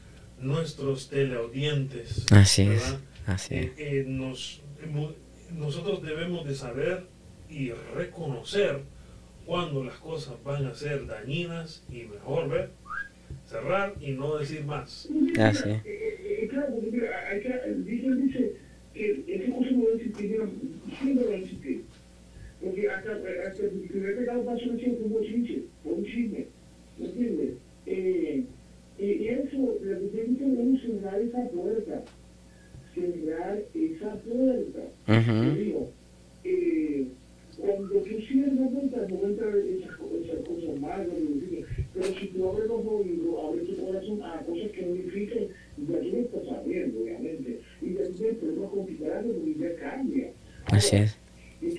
nuestros 0.41 1.07
teleaudientes. 1.07 2.25
Así 2.31 2.67
¿verdad? 2.67 2.99
es. 3.27 3.29
Así 3.29 3.55
es. 3.55 3.65
Eh, 3.65 3.73
eh, 3.77 4.05
nos, 4.07 4.63
nosotros 5.55 6.01
debemos 6.01 6.47
de 6.47 6.55
saber 6.55 7.05
y 7.47 7.69
reconocer 7.93 8.81
cuando 9.45 9.83
las 9.83 9.97
cosas 9.97 10.33
van 10.43 10.65
a 10.65 10.73
ser 10.73 11.05
dañinas 11.05 11.85
y 11.89 12.05
mejor 12.05 12.49
ver, 12.49 12.71
cerrar 13.45 13.93
y 14.01 14.13
no 14.13 14.37
decir 14.37 14.65
más. 14.65 15.07
Así. 15.39 15.69
Eh, 15.69 15.81
eh, 15.85 16.39
eh, 16.41 16.47
claro, 16.47 16.73
porque 16.73 16.89
mira, 16.89 17.19
acá, 17.19 17.61
dice 17.85 18.55
que 18.95 19.23
este 19.27 19.47
no 19.47 20.47
2022. 21.03 21.81
Porque 22.63 22.89
hasta, 22.89 23.11
hasta 23.11 23.63
el 23.63 23.69
primer 23.87 24.17
pecado 24.17 24.43
pasional 24.43 24.79
fue 24.79 25.07
bochinche, 25.09 25.63
fue 25.83 25.93
un 25.93 26.05
chisme, 26.05 26.45
¿me 26.97 27.05
entiendes? 27.05 27.53
Y 28.99 29.27
eso, 29.27 29.77
lo 29.79 29.99
que 29.99 30.07
tiene 30.07 30.37
que 30.37 30.45
ver 30.45 30.73
es 30.73 30.81
cerrar 30.81 31.21
esa 31.21 31.49
puerta, 31.49 32.03
cerrar 32.95 33.63
esa 33.75 34.15
puerta. 34.15 34.81
Digo, 35.55 35.91
eh, 36.43 37.07
cuando 37.59 37.99
tú 37.99 38.21
cierras 38.27 38.55
la 38.55 38.67
puerta, 38.69 39.07
no 39.07 39.27
entran 39.27 39.53
esas, 39.67 39.91
esas 40.23 40.47
cosas 40.47 40.79
malas, 40.79 41.07
pero 41.93 42.05
si 42.07 42.27
tú 42.27 42.49
abres 42.49 42.67
los 42.67 42.85
oídos, 42.85 43.45
abres 43.45 43.67
tu 43.67 43.85
corazón 43.85 44.23
a 44.23 44.39
cosas 44.39 44.71
que 44.71 44.81
no 44.81 44.95
edifican, 44.95 45.43
ya 45.87 45.99
tú 45.99 46.09
no 46.11 46.17
estás 46.17 46.45
sabiendo, 46.47 46.99
obviamente, 46.99 47.59
y 47.83 47.93
ya 47.93 48.03
tú 48.03 48.13
te 48.13 48.33
problemas 48.33 48.69
con 48.71 48.85
porque 48.85 49.55
ya 49.59 49.75
cambia. 49.75 50.31
Así 50.71 50.95
es. 50.97 51.17
Que 51.59 51.71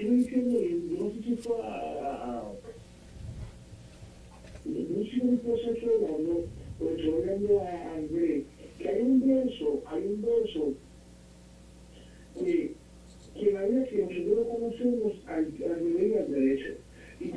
y 17.21 17.33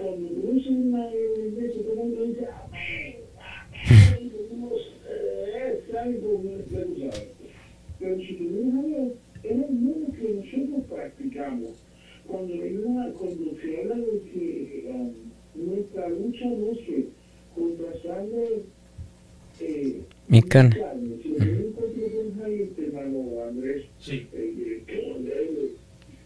el 9.44 9.58
mundo 9.72 10.12
que 10.14 10.34
nosotros 10.34 10.86
practicamos. 10.90 11.72
Cuando, 12.28 12.54
hay 12.54 12.78
una, 12.78 13.12
cuando 13.14 13.56
se 13.62 13.78
habla 13.82 13.96
de 13.96 14.20
que 14.32 14.86
um, 14.90 15.12
nuestra 15.56 16.10
lucha 16.10 16.46
no 16.46 16.72
es 16.72 16.78
que 16.80 17.06
contra 17.56 17.94
sangre 18.02 18.62
eh, 19.60 20.02
Mi 20.28 20.42
carne. 20.42 20.76
Si 21.22 21.30
lo 21.30 21.38
que 21.38 21.72
con 21.74 22.46
ahí, 22.46 22.62
este 22.62 22.86
hermano 22.88 23.44
Andrés, 23.48 23.86
Sí. 24.00 24.28
eh, 24.34 24.84
que 24.88 25.00
eh, 25.00 25.72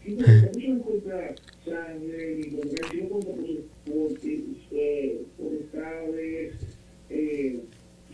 y 0.06 0.12
no 0.12 0.24
en 0.26 0.78
contra 0.80 1.34
sangre 1.64 2.38
y 2.40 2.50
congregación 2.50 3.08
contra 3.08 3.32
pues, 3.84 4.24
eh, 4.70 5.20
potestades, 5.36 6.54
eh, 7.10 7.58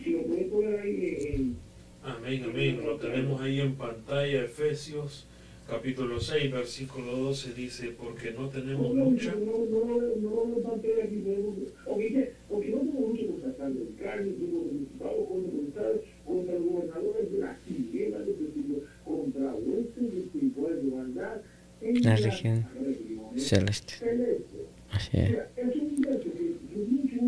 si 0.03 0.09
lo 0.11 0.23
puedes 0.23 0.47
poner 0.47 0.79
ahí 0.79 1.27
en, 1.35 1.55
Amén, 2.03 2.43
amén. 2.43 2.85
Lo 2.85 2.97
tenemos 2.97 3.41
ahí 3.41 3.61
en 3.61 3.75
pantalla, 3.75 4.43
Efesios 4.43 5.27
capítulo 5.67 6.19
6, 6.19 6.51
versículo 6.51 7.15
12 7.17 7.53
dice, 7.53 7.95
porque 7.97 8.31
no 8.31 8.49
tenemos 8.49 8.95
lucha. 8.95 9.33
La 22.03 22.15
región 22.15 22.65
Celeste. 23.35 23.93
Así 24.91 25.17
es. 25.17 25.37
Es 25.55 25.75
mucho. 25.75 27.23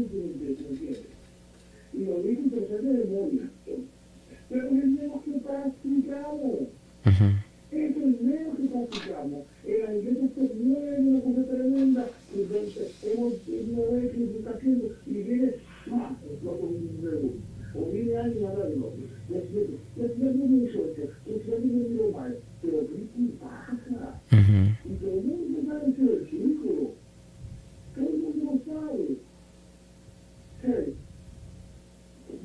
Pero 4.55 4.67
es 4.67 4.83
el 4.83 4.89
mismo 4.91 5.21
que 5.21 5.31
practicamos. 5.31 6.59
Ujú. 7.05 7.27
Es 7.71 7.97
el 7.97 8.07
mismo 8.21 8.55
que 8.55 8.63
practicamos. 8.71 9.43
En 9.65 9.83
la 9.83 9.95
iglesia 9.95 10.29
se 10.33 10.53
mueve 10.63 10.99
una 10.99 11.19
cosa 11.19 11.43
tremenda. 11.51 12.07
Y 12.33 12.39
entonces 12.39 13.03
hemos 13.03 13.33
una 13.43 13.97
vez 13.97 14.11
que 14.13 14.17
se 14.17 14.37
está 14.37 14.51
haciendo 14.51 14.87
y 15.05 15.13
viene, 15.13 15.51
¡ah! 15.91 16.15
explota 16.31 16.63
un 16.63 17.01
dedo. 17.01 17.33
O 17.75 17.91
viene 17.91 18.15
alguien 18.15 18.43
y 18.43 18.45
habla 18.45 18.65
de 18.65 18.75
otro. 18.75 19.03
Y 19.29 19.35
así 19.35 19.57
es. 19.57 19.69
Y 19.97 20.05
así 20.05 20.25
es 20.25 20.35
muy 20.35 20.69
suerte. 20.71 21.09
Y 21.25 21.29
así 21.31 21.51
es 21.51 21.65
muy 21.65 21.89
muy 21.89 22.11
mal. 22.13 22.37
Pero 22.61 22.79
¿qué 22.79 23.03
pasa? 23.41 24.21
Ujú. 24.31 24.89
Y 24.89 24.95
todo 24.95 25.15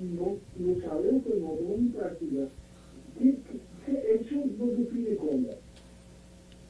no, 0.00 0.36
no 0.58 0.80
sabemos 0.80 1.24
que 1.24 1.34
no 1.34 1.50
tenemos 1.52 1.78
en 1.78 1.92
práctica. 1.92 2.48
¿Qué, 3.18 3.34
qué, 3.86 4.14
eso 4.20 4.44
no 4.58 4.66
define 4.66 5.16
cómo. 5.16 5.48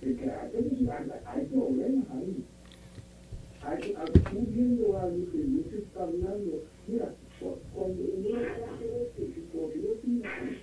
El 0.03 0.17
carácter 0.19 0.65
hay, 1.25 1.47
problemas 1.47 2.05
ahí. 2.11 2.45
Hay, 3.63 3.95
tú 4.31 4.47
viendo 4.51 4.97
algo 4.99 5.33
que 5.33 5.39
Dios 5.39 5.67
está 5.73 6.05
hablando, 6.05 6.63
mira, 6.87 7.15
cu- 7.41 7.57
cuando 7.75 8.03
uno 8.17 8.37
hace 8.39 8.87
si 9.35 9.41
cuando 9.53 9.73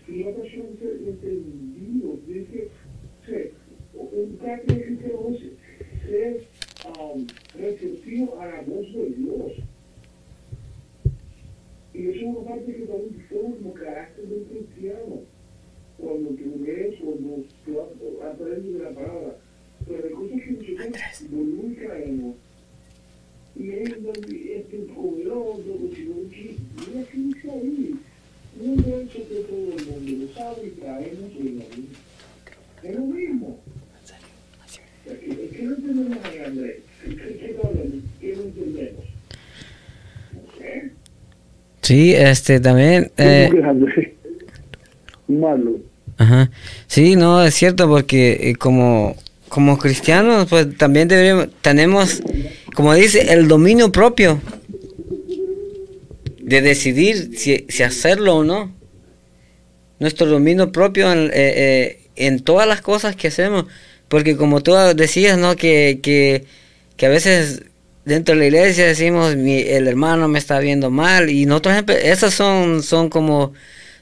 que 0.06 0.22
una 0.22 0.36
persona 0.38 0.66
ser 0.80 0.94
entendido, 1.08 2.18
dice, 2.28 2.68
se, 3.26 3.52
un 3.94 4.38
carácter 4.38 4.86
cristiano 4.86 5.30
es 5.30 6.10
ser 6.10 6.44
um, 6.88 7.26
receptivo 7.60 8.40
a 8.40 8.46
la 8.46 8.62
voz 8.62 8.94
de 8.94 9.10
Dios. 9.18 9.52
Y 11.94 12.08
eso 12.08 12.20
es 12.20 12.24
una 12.24 12.50
parte 12.50 12.66
que 12.76 12.86
también 12.86 13.26
forma 13.30 13.56
como 13.58 13.74
carácter 13.74 14.26
de 14.28 14.36
un 14.36 14.44
cristiano. 14.46 15.22
Cuando 15.98 16.30
tú 16.32 16.64
lees, 16.66 16.96
cuando 17.00 17.44
tú 17.66 17.82
ap- 17.82 18.34
aprendes 18.34 18.74
de 18.74 18.80
la 18.80 18.90
palabra. 18.92 19.38
Pero 19.88 20.16
cosas 20.16 20.42
que 20.42 20.52
nosotros 20.52 21.30
no 21.32 21.88
caemos. 21.88 22.36
Y 23.56 23.70
es 23.70 24.04
donde 24.04 24.56
este 24.58 24.78
poderoso, 24.80 25.64
no 25.68 25.90
mira 26.88 27.08
que 27.12 27.18
dice 27.18 27.52
ahí. 27.52 27.96
Un 28.60 28.76
que 29.08 29.20
todo 29.20 29.78
el 29.78 29.86
mundo 29.86 30.26
lo 30.26 30.34
sabe 30.34 30.68
y 30.68 30.70
traemos 30.72 31.32
en 31.40 31.60
la 31.60 31.66
vida. 31.66 31.98
Es 32.84 32.96
lo 32.96 33.02
mismo. 33.06 33.60
Es 35.06 35.18
que 35.20 35.64
no 35.64 35.76
entendemos 35.76 36.18
ahí, 36.26 36.40
Andrés. 36.40 36.78
¿Qué 37.04 37.16
qué 37.16 37.46
está 37.52 37.68
hablando? 37.68 37.98
¿Qué 38.20 38.36
no 38.36 38.42
entendemos? 38.44 39.06
No 40.34 40.58
sé. 40.58 40.92
Sí, 41.84 42.14
este 42.16 42.60
también. 42.60 43.12
eh. 43.18 43.50
Malo. 45.28 45.80
Ajá. 46.18 46.50
Sí, 46.88 47.16
no, 47.16 47.44
es 47.44 47.54
cierto 47.54 47.88
porque 47.88 48.50
eh, 48.50 48.56
como, 48.56 49.16
como 49.50 49.78
cristianos, 49.78 50.48
pues 50.50 50.78
también 50.78 51.08
deberíamos, 51.08 51.50
tenemos, 51.62 52.22
como 52.76 52.94
dice, 52.94 53.34
el 53.34 53.48
dominio 53.48 53.92
propio 53.92 54.42
de 56.40 56.62
decidir 56.62 57.38
si, 57.38 57.66
si 57.70 57.84
hacerlo 57.84 58.38
o 58.38 58.44
no. 58.44 58.72
Nuestro 60.00 60.28
dominio 60.28 60.72
propio 60.72 61.12
en, 61.12 61.28
eh, 61.28 61.32
eh, 61.34 62.00
en 62.16 62.42
todas 62.42 62.68
las 62.68 62.82
cosas 62.82 63.16
que 63.16 63.28
hacemos. 63.30 63.66
Porque 64.08 64.36
como 64.36 64.62
tú 64.62 64.74
decías, 64.96 65.38
¿no? 65.38 65.56
Que, 65.56 66.00
que, 66.04 66.44
que 66.98 67.06
a 67.06 67.10
veces 67.10 67.64
dentro 68.06 68.36
de 68.36 68.42
la 68.42 68.48
iglesia 68.48 68.86
decimos, 68.86 69.36
mi, 69.36 69.60
el 69.62 69.88
hermano 69.88 70.28
me 70.28 70.40
está 70.40 70.60
viendo 70.60 70.90
mal. 70.90 71.30
Y 71.30 71.46
nosotros, 71.46 71.84
esas 72.04 72.34
son, 72.34 72.84
son 72.84 73.10
como, 73.10 73.54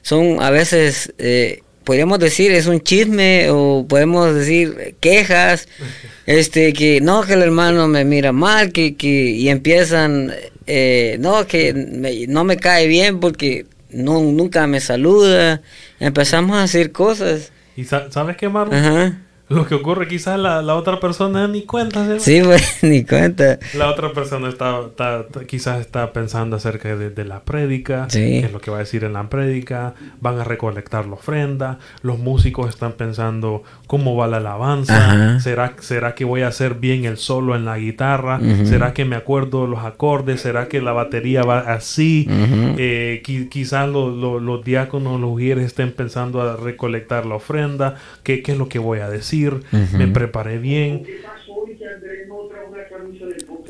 son 0.02 0.42
a 0.42 0.50
veces, 0.50 1.12
eh, 1.18 1.62
podríamos 1.84 2.18
decir, 2.18 2.52
es 2.52 2.66
un 2.66 2.80
chisme 2.80 3.48
o 3.50 3.86
podemos 3.88 4.34
decir 4.34 4.94
quejas, 5.00 5.68
este, 6.26 6.72
que 6.72 7.00
no, 7.00 7.22
que 7.22 7.34
el 7.34 7.42
hermano 7.42 7.88
me 7.88 8.04
mira 8.04 8.32
mal, 8.32 8.72
que, 8.72 8.94
que 8.96 9.08
y 9.08 9.48
empiezan, 9.48 10.32
eh, 10.66 11.16
no, 11.20 11.46
que 11.46 11.74
me- 11.74 12.26
no 12.26 12.44
me 12.44 12.56
cae 12.56 12.86
bien 12.86 13.20
porque 13.20 13.66
no, 13.90 14.20
nunca 14.22 14.66
me 14.66 14.80
saluda. 14.80 15.60
Empezamos 16.00 16.56
a 16.56 16.62
decir 16.62 16.92
cosas. 16.92 17.52
¿Y 17.76 17.84
sa- 17.84 18.10
sabes 18.10 18.36
qué, 18.36 18.48
Marlon? 18.48 18.74
Ajá. 18.74 19.18
Lo 19.48 19.66
que 19.66 19.74
ocurre, 19.74 20.08
quizás 20.08 20.38
la, 20.38 20.62
la 20.62 20.76
otra 20.76 20.98
persona 20.98 21.46
ni 21.46 21.62
cuenta. 21.64 22.06
da. 22.06 22.18
Sí, 22.18 22.40
pues, 22.42 22.78
ni 22.82 23.04
cuenta. 23.04 23.58
La 23.74 23.90
otra 23.90 24.12
persona 24.12 24.48
está, 24.48 24.80
está- 24.86 25.20
está- 25.20 25.44
quizás 25.44 25.80
está 25.80 26.10
pensando 26.14 26.56
acerca 26.56 26.96
de, 26.96 27.10
de 27.10 27.24
la 27.26 27.40
prédica, 27.40 28.06
Sí. 28.08 28.18
qué 28.20 28.38
es 28.46 28.52
lo 28.52 28.60
que 28.62 28.70
va 28.70 28.78
a 28.78 28.80
decir 28.80 29.04
en 29.04 29.12
la 29.12 29.28
prédica, 29.28 29.92
van 30.20 30.38
a 30.38 30.44
recolectar 30.44 31.04
la 31.06 31.14
ofrenda, 31.14 31.78
los 32.02 32.18
músicos 32.18 32.70
están 32.70 32.92
pensando 32.92 33.62
cómo 33.86 34.16
va 34.16 34.26
la 34.26 34.38
alabanza. 34.38 35.38
¿Será, 35.40 35.74
será 35.80 36.14
que 36.14 36.24
voy 36.24 36.42
a 36.42 36.48
hacer 36.48 36.74
bien 36.76 37.04
el 37.04 37.18
solo 37.18 37.54
en 37.54 37.66
la 37.66 37.76
guitarra, 37.78 38.38
Ujú. 38.42 38.64
será 38.64 38.94
que 38.94 39.04
me 39.04 39.16
acuerdo 39.16 39.66
los 39.66 39.84
acordes, 39.84 40.40
será 40.40 40.68
que 40.68 40.80
la 40.80 40.92
batería 40.92 41.42
va 41.42 41.58
así, 41.58 42.26
Ujú. 42.30 42.76
Eh, 42.78 43.22
qui- 43.24 43.48
quizás 43.50 43.86
lo- 43.88 44.10
lo- 44.10 44.40
los 44.40 44.64
diáconos, 44.64 45.20
los 45.20 45.30
ujieres 45.30 45.66
estén 45.66 45.92
pensando 45.92 46.40
a 46.40 46.56
recolectar 46.56 47.26
la 47.26 47.34
ofrenda, 47.34 47.96
qué, 48.22 48.42
qué 48.42 48.52
es 48.52 48.58
lo 48.58 48.68
que 48.68 48.78
voy 48.78 49.00
a 49.00 49.10
decir, 49.10 49.31
Ujú. 49.72 49.96
me 49.98 50.08
preparé 50.08 50.58
bien. 50.58 51.04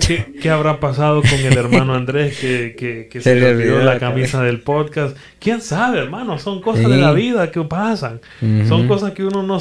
¿Qué. 0.07 0.25
¿Qué, 0.41 0.51
habrá 0.51 0.81
pasado 0.81 1.23
con 1.23 1.39
el 1.41 1.57
hermano 1.57 1.95
Andrés 1.95 2.39
que, 2.39 2.75
que, 2.77 3.09
que 3.11 3.21
se, 3.21 3.35
Se 3.35 3.41
le 3.41 3.51
olvidó 3.51 3.83
la 3.83 3.99
camisa 3.99 4.43
del 4.43 4.61
podcast? 4.61 5.17
¿Quién 5.39 5.61
sabe, 5.61 5.99
hermano? 6.01 6.39
Son 6.39 6.61
cosas 6.61 6.89
de 6.89 6.95
Sí. 6.97 7.01
la 7.01 7.13
vida 7.13 7.51
que 7.51 7.63
pasan. 7.63 8.21
Ujú. 8.41 8.69
Son 8.69 8.89
cosas 8.89 9.13
que 9.13 9.25
uno 9.25 9.43
no, 9.43 9.59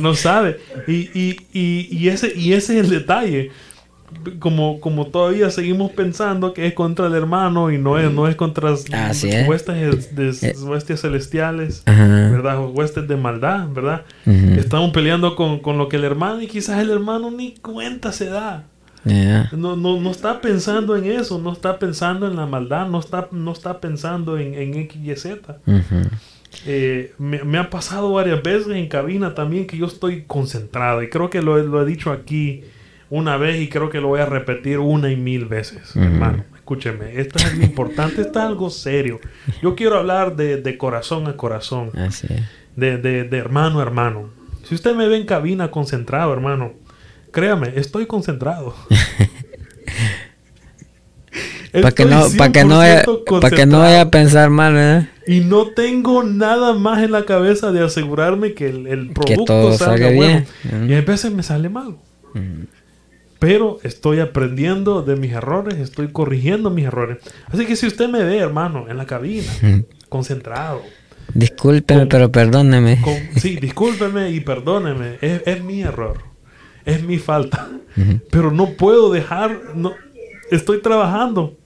no 0.00 0.14
sabe. 0.14 0.58
Y, 0.88 1.10
y, 1.18 1.36
y, 1.52 1.88
y 1.90 2.08
ese, 2.08 2.32
y 2.34 2.54
ese 2.54 2.78
es 2.78 2.84
el 2.84 2.90
detalle. 2.90 3.50
Como, 4.38 4.80
como 4.80 5.06
todavía 5.06 5.50
seguimos 5.50 5.92
pensando 5.92 6.52
que 6.52 6.66
es 6.66 6.74
contra 6.74 7.06
el 7.06 7.14
hermano 7.14 7.70
y 7.70 7.78
no 7.78 7.98
es, 7.98 8.10
no 8.12 8.28
es 8.28 8.36
contra 8.36 8.70
Así 8.92 9.28
es. 9.30 9.48
huestes, 9.48 10.14
de- 10.14 10.48
Eh. 10.48 10.54
huestes 10.62 11.00
celestiales, 11.00 11.82
Ajá. 11.86 12.06
¿verdad? 12.30 12.58
Huestes 12.72 13.08
de 13.08 13.16
maldad, 13.16 13.68
¿verdad? 13.68 14.02
Ujú. 14.26 14.54
Estamos 14.58 14.90
peleando 14.92 15.36
con, 15.36 15.60
con 15.60 15.78
lo 15.78 15.88
que 15.88 15.96
el 15.96 16.04
hermano 16.04 16.42
y 16.42 16.46
quizás 16.48 16.80
el 16.80 16.90
hermano 16.90 17.30
ni 17.30 17.54
cuenta 17.54 18.12
se 18.12 18.26
da. 18.26 18.64
Ya. 19.04 19.48
No, 19.52 19.76
no, 19.76 19.98
no 19.98 20.10
está 20.10 20.42
pensando 20.42 20.94
en 20.96 21.06
eso, 21.10 21.38
no 21.38 21.52
está 21.52 21.78
pensando 21.78 22.26
en 22.26 22.36
la 22.36 22.44
maldad, 22.44 22.86
no 22.88 22.98
está, 23.00 23.28
no 23.32 23.52
está 23.52 23.80
pensando 23.80 24.36
en, 24.38 24.52
en 24.52 24.74
X 24.74 25.00
y 25.02 25.16
Z. 25.16 25.56
Ujú. 25.66 26.02
Eh, 26.66 27.14
me, 27.16 27.42
me 27.44 27.56
ha 27.58 27.70
pasado 27.70 28.12
varias 28.12 28.42
veces 28.42 28.68
en 28.74 28.88
cabina 28.88 29.34
también 29.34 29.66
que 29.66 29.78
yo 29.78 29.86
estoy 29.86 30.24
concentrado 30.26 31.02
y 31.02 31.08
creo 31.08 31.30
que 31.30 31.40
lo, 31.40 31.56
lo 31.62 31.80
he 31.80 31.86
dicho 31.86 32.10
aquí 32.12 32.64
una 33.10 33.36
vez 33.36 33.60
y 33.60 33.68
creo 33.68 33.90
que 33.90 34.00
lo 34.00 34.08
voy 34.08 34.20
a 34.20 34.26
repetir 34.26 34.78
una 34.78 35.10
y 35.10 35.16
mil 35.16 35.44
veces, 35.46 35.90
Ujú. 35.96 36.04
hermano. 36.04 36.44
Escúcheme, 36.54 37.20
esto 37.20 37.38
es 37.38 37.46
algo 37.46 37.62
importante, 37.64 38.20
esto 38.22 38.38
es 38.38 38.44
algo 38.44 38.70
serio. 38.70 39.18
Yo 39.60 39.74
quiero 39.74 39.98
hablar 39.98 40.36
de, 40.36 40.56
de 40.58 40.78
corazón 40.78 41.26
a 41.26 41.36
corazón, 41.36 41.90
Así 41.98 42.28
es. 42.30 42.42
de, 42.76 42.96
de, 42.98 43.24
de 43.24 43.38
hermano 43.38 43.80
a 43.80 43.82
hermano. 43.82 44.30
Si 44.62 44.74
usted 44.76 44.94
me 44.94 45.08
ve 45.08 45.16
en 45.16 45.26
cabina 45.26 45.70
concentrado, 45.72 46.32
hermano, 46.32 46.72
créame, 47.32 47.72
estoy 47.74 48.06
concentrado. 48.06 48.74
Para 51.72 51.92
que 51.92 52.04
no, 52.04 52.26
para 52.36 52.50
que 52.50 52.64
no 52.64 52.78
vaya, 52.78 53.04
100% 53.04 53.40
para 53.40 53.56
que 53.56 53.64
no 53.66 53.78
vaya 53.78 54.00
a 54.00 54.10
pensar 54.10 54.50
mal, 54.50 54.74
¿verdad? 54.74 55.08
y 55.28 55.38
no 55.40 55.68
tengo 55.68 56.24
nada 56.24 56.72
más 56.74 57.00
en 57.04 57.12
la 57.12 57.24
cabeza 57.24 57.70
de 57.70 57.84
asegurarme 57.84 58.54
que 58.54 58.68
el, 58.68 58.88
el 58.88 59.10
producto 59.12 59.44
todo 59.44 59.72
salga, 59.78 60.06
salga 60.06 60.10
bueno. 60.16 60.44
bien. 60.64 60.90
Y 60.90 60.94
a 60.94 61.00
veces 61.02 61.30
me 61.32 61.44
sale 61.44 61.68
mal. 61.68 61.96
Pero 63.40 63.78
estoy 63.82 64.20
aprendiendo 64.20 65.02
de 65.02 65.16
mis 65.16 65.32
errores, 65.32 65.78
estoy 65.78 66.12
corrigiendo 66.12 66.70
mis 66.70 66.84
errores. 66.84 67.18
Así 67.46 67.66
que 67.66 67.74
si 67.74 67.86
usted 67.88 68.08
me 68.08 68.22
ve, 68.22 68.38
hermano, 68.38 68.86
en 68.88 68.96
la 68.96 69.06
cabina, 69.06 69.50
concentrado, 70.08 70.82
Discúlpeme, 71.32 72.00
Con- 72.02 72.08
pero 72.08 72.32
perdóneme. 72.32 73.00
con, 73.02 73.14
sí, 73.40 73.56
discúlpeme 73.56 74.30
y 74.30 74.40
perdóneme, 74.40 75.16
es, 75.20 75.42
es 75.46 75.62
mi 75.62 75.80
error, 75.82 76.18
es 76.84 77.02
mi 77.04 77.18
falta. 77.18 77.68
Pero 78.30 78.50
no 78.50 78.70
puedo 78.70 79.10
dejar, 79.12 79.74
no, 79.76 79.92
estoy 80.50 80.80
trabajando. 80.82 81.56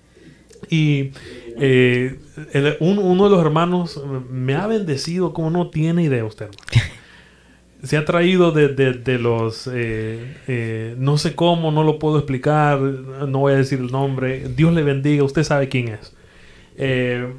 Y 0.69 1.13
eh, 1.59 2.19
el- 2.53 2.77
un- 2.81 2.99
uno 2.99 3.25
de 3.25 3.31
los 3.31 3.41
hermanos 3.45 4.03
me 4.31 4.55
ha 4.55 4.67
bendecido 4.67 5.33
como 5.33 5.51
no 5.51 5.71
tiene 5.71 6.03
idea 6.05 6.25
usted. 6.25 6.47
hermano. 6.47 6.95
Se 7.85 7.97
ha 7.97 8.05
traído 8.05 8.51
de, 8.53 8.69
de- 8.69 8.95
de 8.95 9.19
los, 9.19 9.69
eh, 9.73 10.37
eh, 10.49 10.95
no 10.99 11.19
sé 11.19 11.35
cómo, 11.35 11.71
no 11.71 11.83
lo 11.85 11.99
puedo 11.99 12.19
explicar, 12.19 12.79
no 12.81 13.39
voy 13.41 13.53
a 13.53 13.57
decir 13.57 13.79
el 13.81 13.91
nombre. 13.93 14.49
Dios 14.57 14.73
le 14.73 14.83
bendiga, 14.83 15.23
usted 15.25 15.45
sabe 15.45 15.69
quién 15.69 15.89
es. 15.89 16.13
Eh, 16.77 17.33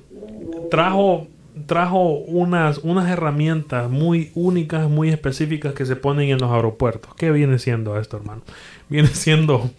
trajo 0.71 1.27
trajo 1.67 2.09
unas, 2.09 2.79
unas 2.79 3.09
herramientas 3.09 3.89
muy 3.89 4.29
únicas, 4.35 4.89
muy 4.89 5.09
específicas 5.09 5.73
que 5.73 5.85
se 5.85 5.95
ponen 5.95 6.29
en 6.29 6.37
los 6.39 6.51
aeropuertos. 6.51 7.15
¿Qué 7.15 7.31
viene 7.31 7.59
siendo 7.59 7.97
esto, 7.97 8.17
hermano? 8.17 8.41
Viene 8.89 9.07
siendo 9.07 9.71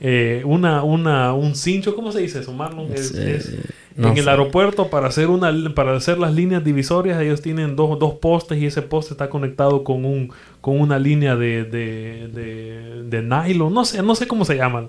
eh, 0.00 0.42
una, 0.44 0.84
una, 0.84 1.34
un 1.34 1.56
cincho, 1.56 1.96
¿cómo 1.96 2.12
se 2.12 2.20
dice 2.20 2.38
eso, 2.38 2.52
Marlon? 2.52 2.92
Es- 2.92 3.10
es- 3.12 3.52
no 3.96 4.08
en 4.10 4.18
el 4.18 4.28
aeropuerto 4.28 4.88
para 4.88 5.06
hacer 5.08 5.28
una 5.28 5.52
para 5.74 5.96
hacer 5.96 6.18
las 6.18 6.34
líneas 6.34 6.64
divisorias 6.64 7.20
ellos 7.20 7.40
tienen 7.42 7.76
dos, 7.76 7.98
dos 7.98 8.14
postes 8.14 8.58
y 8.58 8.66
ese 8.66 8.82
poste 8.82 9.14
está 9.14 9.30
conectado 9.30 9.84
con 9.84 10.04
un 10.04 10.32
con 10.60 10.80
una 10.80 10.98
línea 10.98 11.36
de, 11.36 11.64
de, 11.64 12.28
de, 12.32 13.02
de 13.04 13.22
nylon. 13.22 13.72
No 13.72 13.84
sé 13.84 14.02
no 14.02 14.14
sé 14.14 14.26
cómo 14.26 14.44
se 14.44 14.56
llaman. 14.56 14.88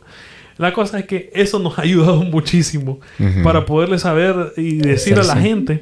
La 0.58 0.72
cosa 0.74 1.00
es 1.00 1.06
que 1.06 1.30
eso 1.34 1.60
nos 1.60 1.78
ha 1.80 1.82
ayudado 1.84 2.24
muchísimo 2.24 3.00
para 3.44 3.66
poderle 3.66 4.00
saber 4.00 4.54
y 4.58 4.78
decir 4.78 5.20
a 5.20 5.24
la 5.24 5.34
Sí, 5.36 5.42
gente 5.42 5.82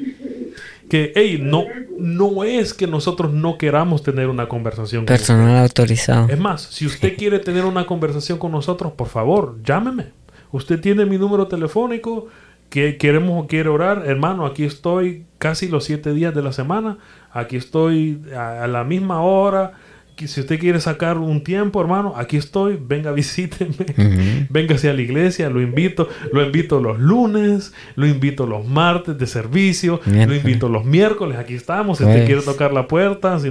que 0.89 1.13
hey, 1.15 1.39
no 1.41 1.63
no 1.97 2.43
es 2.43 2.73
que 2.73 2.87
nosotros 2.87 3.31
no 3.33 3.57
queramos 3.57 4.03
tener 4.03 4.27
una 4.27 4.47
conversación 4.49 5.05
con 5.05 5.15
Personal 5.15 5.57
autorizado. 5.63 6.27
es 6.29 6.39
más, 6.39 6.61
si 6.63 6.85
usted 6.85 7.15
quiere 7.17 7.39
tener 7.39 7.65
una 7.65 7.85
conversación 7.85 8.37
con 8.37 8.51
nosotros, 8.51 8.91
por 8.93 9.07
favor, 9.07 9.57
llámeme. 9.63 10.07
Usted 10.51 10.79
tiene 10.81 11.05
mi 11.05 11.17
número 11.17 11.47
telefónico, 11.47 12.27
que 12.73 12.97
queremos 12.97 13.43
o 13.43 13.45
quiere 13.45 13.69
orar, 13.69 14.01
hermano, 14.07 14.47
aquí 14.47 14.63
estoy 14.63 15.27
casi 15.37 15.67
los 15.67 15.83
siete 15.83 16.11
días 16.11 16.33
de 16.33 16.41
la 16.41 16.51
semana, 16.51 16.97
aquí 17.31 17.55
estoy 17.55 18.23
a, 18.35 18.63
a 18.63 18.67
la 18.67 18.83
misma 18.83 19.21
hora. 19.21 19.73
Si 20.17 20.39
usted 20.41 20.59
quiere 20.59 20.79
sacar 20.79 21.17
un 21.17 21.43
tiempo, 21.43 21.81
hermano, 21.81 22.13
aquí 22.15 22.37
estoy, 22.37 22.79
venga, 22.81 23.11
visíteme. 23.21 23.73
Ujú. 23.97 24.45
Véngase 24.49 24.89
a 24.89 24.93
la 24.93 25.01
iglesia, 25.01 25.49
lo 25.49 25.61
invito, 25.61 26.07
lo 26.31 26.43
invito 26.45 26.79
los 26.81 26.99
lunes, 26.99 27.73
lo 27.95 28.05
invito 28.07 28.45
los 28.47 28.65
martes 28.67 29.17
de 29.17 29.27
servicio, 29.27 29.99
lo 30.05 30.35
invito 30.35 30.69
los 30.69 30.85
miércoles, 30.85 31.37
aquí 31.37 31.55
estamos, 31.55 31.97
si 31.97 32.03
usted 32.03 32.13
Jueves. 32.13 32.27
quiere 32.27 32.41
tocar 32.41 32.73
la 32.73 32.87
puerta, 32.87 33.39
si 33.39 33.49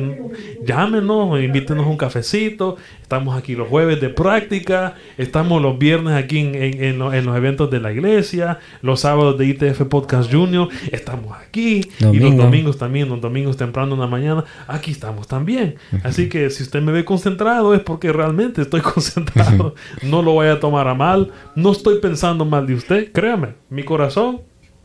llámenos, 0.64 1.40
invítenos 1.42 1.86
un 1.86 1.96
cafecito, 1.96 2.76
estamos 3.02 3.36
aquí 3.36 3.54
los 3.54 3.68
jueves 3.68 4.00
de 4.00 4.08
práctica, 4.08 4.94
estamos 5.18 5.60
los 5.60 5.78
viernes 5.78 6.14
aquí 6.14 6.38
en, 6.38 6.54
en- 6.54 6.82
en 6.84 6.98
lo- 6.98 7.12
en 7.12 7.24
los 7.26 7.36
eventos 7.36 7.70
de 7.70 7.80
la 7.80 7.92
iglesia, 7.92 8.58
los 8.80 9.00
sábados 9.00 9.38
de 9.38 9.46
ITF 9.46 9.82
Podcast 9.88 10.32
Junior, 10.32 10.68
estamos 10.90 11.36
aquí, 11.36 11.80
y 11.98 12.02
los 12.04 12.12
Domingo. 12.14 12.42
domingos 12.44 12.78
también, 12.78 13.08
los 13.08 13.20
domingos 13.20 13.56
temprano 13.56 13.94
en 13.94 14.00
la 14.00 14.06
mañana, 14.06 14.44
aquí 14.66 14.90
estamos 14.92 15.26
también. 15.28 15.74
Así 16.02 16.28
que 16.28 16.50
si 16.50 16.61
usted 16.62 16.82
me 16.82 16.92
ve 16.92 17.04
concentrado 17.04 17.74
es 17.74 17.80
porque 17.80 18.12
realmente 18.12 18.62
estoy 18.62 18.80
concentrado. 18.82 19.74
No 20.02 20.22
lo 20.22 20.36
vaya 20.36 20.54
a 20.54 20.60
tomar 20.60 20.88
a 20.88 20.94
mal. 20.94 21.32
No 21.54 21.72
estoy 21.72 22.00
pensando 22.00 22.44
mal 22.44 22.66
de 22.66 22.74
usted. 22.74 23.12
Créame, 23.12 23.54
mi 23.70 23.84
corazón 23.84 24.40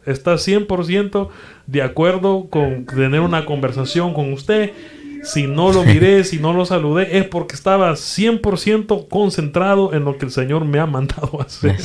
está 0.06 0.36
100% 0.36 1.30
de 1.68 1.82
acuerdo 1.82 2.48
con 2.50 2.86
tener 2.86 3.20
una 3.22 3.46
conversación 3.46 4.14
con 4.14 4.34
usted. 4.34 4.72
Si 5.24 5.48
no 5.48 5.72
lo 5.72 5.84
miré, 5.86 6.24
si 6.24 6.40
no 6.40 6.54
lo 6.54 6.66
saludé, 6.66 7.18
es 7.18 7.26
porque 7.26 7.56
estaba 7.56 7.92
100% 7.92 9.08
concentrado 9.10 9.94
en 9.94 10.06
lo 10.06 10.18
que 10.18 10.26
el 10.26 10.32
Señor 10.32 10.66
me 10.66 10.80
ha 10.80 10.86
mandado 10.86 11.40
a 11.40 11.44
hacer. 11.44 11.76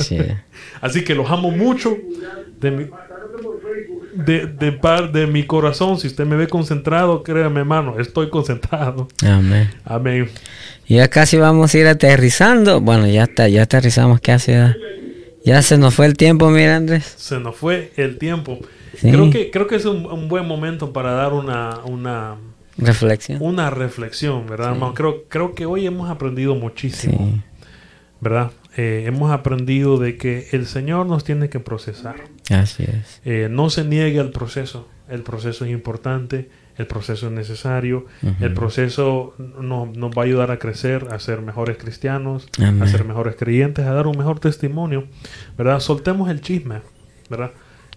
Así 0.81 1.03
que 1.05 1.15
los 1.15 1.29
amo 1.29 1.51
mucho. 1.51 1.97
De 2.59 2.71
mi, 2.71 2.85
de, 4.15 4.47
de, 4.47 4.71
par, 4.71 5.11
de 5.11 5.27
mi 5.27 5.43
corazón, 5.45 5.99
si 5.99 6.07
usted 6.07 6.25
me 6.25 6.35
ve 6.35 6.47
concentrado, 6.47 7.23
créame, 7.23 7.61
hermano, 7.61 7.99
estoy 7.99 8.29
concentrado. 8.29 9.07
Amén. 9.25 9.69
Amén. 9.85 10.29
Y 10.87 10.95
ya 10.95 11.07
casi 11.09 11.37
vamos 11.37 11.73
a 11.73 11.77
ir 11.77 11.87
aterrizando. 11.87 12.81
Bueno, 12.81 13.07
ya 13.07 13.23
está, 13.23 13.47
ya 13.47 13.63
aterrizamos 13.63 14.19
casi. 14.21 14.51
Ya, 14.51 14.75
ya 15.45 15.61
se 15.61 15.77
nos 15.77 15.93
fue 15.95 16.05
el 16.05 16.15
tiempo, 16.15 16.49
mira 16.49 16.75
Andrés. 16.75 17.13
Se 17.17 17.39
nos 17.39 17.55
fue 17.55 17.91
el 17.97 18.17
tiempo. 18.17 18.59
Sí. 18.97 19.09
Creo 19.11 19.29
que 19.29 19.49
creo 19.51 19.67
que 19.67 19.75
es 19.75 19.85
un, 19.85 20.05
un 20.05 20.27
buen 20.29 20.45
momento 20.47 20.93
para 20.93 21.13
dar 21.13 21.33
una 21.33 21.79
una, 21.85 22.35
Reflexión. 22.77 23.39
una 23.41 23.69
reflexión, 23.69 24.45
¿verdad, 24.47 24.73
hermano? 24.73 24.93
Creo 24.93 25.23
creo 25.27 25.53
que 25.55 25.65
hoy 25.65 25.85
hemos 25.85 26.09
aprendido 26.09 26.55
muchísimo, 26.55 27.17
Sí. 27.33 27.41
¿verdad? 28.21 28.51
Eh, 28.77 29.03
hemos 29.07 29.31
aprendido 29.31 29.97
de 29.97 30.17
que 30.17 30.47
el 30.51 30.65
Señor 30.65 31.05
nos 31.07 31.23
tiene 31.23 31.49
que 31.49 31.59
procesar. 31.59 32.15
Así 32.49 32.83
es. 32.83 33.21
Eh, 33.25 33.47
no 33.49 33.69
se 33.69 33.83
niegue 33.85 34.19
al 34.19 34.31
proceso. 34.31 34.87
El 35.09 35.21
proceso 35.21 35.65
es 35.65 35.71
importante, 35.71 36.49
el 36.77 36.87
proceso 36.87 37.27
es 37.27 37.33
necesario, 37.33 38.05
el 38.39 38.53
proceso 38.53 39.35
no- 39.37 39.85
nos 39.85 40.11
va 40.11 40.21
a 40.23 40.25
ayudar 40.25 40.49
a 40.49 40.57
crecer, 40.59 41.07
a 41.11 41.19
ser 41.19 41.41
mejores 41.41 41.77
cristianos, 41.77 42.47
Amén. 42.57 42.81
a 42.81 42.87
ser 42.87 43.03
mejores 43.03 43.35
creyentes, 43.35 43.85
a 43.85 43.93
dar 43.93 44.07
un 44.07 44.17
mejor 44.17 44.39
testimonio, 44.39 45.07
¿verdad? 45.57 45.79
Soltemos 45.81 46.29
el 46.31 46.41
chisme, 46.41 46.81
¿verdad? 47.29 47.51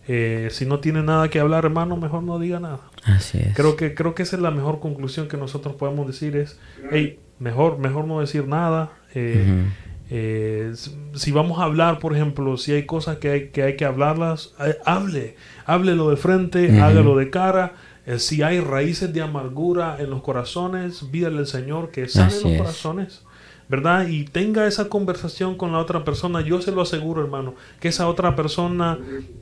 Eh, 0.09 0.49
si 0.51 0.67
no 0.67 0.81
tiene 0.81 1.03
nada 1.03 1.31
que 1.31 1.41
hablar, 1.41 1.65
hermano, 1.65 1.97
mejor 1.97 2.23
no 2.23 2.39
diga 2.39 2.61
nada. 2.61 2.81
Así 3.05 3.39
es. 3.39 3.55
Creo 3.57 3.77
que, 3.77 3.95
creo 3.95 4.15
que 4.15 4.25
esa 4.25 4.37
es 4.37 4.43
la 4.43 4.51
mejor 4.51 4.81
conclusión 4.81 5.27
que 5.29 5.37
nosotros 5.37 5.77
podemos 5.77 6.07
decir 6.07 6.37
es, 6.37 6.59
hey, 6.91 7.19
mejor, 7.39 7.79
mejor 7.79 8.05
no 8.07 8.21
decir 8.21 8.47
nada. 8.47 8.91
eh. 9.15 9.65
Eh, 10.11 10.73
si 11.15 11.33
vamos 11.33 11.59
a 11.59 11.65
hablar, 11.65 11.99
por 11.99 12.15
ejemplo, 12.15 12.57
si 12.57 12.73
hay 12.73 12.85
cosas 12.87 13.19
que 13.19 13.31
hay 13.31 13.49
que, 13.49 13.63
hay 13.63 13.77
que 13.77 13.85
hablarlas, 13.85 14.55
eh, 14.65 14.77
hable, 14.85 15.37
háblelo 15.65 16.11
de 16.11 16.17
frente, 16.17 16.81
hágalo 16.81 17.17
de 17.17 17.31
cara. 17.31 17.75
Eh, 18.07 18.19
si 18.21 18.43
hay 18.43 18.61
raíces 18.61 19.13
de 19.13 19.21
amargura 19.23 19.97
en 19.99 20.11
los 20.11 20.23
corazones, 20.23 21.05
pídale 21.11 21.39
al 21.39 21.47
Señor 21.49 21.91
que 21.91 22.09
sane 22.09 22.27
Así 22.29 22.45
los 22.45 22.53
es. 22.53 22.59
corazones, 22.59 23.23
¿verdad? 23.69 24.07
Y 24.07 24.27
tenga 24.27 24.69
esa 24.69 24.89
conversación 24.89 25.57
con 25.57 25.73
la 25.73 25.79
otra 25.79 26.05
persona. 26.05 26.41
Yo 26.41 26.63
se 26.63 26.71
lo 26.71 26.83
aseguro, 26.83 27.21
hermano, 27.25 27.57
que 27.81 27.89
esa 27.89 28.07
otra 28.07 28.37
persona 28.37 28.97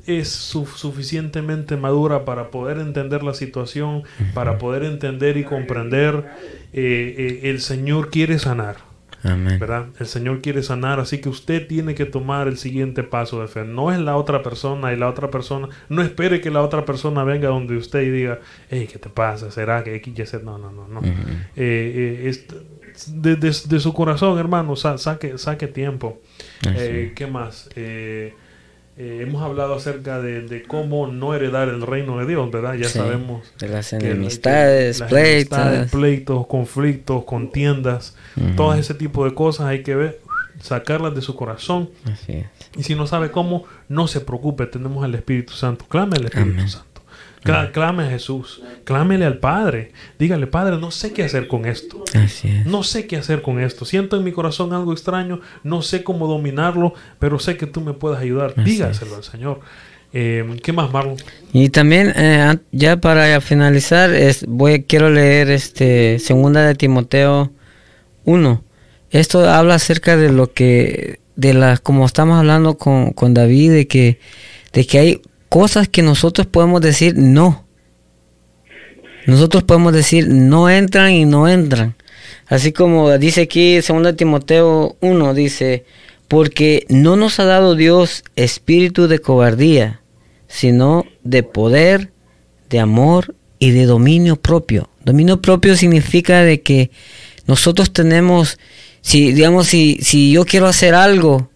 es 0.06 0.30
su- 0.30 0.64
suficientemente 0.64 1.76
madura 1.76 2.24
para 2.24 2.50
poder 2.50 2.78
entender 2.78 3.22
la 3.22 3.34
situación, 3.34 4.04
para 4.32 4.56
poder 4.56 4.84
entender 4.84 5.36
y 5.36 5.44
comprender. 5.44 6.24
Eh, 6.72 7.40
el 7.44 7.60
Señor 7.60 8.08
quiere 8.08 8.38
sanar. 8.38 8.76
Amén. 9.24 9.58
¿verdad? 9.58 9.86
El 9.98 10.06
Señor 10.06 10.40
quiere 10.42 10.62
sanar, 10.62 11.00
así 11.00 11.18
que 11.20 11.28
usted 11.30 11.66
tiene 11.66 11.94
que 11.94 12.04
tomar 12.04 12.46
el 12.46 12.58
siguiente 12.58 13.02
paso 13.02 13.40
de 13.40 13.48
fe. 13.48 13.64
No 13.64 13.90
es 13.90 13.98
la 13.98 14.16
otra 14.16 14.42
persona 14.42 14.92
y 14.92 14.96
la 14.96 15.08
otra 15.08 15.30
persona, 15.30 15.68
no 15.88 16.02
espere 16.02 16.40
que 16.40 16.50
la 16.50 16.60
otra 16.62 16.84
persona 16.84 17.24
venga 17.24 17.48
donde 17.48 17.76
usted 17.76 18.02
y 18.02 18.10
diga, 18.10 18.40
hey, 18.70 18.86
¿qué 18.92 18.98
te 18.98 19.08
pasa? 19.08 19.50
¿Será 19.50 19.82
que 19.82 19.94
X, 19.96 20.12
Y, 20.18 20.26
Z? 20.26 20.44
No, 20.44 20.58
no, 20.58 20.70
no, 20.70 20.86
no. 20.88 21.00
Eh, 21.02 21.10
eh, 21.56 22.28
es- 22.28 22.46
de, 23.08 23.34
de- 23.36 23.50
de 23.68 23.80
su 23.80 23.92
corazón, 23.92 24.38
hermano, 24.38 24.76
sa- 24.76 24.98
saque, 24.98 25.36
saque 25.38 25.66
tiempo. 25.66 26.20
Eh, 26.76 27.12
¿Qué 27.16 27.26
más? 27.26 27.68
Eh, 27.74 28.34
eh, 28.96 29.20
hemos 29.26 29.42
hablado 29.42 29.74
acerca 29.74 30.20
de, 30.20 30.42
de 30.42 30.62
cómo 30.62 31.06
no 31.08 31.34
heredar 31.34 31.68
el 31.68 31.82
reino 31.82 32.18
de 32.18 32.26
Dios, 32.26 32.50
¿verdad? 32.50 32.74
Ya 32.74 32.88
Sí. 32.88 32.98
sabemos. 32.98 33.42
De 33.58 33.68
las 33.68 33.90
que- 33.90 33.98
que 33.98 34.10
enemistades, 34.12 35.00
las 35.00 35.08
pleitos. 35.10 35.58
enemistades, 35.58 35.90
pleitos, 35.90 36.46
conflictos, 36.46 37.24
contiendas, 37.24 38.16
Ujú. 38.36 38.54
todo 38.56 38.74
ese 38.74 38.94
tipo 38.94 39.24
de 39.24 39.34
cosas 39.34 39.66
hay 39.66 39.82
que 39.82 39.94
ver, 39.96 40.20
sacarlas 40.60 41.14
de 41.14 41.22
su 41.22 41.34
corazón. 41.34 41.90
Así 42.04 42.32
es. 42.32 42.46
Y 42.76 42.82
si 42.84 42.94
no 42.94 43.06
sabe 43.06 43.30
cómo, 43.30 43.64
no 43.88 44.06
se 44.06 44.20
preocupe, 44.20 44.66
tenemos 44.66 45.04
el 45.04 45.14
Espíritu 45.14 45.52
Santo. 45.54 45.84
Clame 45.88 46.16
al 46.16 46.24
Espíritu 46.26 46.52
Amén. 46.52 46.68
Santo. 46.68 46.93
Cla- 47.44 47.70
Clame 47.72 48.04
a 48.04 48.10
Jesús. 48.10 48.62
Clámele 48.84 49.24
al 49.24 49.38
Padre. 49.38 49.92
Dígale, 50.18 50.46
Padre, 50.46 50.78
no 50.78 50.90
sé 50.90 51.12
qué 51.12 51.24
hacer 51.24 51.46
con 51.46 51.66
esto. 51.66 52.02
Así 52.14 52.48
es. 52.48 52.66
No 52.66 52.82
sé 52.82 53.06
qué 53.06 53.16
hacer 53.16 53.42
con 53.42 53.60
esto. 53.60 53.84
Siento 53.84 54.16
en 54.16 54.24
mi 54.24 54.32
corazón 54.32 54.72
algo 54.72 54.92
extraño. 54.92 55.40
No 55.62 55.82
sé 55.82 56.02
cómo 56.02 56.26
dominarlo, 56.26 56.94
pero 57.18 57.38
sé 57.38 57.56
que 57.56 57.66
tú 57.66 57.80
me 57.80 57.92
puedes 57.92 58.18
ayudar. 58.18 58.54
Así 58.56 58.72
Dígaselo 58.72 59.16
al 59.16 59.24
Señor. 59.24 59.60
Eh, 60.12 60.44
¿Qué 60.62 60.72
más, 60.72 60.92
Marlon? 60.92 61.16
Y 61.52 61.70
también 61.70 62.12
eh, 62.16 62.56
ya 62.70 62.96
para 62.98 63.40
finalizar 63.40 64.10
es, 64.14 64.44
voy 64.46 64.84
quiero 64.84 65.10
leer 65.10 65.50
este 65.50 66.18
segunda 66.20 66.64
de 66.64 66.74
Timoteo 66.76 67.50
1. 68.24 68.62
Esto 69.10 69.48
habla 69.50 69.74
acerca 69.74 70.16
de 70.16 70.30
lo 70.30 70.52
que 70.52 71.20
de 71.36 71.52
las 71.52 71.80
como 71.80 72.06
estamos 72.06 72.38
hablando 72.38 72.78
con, 72.78 73.10
con 73.12 73.34
David 73.34 73.72
de 73.72 73.86
que 73.88 74.20
de 74.72 74.86
que 74.86 74.98
hay 74.98 75.22
cosas 75.54 75.88
que 75.88 76.02
nosotros 76.02 76.48
podemos 76.48 76.80
decir 76.80 77.14
no. 77.16 77.64
Nosotros 79.24 79.62
podemos 79.62 79.92
decir 79.92 80.26
no 80.26 80.68
entran 80.68 81.12
y 81.12 81.26
no 81.26 81.46
entran. 81.46 81.94
Así 82.48 82.72
como 82.72 83.16
dice 83.18 83.42
aquí 83.42 83.76
2 83.76 84.16
Timoteo 84.16 84.96
1, 85.00 85.34
dice, 85.34 85.84
porque 86.26 86.84
no 86.88 87.14
nos 87.14 87.38
ha 87.38 87.44
dado 87.44 87.76
Dios 87.76 88.24
espíritu 88.34 89.06
de 89.06 89.20
cobardía, 89.20 90.00
sino 90.48 91.06
de 91.22 91.44
poder, 91.44 92.10
de 92.68 92.80
amor 92.80 93.36
y 93.60 93.70
de 93.70 93.84
dominio 93.84 94.34
propio. 94.34 94.90
Dominio 95.04 95.40
propio 95.40 95.76
significa 95.76 96.42
de 96.42 96.62
que 96.62 96.90
nosotros 97.46 97.92
tenemos, 97.92 98.58
si 99.02 99.32
digamos, 99.32 99.68
si, 99.68 100.00
si 100.02 100.32
yo 100.32 100.46
quiero 100.46 100.66
hacer 100.66 100.96
algo 100.96 101.48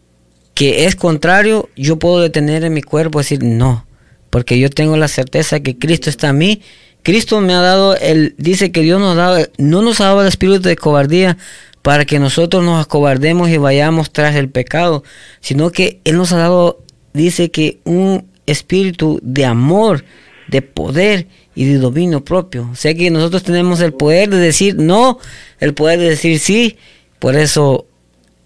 que 0.55 0.85
es 0.85 0.95
contrario, 0.95 1.69
yo 1.75 1.99
puedo 1.99 2.21
detener 2.21 2.63
en 2.63 2.75
mi 2.75 2.83
cuerpo 2.83 3.19
y 3.19 3.23
decir 3.23 3.43
no, 3.43 3.88
porque 4.31 4.59
yo 4.59 4.71
tengo 4.71 4.97
la 4.97 5.09
certeza 5.09 5.61
que 5.61 5.79
Cristo 5.79 6.11
está 6.11 6.29
en 6.29 6.39
mí. 6.39 6.63
Cristo 7.03 7.41
me 7.41 7.55
ha 7.55 7.61
dado, 7.61 7.97
el, 7.97 8.35
dice 8.39 8.73
que 8.73 8.83
Dios 8.83 9.01
nos 9.01 9.17
dado, 9.17 9.47
no 9.57 9.83
nos 9.83 10.01
ha 10.01 10.07
dado 10.07 10.23
el 10.23 10.29
espíritu 10.29 10.69
de 10.69 10.77
cobardía 10.77 11.39
para 11.83 12.05
que 12.05 12.19
nosotros 12.19 12.65
nos 12.65 12.85
acobardemos 12.85 13.49
y 13.49 13.57
vayamos 13.57 14.13
tras 14.13 14.37
el 14.37 14.51
pecado, 14.51 15.05
sino 15.41 15.71
que 15.71 16.01
Él 16.05 16.17
nos 16.17 16.33
ha 16.33 16.39
dado, 16.39 16.83
dice 17.15 17.51
que 17.51 17.79
un 17.85 18.27
espíritu 18.47 19.21
de 19.23 19.45
amor, 19.45 20.05
de 20.49 20.63
poder 20.63 21.29
y 21.55 21.65
de 21.65 21.79
dominio 21.79 22.25
propio. 22.25 22.69
O 22.73 22.75
sea 22.75 22.95
que 22.95 23.11
nosotros 23.11 23.43
tenemos 23.43 23.81
el 23.81 23.93
poder 23.93 24.29
de 24.29 24.39
decir 24.39 24.77
no, 24.77 25.19
el 25.61 25.75
poder 25.75 25.99
de 25.99 26.11
decir 26.11 26.39
sí. 26.39 26.77
Por 27.19 27.37
eso, 27.37 27.87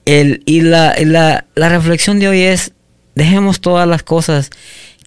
el, 0.04 0.42
y 0.46 0.60
la, 0.62 0.94
la, 1.04 1.46
la 1.54 1.68
reflexión 1.68 2.18
de 2.18 2.28
hoy 2.28 2.40
es, 2.40 2.72
dejemos 3.14 3.60
todas 3.60 3.86
las 3.86 4.02
cosas 4.02 4.50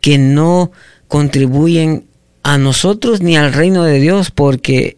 que 0.05 0.19
no 0.19 0.71
contribuyen 1.07 2.05
a 2.43 2.59
nosotros 2.59 3.21
ni 3.21 3.37
al 3.37 3.53
reino 3.53 3.83
de 3.83 3.99
Dios, 3.99 4.29
porque 4.29 4.97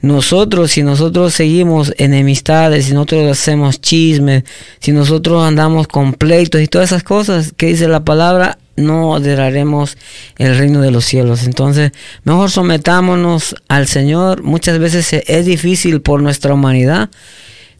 nosotros, 0.00 0.72
si 0.72 0.82
nosotros 0.82 1.34
seguimos 1.34 1.94
enemistades, 1.98 2.86
si 2.86 2.92
nosotros 2.92 3.30
hacemos 3.30 3.80
chismes, 3.80 4.42
si 4.80 4.90
nosotros 4.90 5.44
andamos 5.44 5.86
con 5.86 6.14
pleitos 6.14 6.60
y 6.60 6.66
todas 6.66 6.90
esas 6.90 7.04
cosas 7.04 7.54
que 7.56 7.66
dice 7.66 7.86
la 7.86 8.04
palabra, 8.04 8.58
no 8.74 9.14
adoraremos 9.14 9.96
el 10.36 10.58
reino 10.58 10.80
de 10.80 10.90
los 10.90 11.04
cielos. 11.04 11.44
Entonces, 11.44 11.92
mejor 12.24 12.50
sometámonos 12.50 13.54
al 13.68 13.86
Señor. 13.86 14.42
Muchas 14.42 14.80
veces 14.80 15.12
es 15.28 15.46
difícil 15.46 16.00
por 16.00 16.22
nuestra 16.22 16.54
humanidad, 16.54 17.08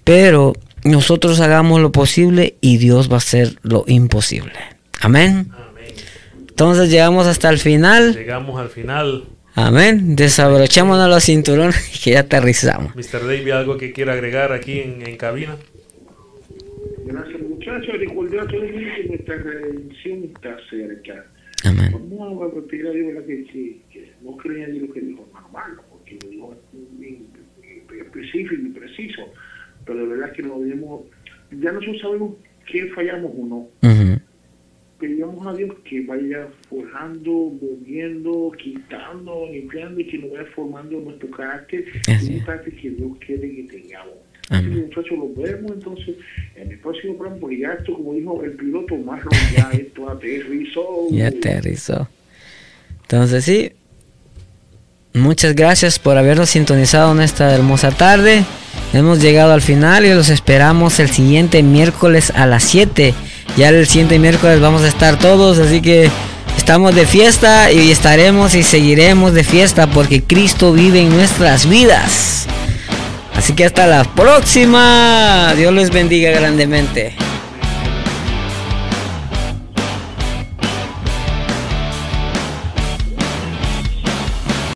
pero 0.05 0.53
nosotros 0.85 1.41
hagamos 1.41 1.81
lo 1.81 1.91
posible 1.91 2.55
y 2.61 2.77
Dios 2.77 3.11
va 3.11 3.15
a 3.15 3.19
hacer 3.19 3.59
lo 3.63 3.83
imposible. 3.89 4.55
Amén. 5.01 5.51
Entonces 6.61 6.91
llegamos 6.91 7.27
hasta 7.27 7.49
el 7.49 7.57
final. 7.57 8.13
Llegamos 8.15 8.61
al 8.61 8.69
final. 8.69 9.25
Amén. 9.55 10.15
Desabrochémonos 10.15 11.09
los 11.09 11.25
cinturones 11.25 11.97
y 11.97 12.05
que 12.05 12.11
ya 12.11 12.21
aterrizamos. 12.21 12.95
Mr. 12.95 13.27
David, 13.27 13.51
¿algo 13.53 13.79
que 13.79 13.93
quiera 13.95 14.13
agregar 14.13 14.53
aquí 14.53 14.81
en, 14.81 15.01
en 15.07 15.17
cabina? 15.17 15.57
Gracias, 17.07 17.41
muchachos. 17.41 17.99
Recordar 17.99 18.41
a 18.41 18.47
todo 18.47 18.63
el 18.63 18.75
mundo 18.75 18.89
que 18.95 19.09
nuestra 19.09 19.37
redención 19.37 20.25
está 20.25 20.57
cerca. 20.69 21.25
Amén. 21.65 21.93
Vamos 22.11 22.53
a 22.53 22.69
pedir 22.69 22.89
a 22.89 22.91
Dios 22.91 23.25
que, 23.27 23.45
que, 23.45 23.81
que 23.91 24.13
no 24.21 24.37
crean 24.37 24.71
en 24.73 24.87
lo 24.87 24.93
que 24.93 25.01
dijo 25.01 25.27
hermano 25.35 25.81
porque 25.89 26.19
lo 26.25 26.31
dijo 26.31 26.57
específico 28.05 28.55
y 28.55 28.69
preciso. 28.69 29.23
Pero 29.87 30.01
de 30.01 30.07
verdad 30.09 30.33
que 30.33 30.43
no 30.43 30.61
debemos, 30.61 31.07
ya 31.53 31.73
nosotros 31.73 32.03
sabemos 32.03 32.35
que 32.71 32.87
fallamos 32.89 33.33
o 33.35 33.47
no. 33.47 33.57
Ujú. 33.81 34.21
Pedimos 35.01 35.47
a 35.47 35.55
Dios 35.55 35.75
que 35.89 36.03
vaya 36.03 36.47
forjando, 36.69 37.31
moviendo, 37.61 38.53
quitando, 38.63 39.49
limpiando 39.51 39.99
y 40.01 40.07
que 40.07 40.19
nos 40.19 40.31
vaya 40.33 40.45
formando 40.55 41.01
nuestro 41.01 41.31
carácter, 41.31 41.85
Así 42.07 42.33
un 42.35 42.39
es. 42.39 42.45
carácter 42.45 42.75
que 42.75 42.91
Dios 42.91 43.11
quiere 43.25 43.51
que 43.57 43.63
tengamos. 43.63 44.15
Amén. 44.51 44.81
muchachos, 44.87 45.17
lo 45.17 45.33
vemos 45.35 45.71
entonces 45.73 46.17
en 46.57 46.73
el 46.73 46.79
próximo 46.81 47.17
programa, 47.17 47.41
porque 47.41 47.59
ya 47.61 47.73
esto, 47.73 47.95
como 47.95 48.15
dijo 48.15 48.43
el 48.45 48.53
piloto 48.53 48.97
Marlon, 48.97 49.31
ya 49.57 49.71
esto 49.73 50.11
aterrizó. 50.11 51.07
Ya 51.11 51.29
aterrizó. 51.29 52.09
Entonces 53.03 53.45
sí. 53.45 53.73
Muchas 55.13 55.57
gracias 55.57 55.99
por 55.99 56.17
habernos 56.17 56.51
sintonizado 56.51 57.13
en 57.13 57.21
esta 57.21 57.53
hermosa 57.55 57.91
tarde. 57.91 58.45
Hemos 58.93 59.21
llegado 59.21 59.53
al 59.53 59.63
final 59.63 60.05
y 60.05 60.11
los 60.11 60.29
esperamos 60.29 61.01
el 61.01 61.09
siguiente 61.09 61.63
miércoles 61.63 62.31
a 62.31 62.47
las 62.47 62.63
7. 62.65 63.15
Ya 63.57 63.69
el 63.69 63.87
siguiente 63.87 64.19
miércoles 64.19 64.61
vamos 64.61 64.83
a 64.83 64.89
estar 64.89 65.19
todos, 65.19 65.59
así 65.59 65.81
que 65.81 66.11
estamos 66.57 66.95
de 66.95 67.07
fiesta 67.07 67.73
y 67.73 67.91
estaremos 67.91 68.55
y 68.55 68.63
seguiremos 68.63 69.33
de 69.35 69.45
fiesta 69.45 69.87
porque 69.87 70.23
Cristo 70.23 70.73
vive 70.73 71.01
en 71.01 71.11
nuestras 71.11 71.69
vidas. 71.69 72.47
Así 73.35 73.55
que 73.55 73.65
hasta 73.65 73.87
la 73.87 74.05
próxima. 74.05 75.55
Dios 75.57 75.73
les 75.73 75.91
bendiga 75.91 76.31
grandemente. 76.31 77.17